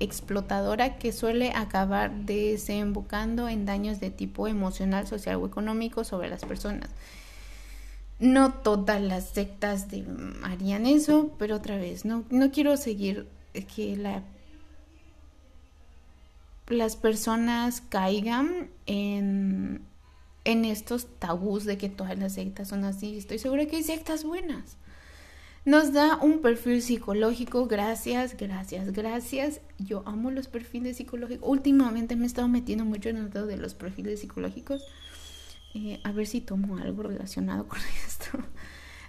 explotadora 0.00 0.98
que 0.98 1.12
suele 1.12 1.52
acabar 1.54 2.12
desembocando 2.12 3.48
en 3.48 3.64
daños 3.64 4.00
de 4.00 4.10
tipo 4.10 4.48
emocional, 4.48 5.06
social 5.06 5.36
o 5.36 5.46
económico 5.46 6.02
sobre 6.02 6.28
las 6.28 6.44
personas. 6.44 6.90
No 8.18 8.52
todas 8.52 9.00
las 9.00 9.28
sectas 9.28 9.86
harían 10.42 10.86
eso, 10.86 11.30
pero 11.38 11.56
otra 11.56 11.76
vez, 11.76 12.04
no, 12.04 12.24
no 12.30 12.50
quiero 12.50 12.76
seguir 12.76 13.28
que 13.52 13.96
la, 13.96 14.22
las 16.68 16.96
personas 16.96 17.82
caigan 17.88 18.70
en, 18.86 19.82
en 20.44 20.64
estos 20.64 21.06
tabús 21.18 21.64
de 21.64 21.78
que 21.78 21.88
todas 21.88 22.18
las 22.18 22.34
sectas 22.34 22.68
son 22.68 22.84
así. 22.84 23.16
Estoy 23.16 23.38
segura 23.38 23.66
que 23.66 23.76
hay 23.76 23.82
sectas 23.82 24.24
buenas. 24.24 24.76
Nos 25.64 25.92
da 25.92 26.16
un 26.16 26.40
perfil 26.40 26.82
psicológico, 26.82 27.66
gracias, 27.66 28.36
gracias, 28.36 28.92
gracias. 28.92 29.60
Yo 29.78 30.02
amo 30.06 30.32
los 30.32 30.48
perfiles 30.48 30.96
psicológicos. 30.96 31.48
Últimamente 31.48 32.16
me 32.16 32.24
he 32.24 32.26
estado 32.26 32.48
metiendo 32.48 32.84
mucho 32.84 33.10
en 33.10 33.18
el 33.18 33.30
de 33.30 33.56
los 33.56 33.74
perfiles 33.74 34.20
psicológicos. 34.20 34.84
Eh, 35.74 36.00
a 36.02 36.10
ver 36.10 36.26
si 36.26 36.40
tomo 36.40 36.78
algo 36.78 37.04
relacionado 37.04 37.68
con 37.68 37.78
esto. 38.06 38.38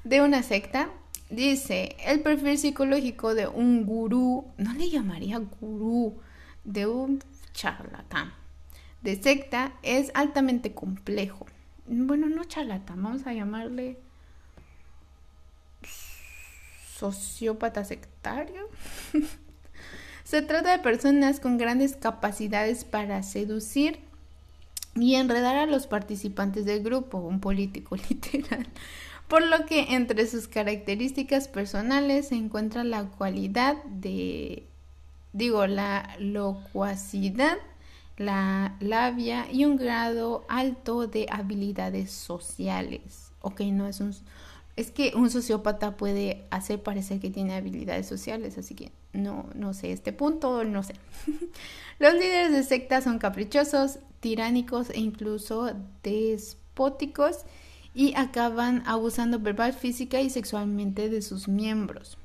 De 0.03 0.21
una 0.21 0.43
secta. 0.43 0.89
Dice, 1.33 1.95
el 2.05 2.21
perfil 2.21 2.59
psicológico 2.59 3.33
de 3.33 3.47
un 3.47 3.87
gurú, 3.87 4.53
no 4.57 4.71
le 4.73 4.91
llamaría 4.91 5.39
gurú, 5.39 6.21
de 6.63 6.85
un 6.85 7.23
charlatán. 7.53 8.31
De 9.01 9.19
secta 9.19 9.73
es 9.81 10.11
altamente 10.13 10.75
complejo. 10.75 11.47
Bueno, 11.87 12.29
no 12.29 12.43
charlatán, 12.43 13.01
vamos 13.01 13.25
a 13.25 13.33
llamarle 13.33 13.97
sociópata 16.95 17.83
sectario. 17.83 18.69
Se 20.23 20.43
trata 20.43 20.71
de 20.71 20.83
personas 20.83 21.39
con 21.39 21.57
grandes 21.57 21.95
capacidades 21.95 22.85
para 22.85 23.23
seducir 23.23 24.01
y 24.93 25.15
enredar 25.15 25.55
a 25.55 25.65
los 25.65 25.87
participantes 25.87 26.65
del 26.65 26.83
grupo, 26.83 27.17
un 27.17 27.39
político 27.39 27.95
literal. 28.09 28.67
Por 29.27 29.43
lo 29.43 29.65
que 29.65 29.95
entre 29.95 30.27
sus 30.27 30.47
características 30.47 31.47
personales 31.47 32.27
se 32.29 32.35
encuentra 32.35 32.83
la 32.83 33.05
cualidad 33.05 33.83
de, 33.85 34.67
digo, 35.31 35.65
la 35.65 36.15
locuacidad, 36.19 37.57
la 38.17 38.75
labia 38.79 39.51
y 39.51 39.65
un 39.65 39.77
grado 39.77 40.45
alto 40.49 41.07
de 41.07 41.25
habilidades 41.29 42.11
sociales. 42.11 43.31
Ok, 43.41 43.61
no 43.61 43.87
es 43.87 43.99
un 43.99 44.13
es 44.75 44.89
que 44.89 45.13
un 45.15 45.29
sociópata 45.29 45.97
puede 45.97 46.45
hacer 46.49 46.81
parecer 46.81 47.19
que 47.19 47.29
tiene 47.29 47.53
habilidades 47.53 48.07
sociales, 48.07 48.57
así 48.57 48.73
que 48.73 48.91
no, 49.13 49.45
no 49.53 49.73
sé, 49.73 49.91
este 49.91 50.13
punto 50.13 50.63
no 50.63 50.81
sé. 50.83 50.95
Los 51.99 52.13
líderes 52.13 52.51
de 52.51 52.63
sectas 52.63 53.03
son 53.03 53.19
caprichosos, 53.19 53.99
tiránicos 54.19 54.89
e 54.89 54.99
incluso 54.99 55.71
despóticos 56.01 57.45
y 57.93 58.13
acaban 58.15 58.83
abusando 58.85 59.39
verbal, 59.39 59.73
física 59.73 60.21
y 60.21 60.29
sexualmente 60.29 61.09
de 61.09 61.21
sus 61.21 61.47
miembros. 61.47 62.17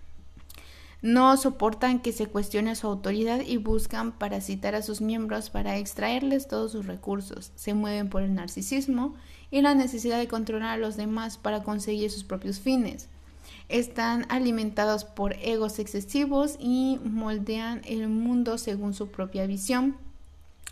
No 1.00 1.36
soportan 1.36 2.00
que 2.00 2.12
se 2.12 2.26
cuestione 2.26 2.74
su 2.74 2.88
autoridad 2.88 3.40
y 3.40 3.56
buscan 3.56 4.10
parasitar 4.10 4.74
a 4.74 4.82
sus 4.82 5.00
miembros 5.00 5.48
para 5.48 5.76
extraerles 5.78 6.48
todos 6.48 6.72
sus 6.72 6.86
recursos. 6.86 7.52
Se 7.54 7.72
mueven 7.72 8.08
por 8.08 8.22
el 8.22 8.34
narcisismo 8.34 9.14
y 9.50 9.62
la 9.62 9.74
necesidad 9.74 10.18
de 10.18 10.26
controlar 10.26 10.70
a 10.70 10.76
los 10.76 10.96
demás 10.96 11.38
para 11.38 11.62
conseguir 11.62 12.10
sus 12.10 12.24
propios 12.24 12.58
fines. 12.58 13.08
Están 13.68 14.26
alimentados 14.28 15.04
por 15.04 15.34
egos 15.34 15.78
excesivos 15.78 16.56
y 16.58 16.98
moldean 17.04 17.82
el 17.84 18.08
mundo 18.08 18.58
según 18.58 18.92
su 18.92 19.08
propia 19.08 19.46
visión, 19.46 19.96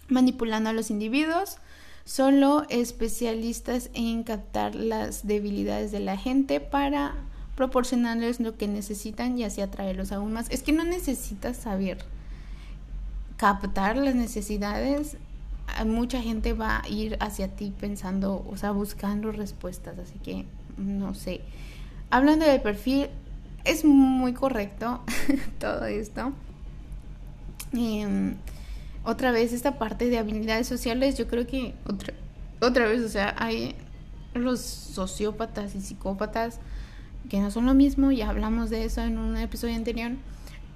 manipulando 0.09 0.71
a 0.71 0.73
los 0.73 0.91
individuos, 0.91 1.59
solo 2.07 2.65
especialistas 2.71 3.91
en 3.93 4.23
captar 4.23 4.75
las 4.75 5.27
debilidades 5.27 5.93
de 5.93 6.01
la 6.01 6.17
gente 6.17 6.61
para 6.61 7.15
proporcionarles 7.57 8.41
lo 8.41 8.57
que 8.57 8.69
necesitan 8.69 9.37
y 9.37 9.45
así 9.45 9.61
atraerlos 9.61 10.13
aún 10.13 10.33
más. 10.33 10.47
Es 10.49 10.63
que 10.63 10.73
no 10.73 10.85
necesitas 10.85 11.59
saber 11.59 11.99
captar 13.37 13.99
las 13.99 14.15
necesidades 14.15 15.19
mucha 15.85 16.23
gente 16.23 16.53
va 16.53 16.83
a 16.83 16.89
ir 16.89 17.17
hacia 17.21 17.49
ti 17.49 17.73
pensando, 17.79 18.45
o 18.49 18.57
sea, 18.57 18.71
buscando 18.71 19.33
respuestas, 19.33 19.99
así 19.99 20.19
que 20.19 20.47
no 20.79 21.15
sé. 21.15 21.41
Hablando 22.11 22.47
del 22.47 22.61
perfil, 22.61 23.09
es 23.65 23.85
muy 23.85 24.33
correcto 24.33 25.01
todo 25.59 25.85
esto. 25.87 26.33
Em, 27.73 28.37
otra 29.07 29.31
vez, 29.31 29.53
esta 29.53 29.79
parte 29.79 30.11
de 30.11 30.19
habilidades 30.19 30.67
sociales, 30.67 31.17
yo 31.17 31.29
creo 31.29 31.47
que 31.47 31.75
otra, 31.87 32.13
otra 32.61 32.87
vez, 32.87 33.03
o 33.03 33.09
sea, 33.09 33.35
hay 33.39 33.77
los 34.35 34.61
sociópatas 34.61 35.77
y 35.77 35.81
psicópatas 35.81 36.59
que 37.31 37.41
no 37.41 37.51
son 37.53 37.67
lo 37.67 37.75
mismo, 37.75 38.11
ya 38.11 38.29
hablamos 38.29 38.69
de 38.69 38.85
eso 38.85 39.01
en 39.03 39.19
un 39.19 39.37
episodio 39.37 39.77
anterior, 39.77 40.13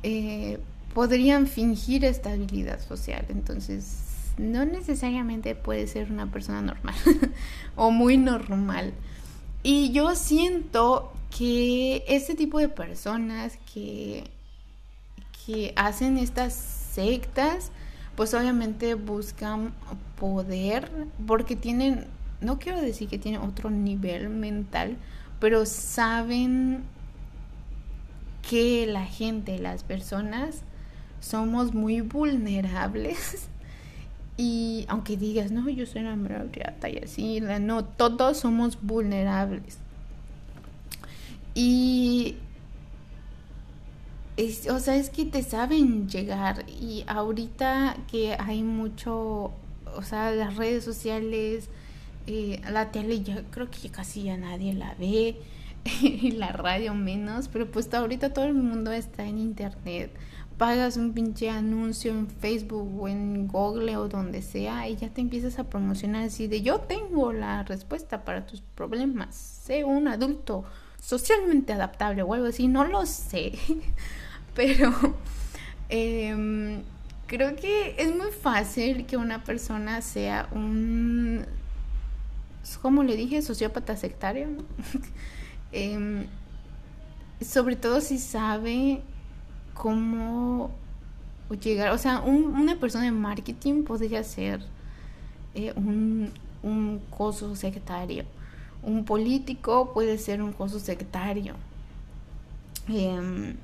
eh, 0.05 0.61
podrían 0.95 1.49
fingir 1.49 2.05
esta 2.05 2.31
habilidad 2.31 2.81
social. 2.81 3.26
Entonces, 3.28 4.33
no 4.39 4.64
necesariamente 4.64 5.57
puede 5.57 5.89
ser 5.89 6.11
una 6.12 6.31
persona 6.31 6.62
normal 6.62 6.95
o 7.76 7.91
muy 7.91 8.16
normal. 8.16 8.93
Y 9.64 9.91
yo 9.91 10.14
siento 10.14 11.12
que 11.37 12.05
este 12.07 12.37
tipo 12.37 12.61
de 12.61 12.68
personas 12.68 13.59
que, 13.72 14.24
que 15.45 15.72
hacen 15.74 16.16
estas 16.16 16.55
sectas, 16.55 17.72
pues 18.16 18.34
obviamente 18.34 18.94
buscan 18.94 19.72
poder 20.18 20.90
porque 21.26 21.56
tienen, 21.56 22.06
no 22.40 22.58
quiero 22.58 22.80
decir 22.80 23.08
que 23.08 23.18
tienen 23.18 23.40
otro 23.40 23.70
nivel 23.70 24.28
mental, 24.28 24.96
pero 25.38 25.64
saben 25.66 26.82
que 28.48 28.86
la 28.86 29.04
gente, 29.04 29.58
las 29.58 29.84
personas, 29.84 30.62
somos 31.20 31.74
muy 31.74 32.00
vulnerables 32.00 33.48
y 34.36 34.84
aunque 34.88 35.16
digas, 35.16 35.50
no, 35.50 35.68
yo 35.68 35.86
soy 35.86 36.02
una 36.02 36.16
maravillata 36.16 36.88
y 36.88 36.98
así, 36.98 37.40
no, 37.40 37.84
todos 37.84 38.38
somos 38.38 38.78
vulnerables. 38.80 39.78
Y 41.54 42.36
o 44.70 44.78
sea, 44.78 44.97
es 44.97 45.11
que 45.11 45.24
te 45.24 45.43
saben 45.43 46.09
llegar 46.09 46.64
y 46.68 47.05
ahorita 47.07 47.97
que 48.11 48.36
hay 48.38 48.62
mucho, 48.62 49.53
o 49.95 50.03
sea, 50.03 50.30
las 50.30 50.57
redes 50.57 50.84
sociales, 50.84 51.68
eh, 52.26 52.61
la 52.70 52.93
tele 52.93 53.22
ya 53.22 53.43
creo 53.51 53.70
que 53.70 53.88
casi 53.91 54.24
ya 54.24 54.36
nadie 54.36 54.72
la 54.72 54.95
ve 54.95 55.36
y 56.03 56.32
la 56.32 56.53
radio 56.53 56.95
menos, 56.95 57.49
pero 57.49 57.70
pues 57.70 57.93
ahorita 57.93 58.32
todo 58.32 58.45
el 58.45 58.55
mundo 58.55 58.93
está 58.93 59.24
en 59.24 59.38
internet. 59.38 60.12
Pagas 60.59 60.99
un 60.99 61.14
pinche 61.14 61.49
anuncio 61.49 62.12
en 62.12 62.28
Facebook 62.28 63.03
o 63.03 63.09
en 63.09 63.49
Google 63.49 63.97
o 63.97 64.09
donde 64.09 64.43
sea 64.43 64.88
y 64.88 64.97
ya 64.97 65.09
te 65.09 65.22
empiezas 65.22 65.59
a 65.59 65.64
promocionar 65.64 66.24
así 66.24 66.49
de 66.49 66.61
yo 66.61 66.80
tengo 66.80 67.32
la 67.32 67.62
respuesta 67.62 68.24
para 68.24 68.47
tus 68.47 68.61
problemas. 68.61 69.34
Sé 69.34 69.84
un 69.84 70.07
adulto 70.07 70.64
socialmente 71.01 71.72
adaptable 71.72 72.22
o 72.22 72.34
algo 72.34 72.47
así, 72.47 72.68
no 72.68 72.84
lo 72.84 73.07
sé. 73.07 73.53
Pero 74.55 74.92
em, 75.88 76.82
creo 77.26 77.57
que 77.57 77.94
es 77.98 78.14
muy 78.14 78.30
fácil 78.30 79.07
que 79.07 79.16
una 79.16 79.44
persona 79.44 80.03
sea 80.03 80.48
un, 80.53 81.46
como 82.82 83.03
le 83.03 83.16
dije, 83.16 83.42
sociópata 83.42 83.96
sectario. 83.96 84.48
Em, 85.72 86.26
sobre 87.40 87.76
todo 87.76 88.01
si 88.01 88.18
sabe 88.18 89.03
cómo 89.72 90.72
llegar, 91.62 91.92
o 91.92 91.98
sea, 91.98 92.20
una 92.20 92.74
persona 92.80 93.05
de 93.05 93.12
marketing 93.12 93.84
podría 93.84 94.24
ser 94.24 94.61
eh, 95.55 95.72
un, 95.76 96.32
un 96.62 97.01
coso 97.11 97.55
sectario. 97.57 98.24
Un 98.82 99.05
político 99.05 99.92
puede 99.92 100.18
ser 100.18 100.42
un 100.42 100.53
coso 100.53 100.80
sectario. 100.80 101.55
Em, 102.88 103.57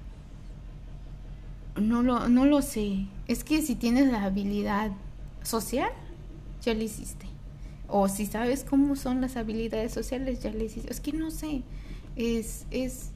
no, 1.76 2.02
lo, 2.02 2.28
no 2.28 2.46
lo 2.46 2.62
sé. 2.62 3.06
Es 3.28 3.44
que 3.44 3.62
si 3.62 3.74
tienes 3.74 4.10
la 4.10 4.24
habilidad 4.24 4.92
social, 5.42 5.90
ya 6.62 6.74
lo 6.74 6.82
hiciste. 6.82 7.26
O 7.88 8.08
si 8.08 8.26
sabes 8.26 8.64
cómo 8.64 8.96
son 8.96 9.20
las 9.20 9.36
habilidades 9.36 9.92
sociales, 9.92 10.42
ya 10.42 10.50
lo 10.50 10.62
hiciste. 10.62 10.90
Es 10.90 11.00
que 11.00 11.12
no 11.12 11.30
sé. 11.30 11.62
Es, 12.16 12.66
es, 12.70 13.10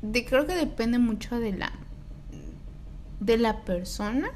creo 0.00 0.46
que 0.46 0.54
depende 0.54 0.98
mucho 0.98 1.38
de 1.38 1.52
la, 1.52 1.72
de 3.20 3.36
la 3.38 3.64
persona 3.64 4.30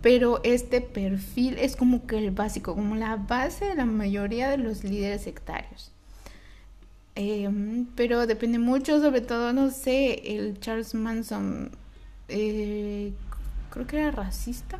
pero 0.00 0.40
este 0.44 0.80
perfil 0.80 1.58
es 1.58 1.76
como 1.76 2.06
que 2.06 2.18
el 2.18 2.30
básico, 2.30 2.74
como 2.74 2.94
la 2.94 3.16
base 3.16 3.64
de 3.66 3.74
la 3.74 3.84
mayoría 3.84 4.48
de 4.48 4.58
los 4.58 4.84
líderes 4.84 5.22
sectarios. 5.22 5.92
Em, 7.16 7.86
pero 7.96 8.26
depende 8.28 8.60
mucho, 8.60 9.00
sobre 9.00 9.20
todo, 9.22 9.52
no 9.52 9.70
sé, 9.70 10.36
el 10.36 10.60
Charles 10.60 10.94
Manson, 10.94 11.72
eh, 12.28 13.12
creo 13.70 13.86
que 13.86 13.98
era 13.98 14.10
racista. 14.10 14.78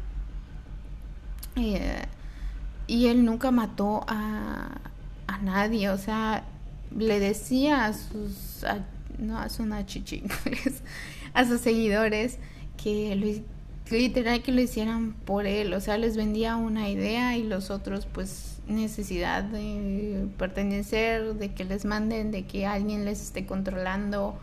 Eh, 1.56 2.02
y 2.86 3.06
él 3.08 3.24
nunca 3.24 3.50
mató 3.50 4.04
a, 4.06 4.78
a 5.26 5.38
nadie, 5.38 5.90
o 5.90 5.98
sea, 5.98 6.44
le 6.96 7.20
decía 7.20 7.86
a 7.86 7.92
sus, 7.92 8.64
no 9.18 9.38
a 9.38 9.48
sus 9.48 9.66
a 11.34 11.44
sus 11.44 11.60
seguidores 11.60 12.38
que 12.82 13.14
lo 13.16 13.96
literal 13.96 14.42
que 14.42 14.52
lo 14.52 14.60
hicieran 14.60 15.12
por 15.12 15.46
él, 15.46 15.72
o 15.74 15.80
sea, 15.80 15.98
les 15.98 16.16
vendía 16.16 16.56
una 16.56 16.88
idea 16.88 17.36
y 17.36 17.42
los 17.42 17.70
otros 17.70 18.06
pues 18.06 18.60
necesidad 18.66 19.44
de 19.44 20.28
pertenecer, 20.36 21.34
de 21.34 21.54
que 21.54 21.64
les 21.64 21.84
manden, 21.84 22.30
de 22.30 22.46
que 22.46 22.66
alguien 22.66 23.04
les 23.04 23.22
esté 23.22 23.46
controlando 23.46 24.38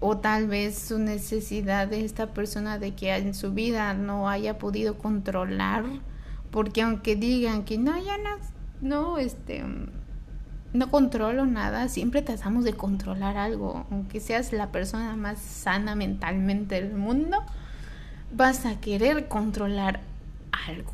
o 0.00 0.18
tal 0.18 0.46
vez 0.46 0.78
su 0.78 0.98
necesidad 0.98 1.88
de 1.88 2.04
esta 2.04 2.28
persona 2.28 2.78
de 2.78 2.94
que 2.94 3.14
en 3.14 3.34
su 3.34 3.52
vida 3.52 3.94
no 3.94 4.28
haya 4.28 4.58
podido 4.58 4.98
controlar, 4.98 5.84
porque 6.50 6.82
aunque 6.82 7.16
digan 7.16 7.64
que 7.64 7.78
no, 7.78 7.96
ya 8.02 8.16
no, 8.18 8.30
no, 8.80 9.18
este, 9.18 9.64
no 10.72 10.90
controlo 10.90 11.46
nada, 11.46 11.88
siempre 11.88 12.22
tratamos 12.22 12.64
de 12.64 12.74
controlar 12.74 13.36
algo, 13.36 13.86
aunque 13.90 14.20
seas 14.20 14.52
la 14.52 14.70
persona 14.70 15.16
más 15.16 15.40
sana 15.40 15.94
mentalmente 15.94 16.80
del 16.80 16.94
mundo 16.94 17.38
vas 18.32 18.66
a 18.66 18.80
querer 18.80 19.28
controlar 19.28 20.00
algo. 20.66 20.92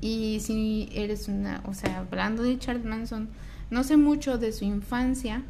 Y 0.00 0.40
si 0.40 0.88
eres 0.92 1.28
una, 1.28 1.62
o 1.64 1.74
sea, 1.74 1.98
hablando 1.98 2.42
de 2.42 2.58
Charles 2.58 2.84
Manson, 2.84 3.28
no 3.70 3.82
sé 3.82 3.96
mucho 3.96 4.38
de 4.38 4.52
su 4.52 4.64
infancia, 4.64 5.42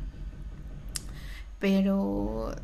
pero 1.58 2.54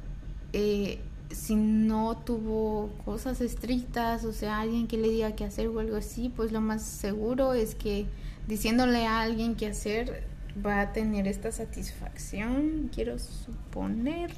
eh, 0.53 1.01
si 1.31 1.57
no 1.57 2.19
tuvo 2.19 2.91
cosas 3.05 3.41
estrictas, 3.41 4.25
o 4.25 4.33
sea, 4.33 4.61
alguien 4.61 4.87
que 4.87 4.99
le 4.99 5.09
diga 5.09 5.35
qué 5.35 5.45
hacer 5.45 5.69
o 5.69 5.79
algo 5.81 5.97
así, 5.97 6.31
pues 6.35 6.53
lo 6.53 6.61
más 6.61 6.83
seguro 6.83 7.55
es 7.55 7.75
que 7.75 8.07
diciéndole 8.47 9.07
a 9.07 9.21
alguien 9.21 9.55
qué 9.55 9.69
hacer 9.69 10.25
va 10.65 10.81
a 10.81 10.93
tener 10.93 11.27
esta 11.27 11.51
satisfacción, 11.51 12.91
quiero 12.95 13.19
suponer. 13.19 14.31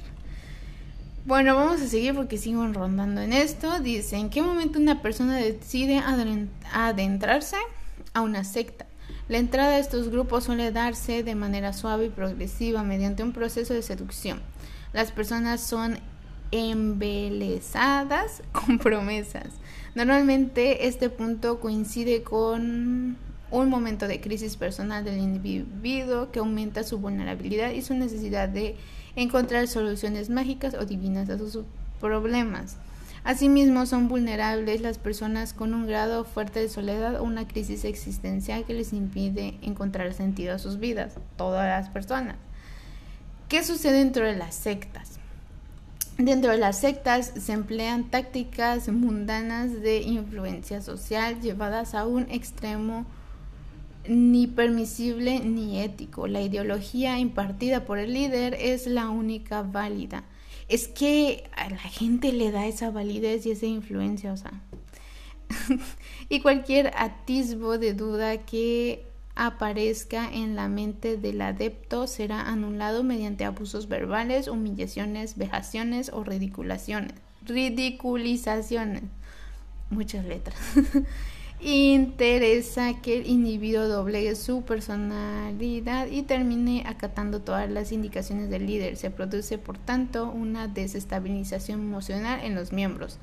Bueno, 1.25 1.55
vamos 1.55 1.81
a 1.81 1.87
seguir 1.87 2.13
porque 2.13 2.37
sigo 2.37 2.65
rondando 2.67 3.21
en 3.21 3.33
esto. 3.33 3.79
Dice, 3.79 4.15
¿en 4.15 4.29
qué 4.29 4.41
momento 4.41 4.79
una 4.79 5.01
persona 5.01 5.37
decide 5.37 6.01
adentrarse 6.71 7.57
a 8.13 8.21
una 8.21 8.43
secta? 8.43 8.85
La 9.27 9.39
entrada 9.39 9.73
a 9.73 9.79
estos 9.79 10.09
grupos 10.09 10.43
suele 10.43 10.71
darse 10.71 11.23
de 11.23 11.33
manera 11.33 11.73
suave 11.73 12.05
y 12.05 12.09
progresiva 12.09 12.83
mediante 12.83 13.23
un 13.23 13.31
proceso 13.31 13.73
de 13.73 13.81
seducción. 13.81 14.39
Las 14.95 15.11
personas 15.11 15.59
son 15.59 15.97
embelesadas 16.51 18.41
con 18.53 18.79
promesas. 18.79 19.47
Normalmente 19.93 20.87
este 20.87 21.09
punto 21.09 21.59
coincide 21.59 22.23
con 22.23 23.17
un 23.51 23.69
momento 23.69 24.07
de 24.07 24.21
crisis 24.21 24.55
personal 24.55 25.03
del 25.03 25.17
individuo 25.17 26.31
que 26.31 26.39
aumenta 26.39 26.83
su 26.83 26.99
vulnerabilidad 26.99 27.71
y 27.71 27.81
su 27.81 27.93
necesidad 27.93 28.47
de 28.47 28.77
encontrar 29.17 29.67
soluciones 29.67 30.29
mágicas 30.29 30.75
o 30.75 30.85
divinas 30.85 31.29
a 31.29 31.37
sus 31.37 31.59
problemas. 31.99 32.77
Asimismo, 33.25 33.85
son 33.87 34.07
vulnerables 34.07 34.79
las 34.79 34.97
personas 34.97 35.51
con 35.51 35.73
un 35.73 35.87
grado 35.87 36.23
fuerte 36.23 36.61
de 36.61 36.69
soledad 36.69 37.19
o 37.19 37.23
una 37.23 37.49
crisis 37.49 37.83
existencial 37.83 38.63
que 38.63 38.73
les 38.73 38.93
impide 38.93 39.57
encontrar 39.61 40.13
sentido 40.13 40.55
a 40.55 40.59
sus 40.59 40.79
vidas. 40.79 41.15
Todas 41.35 41.67
las 41.67 41.89
personas. 41.89 42.37
¿Qué 43.49 43.63
sucede 43.63 43.99
dentro 43.99 44.25
de 44.25 44.35
las 44.35 44.55
sectas? 44.55 45.19
Dentro 46.17 46.51
de 46.51 46.57
las 46.57 46.79
sectas 46.79 47.31
se 47.37 47.51
emplean 47.51 48.09
tácticas 48.09 48.89
mundanas 48.89 49.81
de 49.81 50.01
influencia 50.01 50.81
social 50.81 51.41
llevadas 51.41 51.93
a 51.93 52.07
un 52.07 52.23
extremo 52.31 53.05
ni 54.07 54.47
permisible 54.47 55.41
ni 55.41 55.79
ético. 55.79 56.27
La 56.27 56.41
ideología 56.41 57.19
impartida 57.19 57.85
por 57.85 57.99
el 57.99 58.13
líder 58.13 58.55
es 58.55 58.87
la 58.87 59.09
única 59.09 59.61
válida. 59.61 60.23
Es 60.67 60.87
que 60.87 61.43
a 61.55 61.69
la 61.69 61.77
gente 61.77 62.31
le 62.31 62.49
da 62.49 62.65
esa 62.65 62.89
validez 62.89 63.45
y 63.45 63.51
esa 63.51 63.67
influencia, 63.67 64.33
o 64.33 64.37
sea. 64.37 64.53
y 66.29 66.39
cualquier 66.39 66.91
atisbo 66.97 67.77
de 67.77 67.93
duda 67.93 68.37
que 68.45 69.05
aparezca 69.35 70.29
en 70.31 70.55
la 70.55 70.67
mente 70.67 71.17
del 71.17 71.41
adepto 71.41 72.07
será 72.07 72.49
anulado 72.49 73.03
mediante 73.03 73.45
abusos 73.45 73.87
verbales, 73.87 74.47
humillaciones, 74.47 75.37
vejaciones 75.37 76.09
o 76.13 76.23
ridiculaciones. 76.23 77.13
Ridiculizaciones. 77.45 79.03
Muchas 79.89 80.25
letras. 80.25 80.57
interesa 81.61 83.01
que 83.01 83.17
el 83.17 83.27
individuo 83.27 83.87
doblegue 83.87 84.35
su 84.35 84.63
personalidad 84.63 86.07
y 86.07 86.21
termine 86.23 86.83
acatando 86.85 87.41
todas 87.41 87.69
las 87.69 87.91
indicaciones 87.91 88.49
del 88.49 88.67
líder. 88.67 88.97
Se 88.97 89.09
produce, 89.09 89.57
por 89.57 89.77
tanto, 89.77 90.29
una 90.29 90.67
desestabilización 90.67 91.81
emocional 91.81 92.41
en 92.43 92.55
los 92.55 92.71
miembros. 92.71 93.17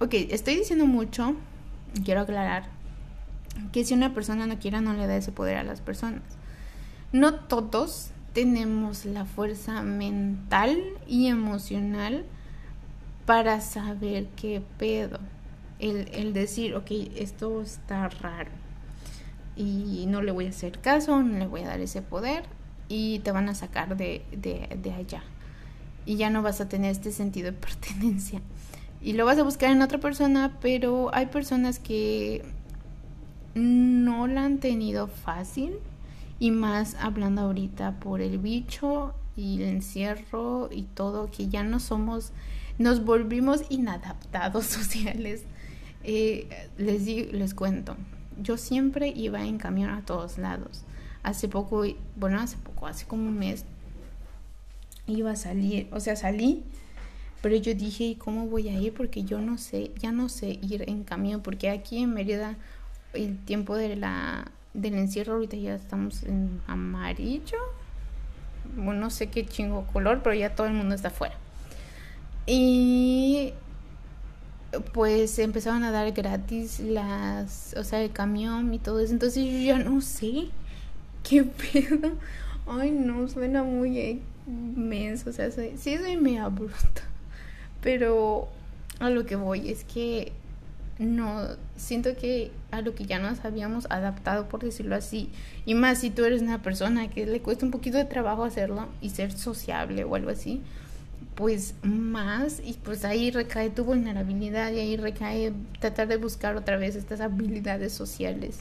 Ok, 0.00 0.14
estoy 0.30 0.56
diciendo 0.56 0.86
mucho, 0.86 1.36
quiero 2.04 2.22
aclarar, 2.22 2.68
que 3.72 3.84
si 3.84 3.94
una 3.94 4.14
persona 4.14 4.46
no 4.46 4.58
quiera, 4.58 4.80
no 4.80 4.92
le 4.94 5.06
da 5.06 5.16
ese 5.16 5.32
poder 5.32 5.56
a 5.56 5.64
las 5.64 5.80
personas. 5.80 6.22
No 7.12 7.34
todos 7.34 8.10
tenemos 8.32 9.04
la 9.04 9.24
fuerza 9.24 9.82
mental 9.82 10.76
y 11.06 11.28
emocional 11.28 12.24
para 13.26 13.60
saber 13.60 14.26
qué 14.36 14.62
pedo 14.78 15.20
el, 15.78 16.32
decir, 16.32 16.74
ok, 16.74 16.90
esto 17.16 17.62
está 17.62 18.08
raro 18.08 18.50
y 19.56 20.06
no 20.08 20.22
le 20.22 20.32
voy 20.32 20.46
a 20.46 20.50
hacer 20.50 20.80
caso, 20.80 21.22
no 21.22 21.38
le 21.38 21.46
voy 21.46 21.62
a 21.62 21.68
dar 21.68 21.80
ese 21.80 22.02
poder 22.02 22.44
y 22.88 23.20
te 23.20 23.32
van 23.32 23.48
a 23.48 23.54
sacar 23.54 23.96
de, 23.96 24.22
de, 24.32 24.92
allá. 24.92 25.22
Y 26.06 26.16
ya 26.16 26.30
no 26.30 26.42
vas 26.42 26.60
a 26.60 26.68
tener 26.68 26.90
este 26.90 27.12
sentido 27.12 27.52
de 27.52 27.52
pertenencia. 27.58 28.40
Y 29.00 29.12
lo 29.12 29.24
vas 29.24 29.38
a 29.38 29.42
buscar 29.42 29.70
en 29.70 29.82
otra 29.82 29.98
persona, 29.98 30.58
pero 30.60 31.14
hay 31.14 31.26
personas 31.26 31.78
que 31.78 32.44
no 33.54 34.26
la 34.26 34.44
han 34.44 34.58
tenido 34.58 35.06
fácil 35.06 35.74
y 36.38 36.50
más 36.50 36.96
hablando 37.00 37.42
ahorita 37.42 38.00
por 38.00 38.20
el 38.20 38.38
bicho 38.38 39.14
y 39.36 39.62
el 39.62 39.68
encierro 39.68 40.68
y 40.70 40.82
todo, 40.82 41.30
que 41.30 41.48
ya 41.48 41.62
no 41.62 41.80
somos 41.80 42.32
nos 42.78 43.04
volvimos 43.04 43.62
inadaptados 43.68 44.66
sociales. 44.78 45.44
Eh, 46.02 46.48
les, 46.76 47.06
les 47.06 47.54
cuento, 47.54 47.96
yo 48.42 48.56
siempre 48.56 49.08
iba 49.08 49.42
en 49.44 49.58
camión 49.58 49.90
a 49.90 50.04
todos 50.04 50.38
lados. 50.38 50.84
Hace 51.22 51.48
poco, 51.48 51.84
bueno, 52.16 52.40
hace 52.40 52.58
poco, 52.58 52.86
hace 52.86 53.06
como 53.06 53.26
un 53.26 53.38
mes, 53.38 53.64
iba 55.06 55.30
a 55.30 55.36
salir, 55.36 55.88
o 55.92 56.00
sea, 56.00 56.16
salí, 56.16 56.64
pero 57.40 57.56
yo 57.56 57.74
dije, 57.74 58.16
¿cómo 58.18 58.46
voy 58.46 58.68
a 58.68 58.78
ir? 58.78 58.92
Porque 58.92 59.24
yo 59.24 59.40
no 59.40 59.56
sé, 59.56 59.92
ya 59.98 60.12
no 60.12 60.28
sé 60.28 60.58
ir 60.60 60.84
en 60.88 61.04
camión, 61.04 61.40
porque 61.40 61.70
aquí 61.70 61.98
en 61.98 62.12
Mérida 62.12 62.58
el 63.14 63.38
tiempo 63.38 63.76
de 63.76 63.96
la, 63.96 64.50
del 64.72 64.94
encierro 64.94 65.34
ahorita 65.34 65.56
ya 65.56 65.74
estamos 65.74 66.22
en 66.24 66.60
amarillo, 66.66 67.58
bueno, 68.76 69.00
no 69.00 69.10
sé 69.10 69.28
qué 69.28 69.46
chingo 69.46 69.86
color, 69.92 70.20
pero 70.22 70.34
ya 70.34 70.54
todo 70.54 70.66
el 70.66 70.72
mundo 70.72 70.94
está 70.94 71.08
afuera. 71.08 71.34
Y 72.46 73.52
pues 74.92 75.38
empezaron 75.38 75.84
a 75.84 75.90
dar 75.90 76.12
gratis 76.12 76.80
las, 76.80 77.74
o 77.78 77.84
sea, 77.84 78.02
el 78.02 78.10
camión 78.10 78.72
y 78.74 78.78
todo 78.78 79.00
eso. 79.00 79.12
Entonces 79.12 79.44
yo 79.44 79.58
ya 79.58 79.78
no 79.78 80.00
sé 80.00 80.48
qué 81.22 81.44
pedo. 81.44 82.12
Ay, 82.66 82.90
no, 82.90 83.28
suena 83.28 83.62
muy 83.62 84.20
inmenso. 84.46 85.30
O 85.30 85.32
sea, 85.32 85.50
soy, 85.50 85.74
sí 85.76 85.96
soy 85.96 86.16
media 86.16 86.48
bruta. 86.48 87.02
Pero 87.80 88.48
a 89.00 89.10
lo 89.10 89.26
que 89.26 89.36
voy 89.36 89.70
es 89.70 89.84
que 89.84 90.32
no, 90.98 91.42
siento 91.76 92.16
que 92.16 92.52
a 92.70 92.80
lo 92.80 92.94
que 92.94 93.04
ya 93.04 93.18
nos 93.18 93.44
habíamos 93.44 93.86
adaptado, 93.90 94.48
por 94.48 94.62
decirlo 94.62 94.94
así. 94.94 95.30
Y 95.66 95.74
más 95.74 95.98
si 95.98 96.10
tú 96.10 96.24
eres 96.24 96.42
una 96.42 96.62
persona 96.62 97.10
que 97.10 97.26
le 97.26 97.40
cuesta 97.40 97.66
un 97.66 97.72
poquito 97.72 97.96
de 97.96 98.04
trabajo 98.04 98.44
hacerlo 98.44 98.88
y 99.00 99.10
ser 99.10 99.32
sociable 99.32 100.04
o 100.04 100.14
algo 100.14 100.30
así 100.30 100.62
pues 101.34 101.74
más 101.82 102.60
y 102.64 102.74
pues 102.74 103.04
ahí 103.04 103.32
recae 103.32 103.70
tu 103.70 103.84
vulnerabilidad 103.84 104.70
y 104.70 104.78
ahí 104.78 104.96
recae 104.96 105.52
tratar 105.80 106.06
de 106.06 106.16
buscar 106.16 106.56
otra 106.56 106.76
vez 106.76 106.94
estas 106.94 107.20
habilidades 107.20 107.92
sociales 107.92 108.60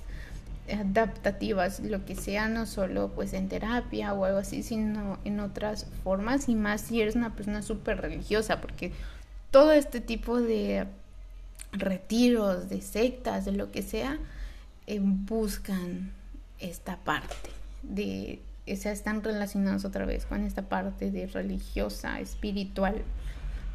adaptativas, 0.71 1.81
lo 1.81 2.05
que 2.05 2.15
sea, 2.15 2.47
no 2.47 2.65
solo 2.65 3.11
pues 3.13 3.33
en 3.33 3.49
terapia 3.49 4.13
o 4.13 4.25
algo 4.25 4.39
así, 4.39 4.63
sino 4.63 5.19
en 5.25 5.39
otras 5.39 5.87
formas 6.03 6.47
y 6.47 6.55
más 6.55 6.81
si 6.81 7.01
eres 7.01 7.15
una 7.15 7.35
persona 7.35 7.61
súper 7.61 8.01
religiosa, 8.01 8.61
porque 8.61 8.91
todo 9.51 9.71
este 9.71 9.99
tipo 9.99 10.41
de 10.41 10.87
retiros, 11.73 12.69
de 12.69 12.81
sectas, 12.81 13.45
de 13.45 13.51
lo 13.51 13.71
que 13.71 13.81
sea, 13.81 14.17
eh, 14.87 14.99
buscan 15.01 16.11
esta 16.59 16.97
parte 16.97 17.49
de 17.81 18.41
o 18.65 18.71
están 18.71 19.23
relacionados 19.23 19.83
otra 19.83 20.05
vez 20.05 20.25
con 20.25 20.43
esta 20.43 20.63
parte 20.63 21.11
de 21.11 21.27
religiosa, 21.27 22.19
espiritual, 22.21 23.01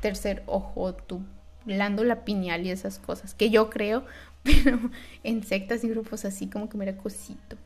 tercer 0.01 0.43
ojo, 0.47 0.95
tublando 0.95 2.05
la 2.05 2.25
piñal 2.25 2.65
y 2.65 2.71
esas 2.71 2.99
cosas, 2.99 3.35
que 3.35 3.51
yo 3.51 3.69
creo, 3.69 4.05
pero 4.43 4.79
en 5.25 5.45
sectas 5.45 5.85
y 5.85 5.89
grupos 5.89 6.25
así 6.25 6.47
como 6.47 6.69
que 6.69 6.79
me 6.79 6.85
era 6.85 6.97
cosito. 6.97 7.57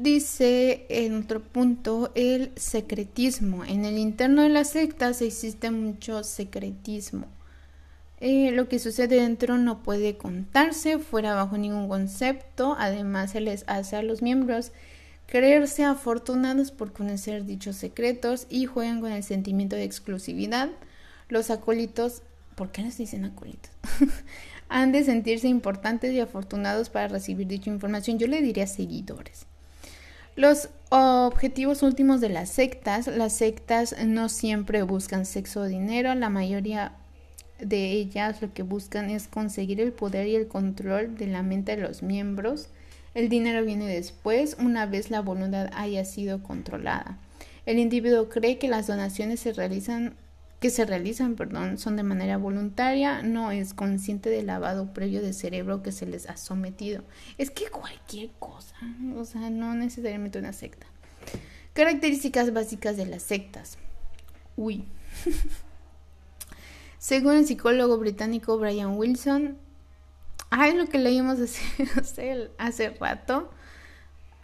Dice 0.00 0.86
en 0.88 1.14
otro 1.24 1.42
punto 1.42 2.10
el 2.14 2.52
secretismo. 2.56 3.66
En 3.66 3.84
el 3.84 3.98
interno 3.98 4.40
de 4.40 4.48
las 4.48 4.70
sectas 4.70 5.20
existe 5.20 5.70
mucho 5.70 6.24
secretismo. 6.24 7.26
Eh, 8.18 8.50
lo 8.50 8.66
que 8.66 8.78
sucede 8.78 9.16
dentro 9.16 9.58
no 9.58 9.82
puede 9.82 10.16
contarse 10.16 10.98
fuera 10.98 11.34
bajo 11.34 11.58
ningún 11.58 11.86
concepto. 11.86 12.76
Además, 12.78 13.32
se 13.32 13.42
les 13.42 13.64
hace 13.66 13.96
a 13.96 14.02
los 14.02 14.22
miembros 14.22 14.72
creerse 15.26 15.84
afortunados 15.84 16.70
por 16.70 16.94
conocer 16.94 17.44
dichos 17.44 17.76
secretos 17.76 18.46
y 18.48 18.64
juegan 18.64 19.02
con 19.02 19.12
el 19.12 19.22
sentimiento 19.22 19.76
de 19.76 19.84
exclusividad. 19.84 20.70
Los 21.28 21.50
acólitos, 21.50 22.22
¿por 22.54 22.72
qué 22.72 22.80
les 22.80 22.96
dicen 22.96 23.26
acólitos? 23.26 23.70
Han 24.70 24.92
de 24.92 25.04
sentirse 25.04 25.46
importantes 25.48 26.14
y 26.14 26.20
afortunados 26.20 26.88
para 26.88 27.08
recibir 27.08 27.48
dicha 27.48 27.68
información. 27.68 28.18
Yo 28.18 28.28
le 28.28 28.40
diría 28.40 28.66
seguidores. 28.66 29.44
Los 30.40 30.70
objetivos 30.88 31.82
últimos 31.82 32.22
de 32.22 32.30
las 32.30 32.48
sectas. 32.48 33.08
Las 33.08 33.34
sectas 33.34 33.94
no 34.06 34.30
siempre 34.30 34.82
buscan 34.82 35.26
sexo 35.26 35.60
o 35.60 35.66
dinero. 35.66 36.14
La 36.14 36.30
mayoría 36.30 36.92
de 37.58 37.92
ellas 37.92 38.40
lo 38.40 38.54
que 38.54 38.62
buscan 38.62 39.10
es 39.10 39.28
conseguir 39.28 39.82
el 39.82 39.92
poder 39.92 40.28
y 40.28 40.36
el 40.36 40.48
control 40.48 41.14
de 41.18 41.26
la 41.26 41.42
mente 41.42 41.76
de 41.76 41.82
los 41.82 42.02
miembros. 42.02 42.70
El 43.12 43.28
dinero 43.28 43.62
viene 43.66 43.86
después, 43.86 44.56
una 44.58 44.86
vez 44.86 45.10
la 45.10 45.20
voluntad 45.20 45.68
haya 45.74 46.06
sido 46.06 46.42
controlada. 46.42 47.18
El 47.66 47.78
individuo 47.78 48.30
cree 48.30 48.56
que 48.56 48.68
las 48.68 48.86
donaciones 48.86 49.40
se 49.40 49.52
realizan 49.52 50.14
que 50.60 50.68
se 50.68 50.84
realizan, 50.84 51.36
perdón, 51.36 51.78
son 51.78 51.96
de 51.96 52.02
manera 52.02 52.36
voluntaria, 52.36 53.22
no 53.22 53.50
es 53.50 53.72
consciente 53.72 54.28
del 54.28 54.46
lavado 54.46 54.92
previo 54.92 55.22
de 55.22 55.32
cerebro 55.32 55.82
que 55.82 55.90
se 55.90 56.06
les 56.06 56.28
ha 56.28 56.36
sometido. 56.36 57.02
Es 57.38 57.50
que 57.50 57.70
cualquier 57.70 58.30
cosa, 58.38 58.76
o 59.16 59.24
sea, 59.24 59.48
no 59.48 59.74
necesariamente 59.74 60.38
una 60.38 60.52
secta. 60.52 60.86
Características 61.72 62.52
básicas 62.52 62.98
de 62.98 63.06
las 63.06 63.22
sectas. 63.22 63.78
Uy. 64.56 64.84
Según 66.98 67.36
el 67.36 67.46
psicólogo 67.46 67.96
británico 67.96 68.58
Brian 68.58 68.98
Wilson, 68.98 69.56
ay, 70.50 70.76
lo 70.76 70.86
que 70.88 70.98
leímos 70.98 71.38
hace, 71.96 72.50
hace 72.58 72.90
rato, 72.90 73.50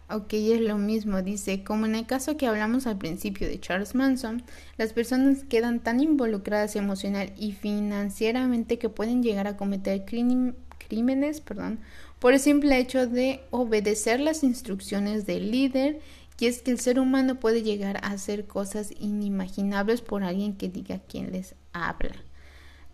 ok, 0.08 0.32
es 0.32 0.60
lo 0.60 0.78
mismo, 0.78 1.22
dice, 1.22 1.64
como 1.64 1.86
en 1.86 1.94
el 1.94 2.06
caso 2.06 2.36
que 2.36 2.46
hablamos 2.46 2.86
al 2.86 2.98
principio 2.98 3.48
de 3.48 3.60
Charles 3.60 3.94
Manson, 3.94 4.42
las 4.76 4.92
personas 4.92 5.44
quedan 5.44 5.80
tan 5.80 6.00
involucradas 6.00 6.76
emocional 6.76 7.32
y 7.36 7.52
financieramente 7.52 8.78
que 8.78 8.88
pueden 8.88 9.22
llegar 9.22 9.46
a 9.46 9.56
cometer 9.56 10.04
crímenes, 10.04 11.40
perdón, 11.40 11.80
por 12.18 12.32
el 12.32 12.40
simple 12.40 12.78
hecho 12.78 13.06
de 13.06 13.40
obedecer 13.50 14.20
las 14.20 14.42
instrucciones 14.42 15.26
del 15.26 15.50
líder 15.50 16.00
y 16.38 16.46
es 16.46 16.62
que 16.62 16.70
el 16.70 16.80
ser 16.80 17.00
humano 17.00 17.40
puede 17.40 17.62
llegar 17.62 17.96
a 17.98 18.10
hacer 18.10 18.46
cosas 18.46 18.92
inimaginables 18.98 20.02
por 20.02 20.22
alguien 20.22 20.56
que 20.56 20.68
diga 20.68 21.00
quién 21.08 21.32
les 21.32 21.54
habla. 21.72 22.16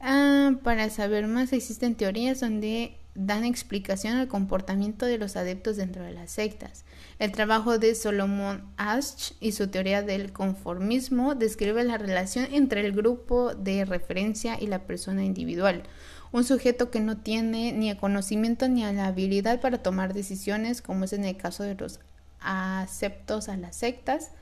Ah, 0.00 0.52
para 0.62 0.90
saber 0.90 1.26
más, 1.26 1.52
existen 1.52 1.94
teorías 1.94 2.40
donde 2.40 2.96
dan 3.14 3.44
explicación 3.44 4.16
al 4.16 4.28
comportamiento 4.28 5.06
de 5.06 5.18
los 5.18 5.36
adeptos 5.36 5.76
dentro 5.76 6.02
de 6.02 6.12
las 6.12 6.30
sectas. 6.30 6.84
El 7.22 7.30
trabajo 7.30 7.78
de 7.78 7.94
Solomon 7.94 8.64
Asch 8.76 9.34
y 9.38 9.52
su 9.52 9.68
teoría 9.68 10.02
del 10.02 10.32
conformismo 10.32 11.36
describe 11.36 11.84
la 11.84 11.96
relación 11.96 12.48
entre 12.50 12.84
el 12.84 12.90
grupo 12.90 13.54
de 13.54 13.84
referencia 13.84 14.58
y 14.60 14.66
la 14.66 14.80
persona 14.80 15.22
individual. 15.22 15.84
Un 16.32 16.42
sujeto 16.42 16.90
que 16.90 16.98
no 16.98 17.18
tiene 17.18 17.70
ni 17.74 17.90
el 17.90 17.96
conocimiento 17.96 18.66
ni 18.66 18.82
la 18.82 19.06
habilidad 19.06 19.60
para 19.60 19.84
tomar 19.84 20.14
decisiones, 20.14 20.82
como 20.82 21.04
es 21.04 21.12
en 21.12 21.24
el 21.24 21.36
caso 21.36 21.62
de 21.62 21.76
los 21.76 22.00
aceptos 22.40 23.48
a 23.48 23.56
las 23.56 23.76
sectas, 23.76 24.32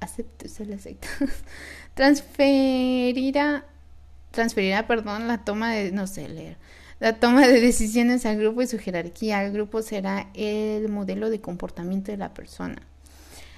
aceptos 0.00 0.58
a 0.58 0.64
las 0.64 0.80
sectas, 0.80 1.12
transferirá 1.94 3.66
transferirá, 4.32 4.88
perdón, 4.88 5.28
la 5.28 5.44
toma 5.44 5.72
de, 5.72 5.92
no 5.92 6.06
sé 6.08 6.28
leer, 6.28 6.56
la 6.98 7.20
toma 7.20 7.46
de 7.46 7.60
decisiones 7.60 8.24
al 8.26 8.38
grupo 8.38 8.62
y 8.62 8.66
su 8.66 8.78
jerarquía. 8.78 9.44
El 9.44 9.52
grupo 9.52 9.82
será 9.82 10.28
el 10.34 10.88
modelo 10.88 11.30
de 11.30 11.40
comportamiento 11.40 12.10
de 12.10 12.18
la 12.18 12.32
persona. 12.32 12.82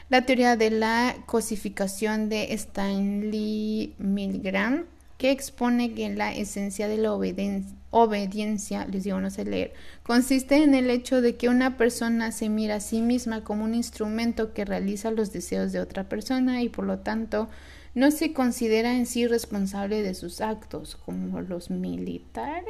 La 0.09 0.22
teoría 0.22 0.57
de 0.57 0.70
la 0.70 1.16
cosificación 1.26 2.28
de 2.28 2.55
Stanley 2.55 3.95
Milgram, 3.99 4.86
que 5.18 5.30
expone 5.30 5.93
que 5.93 6.09
la 6.09 6.32
esencia 6.32 6.89
de 6.89 6.97
la 6.97 7.12
obediencia, 7.12 8.86
les 8.86 9.05
digo 9.05 9.20
no 9.20 9.30
sé 9.30 9.45
leer, 9.45 9.74
consiste 10.05 10.62
en 10.62 10.74
el 10.74 10.89
hecho 10.89 11.20
de 11.20 11.36
que 11.36 11.49
una 11.49 11.76
persona 11.76 12.32
se 12.32 12.49
mira 12.49 12.76
a 12.76 12.80
sí 12.80 13.03
misma 13.03 13.45
como 13.45 13.64
un 13.64 13.74
instrumento 13.74 14.55
que 14.55 14.64
realiza 14.64 15.11
los 15.11 15.32
deseos 15.32 15.72
de 15.72 15.80
otra 15.80 16.05
persona 16.05 16.62
y 16.62 16.70
por 16.70 16.86
lo 16.86 17.01
tanto 17.01 17.49
no 17.95 18.11
se 18.11 18.32
considera 18.32 18.95
en 18.95 19.07
sí 19.07 19.26
responsable 19.26 20.03
de 20.03 20.14
sus 20.14 20.41
actos, 20.41 20.97
como 20.97 21.41
los 21.41 21.70
militares. 21.70 22.64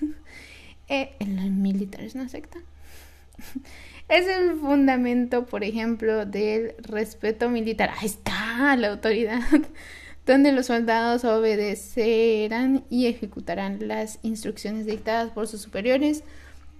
eh, 0.88 1.14
¿El 1.18 1.50
militar 1.50 2.02
es 2.02 2.14
una 2.14 2.28
secta? 2.28 2.58
es 4.08 4.26
el 4.26 4.58
fundamento, 4.58 5.46
por 5.46 5.64
ejemplo, 5.64 6.26
del 6.26 6.74
respeto 6.78 7.48
militar. 7.48 7.90
Ahí 7.98 8.06
está 8.06 8.76
la 8.76 8.88
autoridad, 8.88 9.40
donde 10.26 10.52
los 10.52 10.66
soldados 10.66 11.24
obedecerán 11.24 12.84
y 12.90 13.06
ejecutarán 13.06 13.86
las 13.86 14.18
instrucciones 14.22 14.86
dictadas 14.86 15.30
por 15.30 15.46
sus 15.46 15.62
superiores 15.62 16.24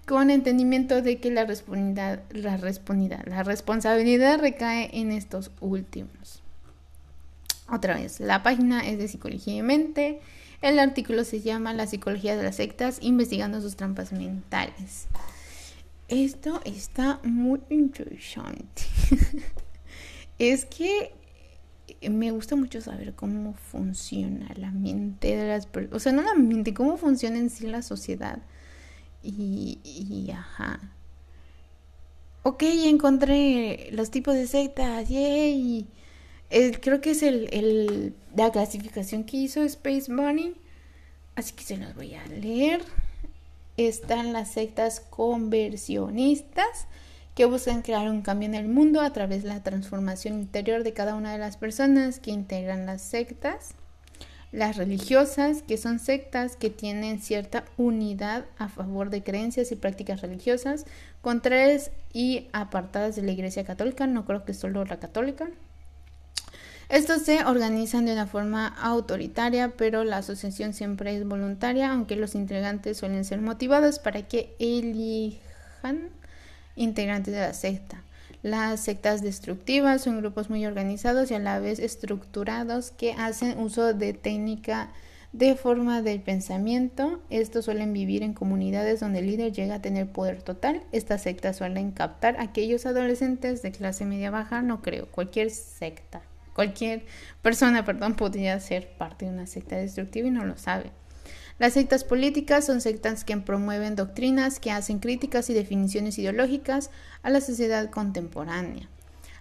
con 0.07 0.30
entendimiento 0.30 1.01
de 1.01 1.18
que 1.18 1.30
la, 1.30 1.47
la, 1.47 2.22
la 3.24 3.43
responsabilidad 3.43 4.39
recae 4.39 4.91
en 4.93 5.12
estos 5.12 5.51
últimos. 5.61 6.43
Otra 7.70 7.94
vez, 7.94 8.20
la 8.20 8.42
página 8.42 8.86
es 8.86 8.98
de 8.98 9.08
Psicología 9.08 9.56
y 9.56 9.62
Mente. 9.62 10.20
El 10.60 10.78
artículo 10.78 11.24
se 11.24 11.40
llama 11.40 11.72
La 11.72 11.86
psicología 11.86 12.36
de 12.36 12.42
las 12.42 12.56
sectas, 12.56 12.98
investigando 13.00 13.60
sus 13.60 13.76
trampas 13.76 14.12
mentales. 14.12 15.08
esto 16.08 16.60
está 16.64 17.20
muy 17.22 17.60
interesante. 17.70 18.82
es 20.38 20.66
que 20.66 21.12
me 22.08 22.30
gusta 22.30 22.56
mucho 22.56 22.80
saber 22.80 23.14
cómo 23.14 23.54
funciona 23.54 24.48
la 24.56 24.70
mente 24.70 25.36
de 25.36 25.48
las 25.48 25.66
personas, 25.66 25.96
o 25.96 26.00
sea, 26.00 26.12
no 26.12 26.22
la 26.22 26.34
mente, 26.34 26.74
cómo 26.74 26.96
funciona 26.96 27.38
en 27.38 27.50
sí 27.50 27.66
la 27.66 27.82
sociedad. 27.82 28.38
Y, 29.22 29.78
y 29.84 30.30
ajá. 30.30 30.80
Ok, 32.42 32.62
encontré 32.62 33.88
los 33.92 34.10
tipos 34.10 34.34
de 34.34 34.46
sectas, 34.46 35.08
yay. 35.08 35.88
Creo 36.80 37.01
que 37.01 37.11
es 37.11 37.22
el, 37.22 37.49
el, 37.53 38.14
la 38.36 38.51
clasificación 38.51 39.24
que 39.24 39.38
hizo 39.38 39.62
Space 39.62 40.12
Bunny. 40.12 40.55
Así 41.36 41.53
que 41.55 41.64
se 41.64 41.76
los 41.76 41.95
voy 41.95 42.14
a 42.14 42.24
leer. 42.26 42.82
Están 43.76 44.32
las 44.32 44.53
sectas 44.53 45.01
conversionistas 45.01 46.86
que 47.34 47.45
buscan 47.47 47.82
crear 47.82 48.09
un 48.09 48.22
cambio 48.22 48.49
en 48.49 48.55
el 48.55 48.68
mundo 48.68 49.01
a 49.01 49.12
través 49.12 49.42
de 49.42 49.49
la 49.49 49.62
transformación 49.62 50.34
interior 50.34 50.84
de 50.84 50.92
cada 50.92 51.16
una 51.16 51.32
de 51.32 51.38
las 51.38 51.57
personas 51.57 52.20
que 52.20 52.30
integran 52.30 52.86
las 52.86 53.03
sectas. 53.03 53.74
Las 54.53 54.76
religiosas, 54.76 55.62
que 55.62 55.76
son 55.76 55.99
sectas 55.99 56.55
que 56.55 56.70
tienen 56.70 57.20
cierta 57.20 57.64
unidad 57.76 58.45
a 58.57 58.68
favor 58.68 59.11
de 59.11 59.24
creencias 59.24 59.72
y 59.72 59.76
prácticas 59.76 60.20
religiosas, 60.20 60.86
contrarias 61.22 61.90
y 62.12 62.47
apartadas 62.53 63.16
de 63.16 63.22
la 63.22 63.32
Iglesia 63.32 63.64
Católica, 63.64 64.07
no 64.07 64.24
creo 64.24 64.45
que 64.45 64.55
solo 64.55 64.84
la 64.84 65.01
católica. 65.01 65.49
Estos 66.89 67.22
se 67.22 67.45
organizan 67.45 68.05
de 68.07 68.12
una 68.12 68.26
forma 68.26 68.68
autoritaria, 68.68 69.72
pero 69.76 70.05
la 70.05 70.18
asociación 70.18 70.74
siempre 70.74 71.16
es 71.16 71.26
voluntaria, 71.26 71.91
aunque 71.91 72.16
los 72.16 72.35
integrantes 72.35 72.99
suelen 72.99 73.24
ser 73.24 73.41
motivados 73.41 73.99
para 73.99 74.22
que 74.22 74.55
elijan 74.59 76.11
integrantes 76.76 77.32
de 77.32 77.41
la 77.41 77.55
secta. 77.55 78.03
Las 78.43 78.80
sectas 78.80 79.22
destructivas 79.22 80.03
son 80.03 80.18
grupos 80.18 80.51
muy 80.51 80.66
organizados 80.66 81.30
y 81.30 81.35
a 81.35 81.39
la 81.39 81.59
vez 81.59 81.78
estructurados 81.78 82.91
que 82.91 83.14
hacen 83.14 83.59
uso 83.59 83.95
de 83.95 84.12
técnica 84.12 84.91
de 85.32 85.57
forma 85.57 86.03
del 86.03 86.20
pensamiento. 86.20 87.22
Estos 87.30 87.64
suelen 87.64 87.95
vivir 87.95 88.22
en 88.22 88.35
comunidades 88.35 89.01
donde 89.01 89.20
el 89.20 89.26
líder 89.26 89.53
llega 89.53 89.76
a 89.76 89.82
tener 89.82 90.07
poder 90.09 90.43
total. 90.43 90.82
Estas 90.93 91.22
sectas 91.22 91.57
suelen 91.57 91.91
captar 91.93 92.37
a 92.37 92.43
aquellos 92.43 92.85
adolescentes 92.85 93.62
de 93.62 93.72
clase 93.72 94.05
media 94.05 94.30
baja, 94.30 94.61
no 94.61 94.82
creo, 94.82 95.07
cualquier 95.11 95.51
secta, 95.51 96.20
cualquier 96.55 97.05
persona, 97.42 97.84
perdón, 97.84 98.14
podría 98.14 98.59
ser 98.61 98.88
parte 98.96 99.26
de 99.26 99.32
una 99.32 99.46
secta 99.46 99.76
destructiva 99.76 100.28
y 100.28 100.30
no 100.30 100.44
lo 100.44 100.57
sabe. 100.57 100.92
Las 101.59 101.74
sectas 101.74 102.02
políticas 102.02 102.66
son 102.66 102.80
sectas 102.80 103.24
que 103.24 103.36
promueven 103.36 103.94
doctrinas 103.94 104.59
que 104.59 104.72
hacen 104.72 104.98
críticas 104.98 105.50
y 105.50 105.55
definiciones 105.55 106.18
ideológicas 106.18 106.90
a 107.22 107.30
la 107.30 107.40
sociedad 107.40 107.90
contemporánea. 107.90 108.88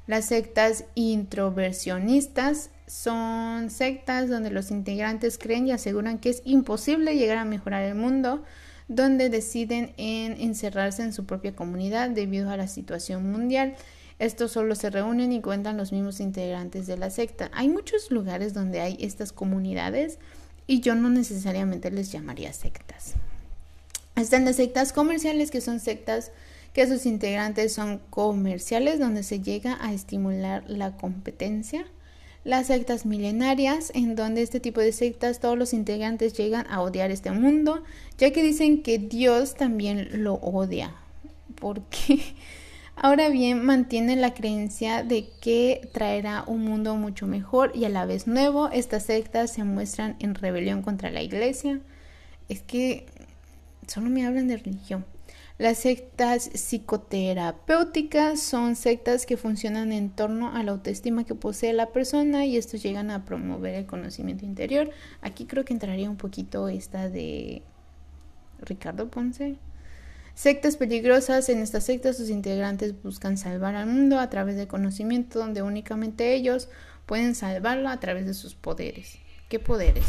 Las 0.05 0.25
sectas 0.25 0.85
introversionistas 0.95 2.69
son 2.87 3.69
sectas 3.69 4.29
donde 4.29 4.51
los 4.51 4.69
integrantes 4.69 5.37
creen 5.37 5.67
y 5.67 5.71
aseguran 5.71 6.19
que 6.19 6.29
es 6.29 6.41
imposible 6.45 7.15
llegar 7.15 7.37
a 7.37 7.45
mejorar 7.45 7.83
el 7.83 7.95
mundo, 7.95 8.43
donde 8.87 9.29
deciden 9.29 9.93
en 9.97 10.39
encerrarse 10.39 11.01
en 11.03 11.13
su 11.13 11.25
propia 11.25 11.55
comunidad 11.55 12.09
debido 12.09 12.49
a 12.51 12.57
la 12.57 12.67
situación 12.67 13.31
mundial. 13.31 13.75
Estos 14.19 14.51
solo 14.51 14.75
se 14.75 14.89
reúnen 14.89 15.31
y 15.31 15.41
cuentan 15.41 15.77
los 15.77 15.91
mismos 15.91 16.19
integrantes 16.19 16.87
de 16.87 16.97
la 16.97 17.09
secta. 17.09 17.49
Hay 17.53 17.69
muchos 17.69 18.11
lugares 18.11 18.53
donde 18.53 18.79
hay 18.79 18.97
estas 18.99 19.31
comunidades 19.31 20.19
y 20.67 20.79
yo 20.81 20.95
no 20.95 21.09
necesariamente 21.09 21.91
les 21.91 22.11
llamaría 22.11 22.53
sectas. 22.53 23.13
Están 24.15 24.45
las 24.45 24.57
sectas 24.57 24.93
comerciales, 24.93 25.49
que 25.49 25.61
son 25.61 25.79
sectas 25.79 26.31
que 26.73 26.87
sus 26.87 27.05
integrantes 27.05 27.73
son 27.73 27.99
comerciales, 28.09 28.99
donde 28.99 29.23
se 29.23 29.41
llega 29.41 29.77
a 29.81 29.93
estimular 29.93 30.63
la 30.67 30.95
competencia. 30.97 31.85
Las 32.43 32.67
sectas 32.67 33.05
milenarias, 33.05 33.91
en 33.95 34.15
donde 34.15 34.41
este 34.41 34.59
tipo 34.59 34.81
de 34.81 34.91
sectas 34.91 35.39
todos 35.39 35.57
los 35.57 35.73
integrantes 35.73 36.33
llegan 36.33 36.65
a 36.69 36.81
odiar 36.81 37.09
este 37.09 37.31
mundo, 37.31 37.83
ya 38.17 38.31
que 38.31 38.43
dicen 38.43 38.83
que 38.83 38.99
Dios 38.99 39.55
también 39.55 40.23
lo 40.23 40.35
odia. 40.35 40.93
Porque 41.55 42.19
Ahora 42.95 43.29
bien, 43.29 43.65
mantiene 43.65 44.15
la 44.15 44.33
creencia 44.33 45.03
de 45.03 45.27
que 45.41 45.89
traerá 45.93 46.43
un 46.47 46.63
mundo 46.63 46.95
mucho 46.95 47.27
mejor 47.27 47.71
y 47.75 47.85
a 47.85 47.89
la 47.89 48.05
vez 48.05 48.27
nuevo. 48.27 48.69
Estas 48.69 49.03
sectas 49.03 49.51
se 49.51 49.63
muestran 49.63 50.15
en 50.19 50.35
rebelión 50.35 50.83
contra 50.83 51.09
la 51.09 51.21
iglesia. 51.21 51.81
Es 52.49 52.61
que 52.61 53.07
solo 53.87 54.09
me 54.09 54.25
hablan 54.25 54.47
de 54.47 54.57
religión. 54.57 55.05
Las 55.57 55.79
sectas 55.79 56.49
psicoterapéuticas 56.53 58.41
son 58.41 58.75
sectas 58.75 59.25
que 59.25 59.37
funcionan 59.37 59.91
en 59.91 60.09
torno 60.09 60.55
a 60.55 60.63
la 60.63 60.71
autoestima 60.71 61.25
que 61.25 61.35
posee 61.35 61.73
la 61.73 61.91
persona 61.91 62.45
y 62.45 62.57
estos 62.57 62.81
llegan 62.81 63.11
a 63.11 63.23
promover 63.25 63.75
el 63.75 63.85
conocimiento 63.85 64.45
interior. 64.45 64.89
Aquí 65.21 65.45
creo 65.45 65.63
que 65.63 65.73
entraría 65.73 66.09
un 66.09 66.17
poquito 66.17 66.69
esta 66.69 67.09
de 67.09 67.61
Ricardo 68.61 69.09
Ponce. 69.09 69.57
Sectas 70.35 70.77
peligrosas. 70.77 71.47
En 71.49 71.59
estas 71.59 71.83
sectas 71.85 72.17
sus 72.17 72.29
integrantes 72.29 73.01
buscan 73.01 73.37
salvar 73.37 73.75
al 73.75 73.87
mundo 73.87 74.19
a 74.19 74.29
través 74.29 74.55
del 74.55 74.67
conocimiento 74.67 75.39
donde 75.39 75.61
únicamente 75.61 76.33
ellos 76.33 76.69
pueden 77.05 77.35
salvarlo 77.35 77.89
a 77.89 77.99
través 77.99 78.25
de 78.25 78.33
sus 78.33 78.55
poderes. 78.55 79.19
¿Qué 79.49 79.59
poderes? 79.59 80.05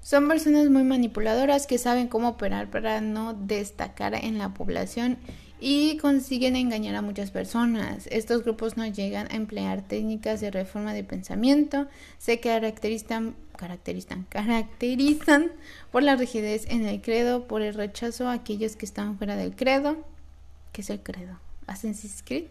Son 0.00 0.28
personas 0.28 0.68
muy 0.70 0.82
manipuladoras 0.82 1.66
que 1.66 1.78
saben 1.78 2.08
cómo 2.08 2.30
operar 2.30 2.70
para 2.70 3.00
no 3.00 3.34
destacar 3.34 4.14
en 4.14 4.38
la 4.38 4.54
población 4.54 5.18
y 5.60 5.98
consiguen 5.98 6.56
engañar 6.56 6.94
a 6.94 7.02
muchas 7.02 7.30
personas. 7.30 8.06
Estos 8.10 8.42
grupos 8.42 8.78
no 8.78 8.86
llegan 8.86 9.30
a 9.30 9.36
emplear 9.36 9.82
técnicas 9.82 10.40
de 10.40 10.50
reforma 10.50 10.94
de 10.94 11.04
pensamiento, 11.04 11.86
se 12.18 12.40
caracterizan, 12.40 13.36
caracterizan, 13.56 14.24
caracterizan 14.30 15.52
por 15.92 16.02
la 16.02 16.16
rigidez 16.16 16.64
en 16.68 16.86
el 16.86 17.02
credo, 17.02 17.46
por 17.46 17.60
el 17.60 17.74
rechazo 17.74 18.28
a 18.28 18.32
aquellos 18.32 18.76
que 18.76 18.86
están 18.86 19.18
fuera 19.18 19.36
del 19.36 19.54
credo. 19.54 19.98
¿Qué 20.72 20.80
es 20.80 20.88
el 20.88 21.00
credo? 21.00 21.38
Assassin's 21.66 22.22
Creed. 22.24 22.46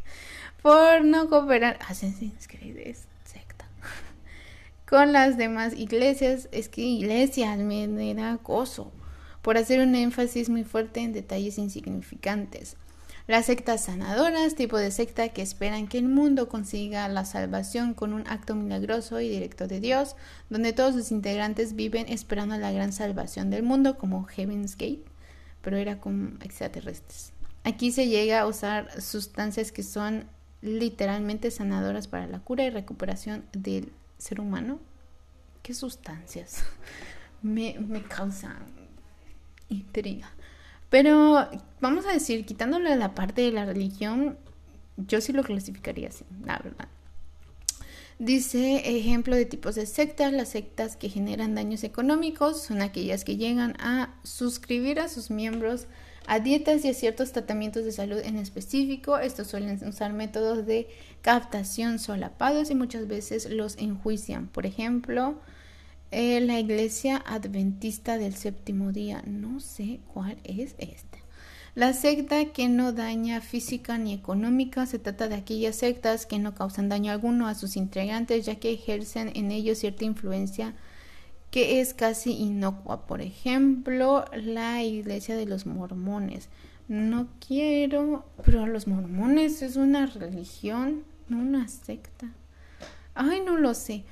por 0.62 1.04
no 1.04 1.30
cooperar. 1.30 1.78
Assassin's 1.88 2.46
Creed 2.48 2.76
es 2.76 3.06
secta. 3.24 3.66
Con 4.88 5.12
las 5.12 5.38
demás 5.38 5.72
iglesias. 5.74 6.48
Es 6.52 6.68
que 6.68 6.82
iglesias 6.82 7.58
me 7.58 8.14
da 8.14 8.38
gozo 8.42 8.92
por 9.42 9.58
hacer 9.58 9.80
un 9.80 9.94
énfasis 9.94 10.48
muy 10.48 10.64
fuerte 10.64 11.00
en 11.00 11.12
detalles 11.12 11.58
insignificantes. 11.58 12.76
Las 13.28 13.46
sectas 13.46 13.84
sanadoras, 13.84 14.56
tipo 14.56 14.76
de 14.78 14.90
secta 14.90 15.28
que 15.28 15.42
esperan 15.42 15.86
que 15.86 15.98
el 15.98 16.08
mundo 16.08 16.48
consiga 16.48 17.08
la 17.08 17.24
salvación 17.24 17.94
con 17.94 18.12
un 18.12 18.26
acto 18.26 18.56
milagroso 18.56 19.20
y 19.20 19.28
directo 19.28 19.68
de 19.68 19.78
Dios, 19.80 20.16
donde 20.50 20.72
todos 20.72 20.94
sus 20.94 21.12
integrantes 21.12 21.76
viven 21.76 22.08
esperando 22.08 22.56
la 22.56 22.72
gran 22.72 22.92
salvación 22.92 23.48
del 23.50 23.62
mundo, 23.62 23.96
como 23.96 24.24
Heaven's 24.24 24.76
Gate, 24.76 25.04
pero 25.60 25.76
era 25.76 26.00
con 26.00 26.38
extraterrestres. 26.42 27.32
Aquí 27.62 27.92
se 27.92 28.08
llega 28.08 28.40
a 28.40 28.46
usar 28.46 29.00
sustancias 29.00 29.70
que 29.70 29.84
son 29.84 30.26
literalmente 30.60 31.52
sanadoras 31.52 32.08
para 32.08 32.26
la 32.26 32.40
cura 32.40 32.64
y 32.64 32.70
recuperación 32.70 33.44
del 33.52 33.92
ser 34.18 34.40
humano. 34.40 34.80
¿Qué 35.62 35.74
sustancias? 35.74 36.64
me, 37.42 37.78
me 37.78 38.02
causan 38.02 38.81
intriga. 39.72 40.30
Pero 40.90 41.48
vamos 41.80 42.06
a 42.06 42.12
decir, 42.12 42.44
quitándole 42.44 42.94
la 42.96 43.14
parte 43.14 43.42
de 43.42 43.52
la 43.52 43.64
religión, 43.64 44.36
yo 44.96 45.20
sí 45.20 45.32
lo 45.32 45.42
clasificaría 45.42 46.08
así, 46.08 46.24
la 46.44 46.58
verdad. 46.58 46.88
Dice 48.18 48.82
ejemplo 48.98 49.34
de 49.34 49.46
tipos 49.46 49.74
de 49.74 49.86
sectas. 49.86 50.32
Las 50.32 50.50
sectas 50.50 50.96
que 50.96 51.08
generan 51.08 51.54
daños 51.54 51.82
económicos 51.82 52.62
son 52.62 52.80
aquellas 52.82 53.24
que 53.24 53.36
llegan 53.36 53.74
a 53.80 54.14
suscribir 54.22 55.00
a 55.00 55.08
sus 55.08 55.30
miembros 55.30 55.86
a 56.26 56.38
dietas 56.38 56.84
y 56.84 56.88
a 56.88 56.94
ciertos 56.94 57.32
tratamientos 57.32 57.84
de 57.84 57.92
salud 57.92 58.20
en 58.22 58.36
específico. 58.36 59.18
Estos 59.18 59.48
suelen 59.48 59.80
usar 59.88 60.12
métodos 60.12 60.66
de 60.66 60.88
captación 61.20 61.98
solapados 61.98 62.70
y 62.70 62.74
muchas 62.74 63.08
veces 63.08 63.50
los 63.50 63.76
enjuician. 63.78 64.46
Por 64.46 64.66
ejemplo, 64.66 65.40
la 66.12 66.60
iglesia 66.60 67.22
adventista 67.26 68.18
del 68.18 68.34
séptimo 68.34 68.92
día. 68.92 69.22
No 69.26 69.60
sé 69.60 70.00
cuál 70.12 70.36
es 70.44 70.74
esta. 70.78 71.18
La 71.74 71.94
secta 71.94 72.44
que 72.52 72.68
no 72.68 72.92
daña 72.92 73.40
física 73.40 73.96
ni 73.96 74.12
económica 74.12 74.84
se 74.84 74.98
trata 74.98 75.28
de 75.28 75.36
aquellas 75.36 75.76
sectas 75.76 76.26
que 76.26 76.38
no 76.38 76.54
causan 76.54 76.90
daño 76.90 77.12
alguno 77.12 77.48
a 77.48 77.54
sus 77.54 77.76
integrantes 77.76 78.44
ya 78.44 78.56
que 78.56 78.72
ejercen 78.72 79.32
en 79.34 79.50
ellos 79.50 79.78
cierta 79.78 80.04
influencia 80.04 80.74
que 81.50 81.80
es 81.80 81.94
casi 81.94 82.32
inocua. 82.32 83.06
Por 83.06 83.22
ejemplo, 83.22 84.26
la 84.34 84.82
iglesia 84.82 85.34
de 85.34 85.46
los 85.46 85.64
mormones. 85.64 86.50
No 86.88 87.28
quiero, 87.46 88.26
pero 88.44 88.66
los 88.66 88.86
mormones 88.86 89.62
es 89.62 89.76
una 89.76 90.04
religión, 90.04 91.04
no 91.28 91.38
una 91.38 91.68
secta. 91.68 92.32
Ay, 93.14 93.40
no 93.40 93.56
lo 93.56 93.72
sé 93.72 94.04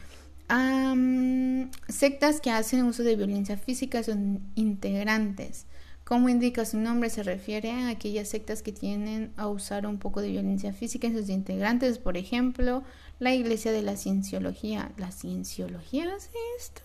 sectas 1.88 2.40
que 2.40 2.51
hacen 2.51 2.84
uso 2.84 3.03
de 3.03 3.16
violencia 3.16 3.57
física 3.57 4.03
son 4.03 4.40
integrantes, 4.55 5.66
Como 6.05 6.28
indica 6.28 6.64
su 6.64 6.76
nombre, 6.78 7.09
se 7.09 7.22
refiere 7.22 7.70
a 7.70 7.88
aquellas 7.88 8.28
sectas 8.28 8.62
que 8.62 8.72
tienen 8.72 9.32
a 9.36 9.46
usar 9.46 9.86
un 9.86 9.98
poco 9.98 10.20
de 10.20 10.30
violencia 10.30 10.72
física 10.72 11.07
en 11.07 11.16
sus 11.16 11.28
integrantes, 11.28 11.98
por 11.98 12.16
ejemplo, 12.16 12.82
la 13.20 13.32
Iglesia 13.32 13.70
de 13.70 13.82
la 13.82 13.96
Cienciología. 13.96 14.90
¿La 14.96 15.12
Cienciología 15.12 16.12
hace 16.12 16.30
esto? 16.59 16.82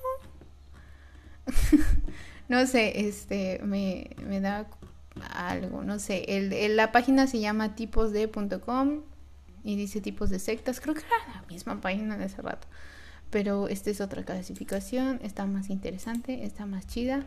no 2.50 2.68
sé, 2.68 3.08
este, 3.08 3.60
me, 3.64 4.12
me 4.28 4.42
da 4.42 4.68
algo, 5.34 5.84
no 5.84 5.98
sé. 5.98 6.26
El, 6.28 6.76
la 6.76 6.92
página 6.92 7.26
se 7.26 7.40
llama 7.40 7.76
tiposde.com 7.76 9.02
y 9.64 9.76
dice 9.76 10.02
tipos 10.02 10.30
de 10.30 10.38
sectas. 10.38 10.80
Creo 10.80 10.94
que 10.94 11.02
era 11.02 11.36
la 11.36 11.48
misma 11.48 11.82
página 11.82 12.18
de 12.18 12.26
hace 12.26 12.42
rato. 12.42 12.68
Pero 13.36 13.68
esta 13.68 13.90
es 13.90 14.00
otra 14.00 14.24
clasificación, 14.24 15.20
está 15.22 15.46
más 15.46 15.70
interesante, 15.70 16.46
está 16.46 16.66
más 16.66 16.88
chida. 16.88 17.26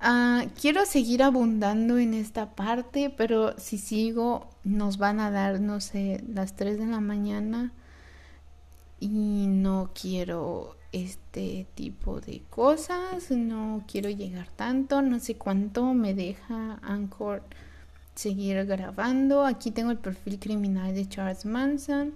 Ah, 0.00 0.46
quiero 0.60 0.84
seguir 0.84 1.22
abundando 1.22 1.96
en 1.96 2.12
esta 2.12 2.56
parte, 2.56 3.14
pero 3.16 3.56
si 3.56 3.78
sigo 3.78 4.50
nos 4.64 4.98
van 4.98 5.20
a 5.20 5.30
dar, 5.30 5.60
no 5.60 5.80
sé, 5.80 6.24
las 6.26 6.56
3 6.56 6.80
de 6.80 6.86
la 6.88 6.98
mañana 6.98 7.72
y 8.98 9.46
no 9.46 9.92
quiero 9.94 10.76
este 10.90 11.68
tipo 11.76 12.20
de 12.20 12.42
cosas, 12.50 13.30
no 13.30 13.84
quiero 13.86 14.10
llegar 14.10 14.48
tanto, 14.56 15.02
no 15.02 15.20
sé 15.20 15.36
cuánto 15.36 15.94
me 15.94 16.14
deja 16.14 16.80
Anchor 16.82 17.44
seguir 18.16 18.64
grabando. 18.66 19.44
Aquí 19.44 19.70
tengo 19.70 19.92
el 19.92 19.98
perfil 19.98 20.40
criminal 20.40 20.96
de 20.96 21.08
Charles 21.08 21.44
Manson. 21.44 22.14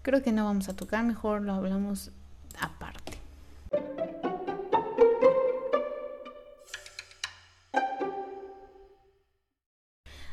Creo 0.00 0.22
que 0.22 0.32
no 0.32 0.46
vamos 0.46 0.70
a 0.70 0.76
tocar, 0.76 1.04
mejor 1.04 1.42
lo 1.42 1.52
hablamos 1.52 2.10
aparte. 2.60 3.18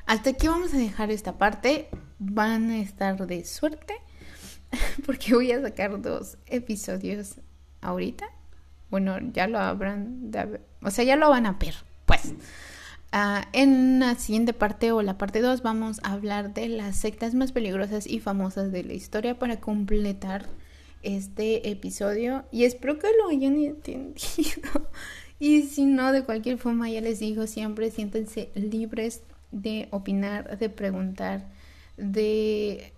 Hasta 0.06 0.32
aquí 0.32 0.48
vamos 0.48 0.74
a 0.74 0.78
dejar 0.78 1.10
esta 1.12 1.38
parte. 1.38 1.90
Van 2.20 2.70
a 2.70 2.80
estar 2.80 3.26
de 3.28 3.46
suerte 3.46 3.96
porque 5.06 5.34
voy 5.34 5.52
a 5.52 5.62
sacar 5.62 6.02
dos 6.02 6.38
episodios 6.48 7.40
ahorita. 7.82 8.26
Bueno, 8.90 9.18
ya 9.32 9.48
lo 9.48 9.58
habrán, 9.60 10.32
o 10.84 10.92
sea, 10.92 11.06
ya 11.06 11.16
lo 11.16 11.30
van 11.30 11.46
a 11.46 11.54
ver, 11.54 11.76
pues. 12.06 12.34
Ah, 13.14 13.48
en 13.54 14.00
la 14.00 14.16
siguiente 14.16 14.54
parte 14.54 14.92
o 14.92 15.02
la 15.02 15.18
parte 15.18 15.42
2 15.42 15.64
vamos 15.64 16.00
a 16.04 16.14
hablar 16.14 16.54
de 16.54 16.70
las 16.70 16.96
sectas 16.96 17.34
más 17.34 17.52
peligrosas 17.52 18.08
y 18.08 18.20
famosas 18.20 18.72
de 18.72 18.84
la 18.84 18.94
historia 18.94 19.38
para 19.38 19.60
completar 19.60 20.46
este 21.04 21.70
episodio 21.70 22.46
y 22.52 22.64
espero 22.64 23.00
que 23.00 23.08
lo 23.20 23.30
hayan 23.30 23.58
entendido 23.58 24.90
y 25.40 25.64
si 25.64 25.86
no 25.86 26.12
de 26.12 26.24
cualquier 26.24 26.58
forma 26.58 26.90
ya 26.90 27.02
les 27.02 27.20
digo 27.20 27.48
siempre 27.48 27.92
siéntense 27.92 28.52
libres 28.56 29.24
de 29.52 29.88
opinar, 29.92 30.58
de 30.58 30.70
preguntar, 30.70 31.46
de 31.98 32.94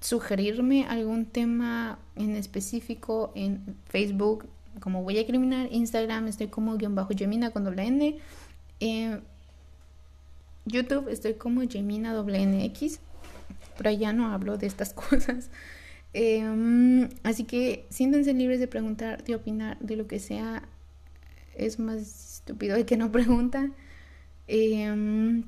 sugerirme 0.00 0.86
algún 0.86 1.26
tema 1.26 1.98
en 2.16 2.36
específico 2.36 3.32
en 3.34 3.76
Facebook, 3.86 4.46
como 4.80 5.00
Huella 5.00 5.26
Criminal, 5.26 5.68
Instagram 5.70 6.28
estoy 6.28 6.48
como 6.48 6.76
guion 6.76 6.94
bajo 6.94 7.14
Gemina 7.16 7.50
con 7.50 7.64
doble 7.64 7.84
N, 7.84 8.18
eh, 8.80 9.20
YouTube 10.66 11.08
estoy 11.08 11.34
como 11.34 11.62
Gemina 11.68 12.12
doble 12.12 12.44
NX, 12.46 13.00
pero 13.76 13.90
ya 13.90 14.12
no 14.12 14.32
hablo 14.32 14.56
de 14.56 14.66
estas 14.66 14.92
cosas. 14.94 15.50
Em, 16.14 17.08
así 17.24 17.42
que 17.44 17.86
siéntense 17.90 18.32
libres 18.32 18.60
de 18.60 18.68
preguntar, 18.68 19.24
de 19.24 19.34
opinar, 19.34 19.78
de 19.80 19.96
lo 19.96 20.06
que 20.06 20.20
sea. 20.20 20.62
Es 21.56 21.78
más 21.78 22.36
estúpido 22.36 22.76
el 22.76 22.86
que 22.86 22.96
no 22.96 23.12
pregunta. 23.12 23.70
Em, 24.46 25.44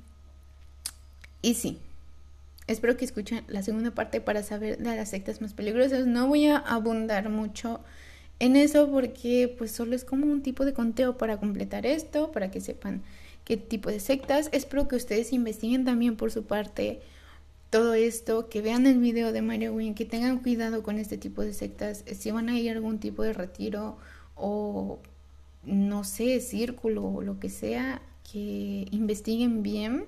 y 1.42 1.54
sí, 1.54 1.78
espero 2.66 2.96
que 2.96 3.04
escuchen 3.04 3.44
la 3.48 3.62
segunda 3.62 3.92
parte 3.92 4.20
para 4.20 4.42
saber 4.42 4.78
de 4.78 4.96
las 4.96 5.10
sectas 5.10 5.40
más 5.40 5.54
peligrosas. 5.54 6.06
No 6.06 6.26
voy 6.26 6.46
a 6.46 6.58
abundar 6.58 7.28
mucho 7.30 7.80
en 8.40 8.56
eso 8.56 8.90
porque 8.90 9.54
pues 9.56 9.70
solo 9.70 9.94
es 9.94 10.04
como 10.04 10.26
un 10.26 10.42
tipo 10.42 10.64
de 10.64 10.74
conteo 10.74 11.16
para 11.16 11.38
completar 11.38 11.86
esto, 11.86 12.32
para 12.32 12.50
que 12.50 12.60
sepan 12.60 13.02
qué 13.44 13.56
tipo 13.56 13.90
de 13.90 14.00
sectas. 14.00 14.48
Espero 14.52 14.88
que 14.88 14.96
ustedes 14.96 15.32
investiguen 15.32 15.84
también 15.84 16.16
por 16.16 16.32
su 16.32 16.44
parte 16.44 17.00
todo 17.76 17.92
esto, 17.92 18.48
que 18.48 18.62
vean 18.62 18.86
el 18.86 18.98
video 19.00 19.32
de 19.32 19.42
Mario 19.42 19.74
Win, 19.74 19.94
que 19.94 20.06
tengan 20.06 20.38
cuidado 20.38 20.82
con 20.82 20.96
este 20.96 21.18
tipo 21.18 21.42
de 21.42 21.52
sectas, 21.52 22.04
si 22.10 22.30
van 22.30 22.48
a 22.48 22.58
ir 22.58 22.70
a 22.70 22.72
algún 22.72 22.98
tipo 22.98 23.22
de 23.22 23.34
retiro 23.34 23.98
o 24.34 24.98
no 25.62 26.02
sé, 26.02 26.40
círculo 26.40 27.04
o 27.04 27.20
lo 27.20 27.38
que 27.38 27.50
sea, 27.50 28.00
que 28.32 28.86
investiguen 28.90 29.62
bien 29.62 30.06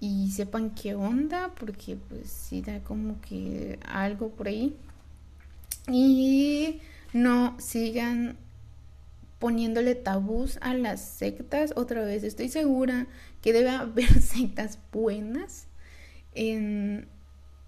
y 0.00 0.32
sepan 0.32 0.70
qué 0.74 0.96
onda, 0.96 1.54
porque 1.60 1.96
pues 2.08 2.28
sí 2.28 2.60
da 2.60 2.80
como 2.80 3.20
que 3.20 3.78
algo 3.86 4.30
por 4.30 4.48
ahí. 4.48 4.74
Y 5.86 6.80
no 7.12 7.54
sigan 7.60 8.36
poniéndole 9.38 9.94
tabús 9.94 10.58
a 10.60 10.74
las 10.74 11.08
sectas. 11.08 11.72
Otra 11.76 12.02
vez, 12.04 12.24
estoy 12.24 12.48
segura 12.48 13.06
que 13.42 13.52
debe 13.52 13.70
haber 13.70 14.20
sectas 14.20 14.80
buenas 14.90 15.68
en, 16.34 17.08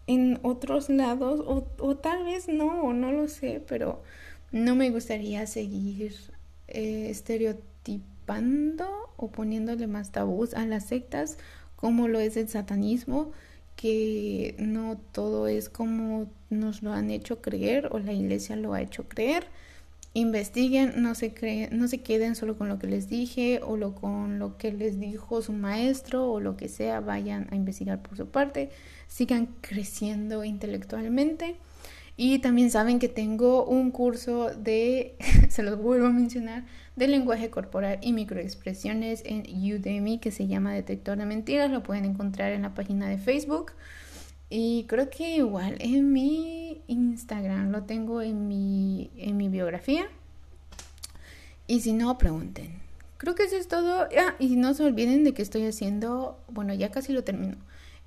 en 0.06 0.38
otros 0.42 0.88
lados, 0.88 1.40
o, 1.40 1.66
o, 1.78 1.96
tal 1.96 2.24
vez 2.24 2.48
no, 2.48 2.92
no 2.92 3.12
lo 3.12 3.28
sé, 3.28 3.62
pero 3.66 4.02
no 4.52 4.74
me 4.74 4.90
gustaría 4.90 5.46
seguir 5.46 6.14
eh, 6.68 7.08
estereotipando 7.10 8.88
o 9.16 9.30
poniéndole 9.30 9.86
más 9.86 10.12
tabús 10.12 10.54
a 10.54 10.66
las 10.66 10.86
sectas 10.86 11.38
como 11.76 12.08
lo 12.08 12.20
es 12.20 12.36
el 12.36 12.48
satanismo, 12.48 13.32
que 13.76 14.54
no 14.58 14.98
todo 15.12 15.48
es 15.48 15.68
como 15.68 16.30
nos 16.48 16.82
lo 16.82 16.92
han 16.92 17.10
hecho 17.10 17.42
creer 17.42 17.88
o 17.92 17.98
la 17.98 18.12
iglesia 18.12 18.56
lo 18.56 18.72
ha 18.72 18.80
hecho 18.80 19.08
creer. 19.08 19.46
Investiguen, 20.16 21.02
no 21.02 21.16
se, 21.16 21.34
creen, 21.34 21.76
no 21.76 21.88
se 21.88 22.00
queden 22.00 22.36
solo 22.36 22.56
con 22.56 22.68
lo 22.68 22.78
que 22.78 22.86
les 22.86 23.08
dije 23.08 23.60
o 23.64 23.76
lo, 23.76 23.96
con 23.96 24.38
lo 24.38 24.56
que 24.56 24.72
les 24.72 25.00
dijo 25.00 25.42
su 25.42 25.52
maestro 25.52 26.30
o 26.30 26.38
lo 26.38 26.56
que 26.56 26.68
sea, 26.68 27.00
vayan 27.00 27.48
a 27.50 27.56
investigar 27.56 28.00
por 28.00 28.16
su 28.16 28.28
parte, 28.28 28.70
sigan 29.08 29.48
creciendo 29.60 30.44
intelectualmente. 30.44 31.56
Y 32.16 32.38
también 32.38 32.70
saben 32.70 33.00
que 33.00 33.08
tengo 33.08 33.64
un 33.64 33.90
curso 33.90 34.50
de, 34.50 35.16
se 35.48 35.64
los 35.64 35.82
vuelvo 35.82 36.06
a 36.06 36.10
mencionar, 36.10 36.64
de 36.94 37.08
lenguaje 37.08 37.50
corporal 37.50 37.98
y 38.00 38.12
microexpresiones 38.12 39.22
en 39.26 39.42
Udemy 39.42 40.18
que 40.18 40.30
se 40.30 40.46
llama 40.46 40.72
Detector 40.72 41.18
de 41.18 41.26
Mentiras. 41.26 41.72
Lo 41.72 41.82
pueden 41.82 42.04
encontrar 42.04 42.52
en 42.52 42.62
la 42.62 42.72
página 42.72 43.08
de 43.08 43.18
Facebook. 43.18 43.72
Y 44.56 44.84
creo 44.84 45.10
que 45.10 45.34
igual 45.34 45.78
en 45.80 46.12
mi 46.12 46.80
Instagram 46.86 47.72
lo 47.72 47.82
tengo 47.82 48.22
en 48.22 48.46
mi, 48.46 49.10
en 49.16 49.36
mi 49.36 49.48
biografía. 49.48 50.06
Y 51.66 51.80
si 51.80 51.92
no, 51.92 52.16
pregunten. 52.18 52.80
Creo 53.16 53.34
que 53.34 53.42
eso 53.42 53.56
es 53.56 53.66
todo. 53.66 54.06
Ah, 54.16 54.36
y 54.38 54.54
no 54.54 54.72
se 54.74 54.84
olviden 54.84 55.24
de 55.24 55.34
que 55.34 55.42
estoy 55.42 55.66
haciendo, 55.66 56.38
bueno, 56.46 56.72
ya 56.72 56.92
casi 56.92 57.12
lo 57.12 57.24
termino, 57.24 57.56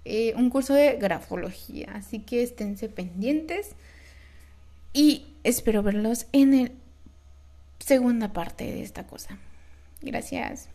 eh, 0.05 0.35
un 0.37 0.49
curso 0.49 0.73
de 0.73 0.95
grafología. 0.95 1.91
Así 1.95 2.19
que 2.19 2.43
esténse 2.43 2.87
pendientes. 2.87 3.71
Y 4.93 5.25
espero 5.43 5.83
verlos 5.83 6.27
en 6.31 6.63
la 6.63 6.71
segunda 7.79 8.31
parte 8.31 8.63
de 8.63 8.83
esta 8.83 9.05
cosa. 9.05 9.37
Gracias. 10.01 10.69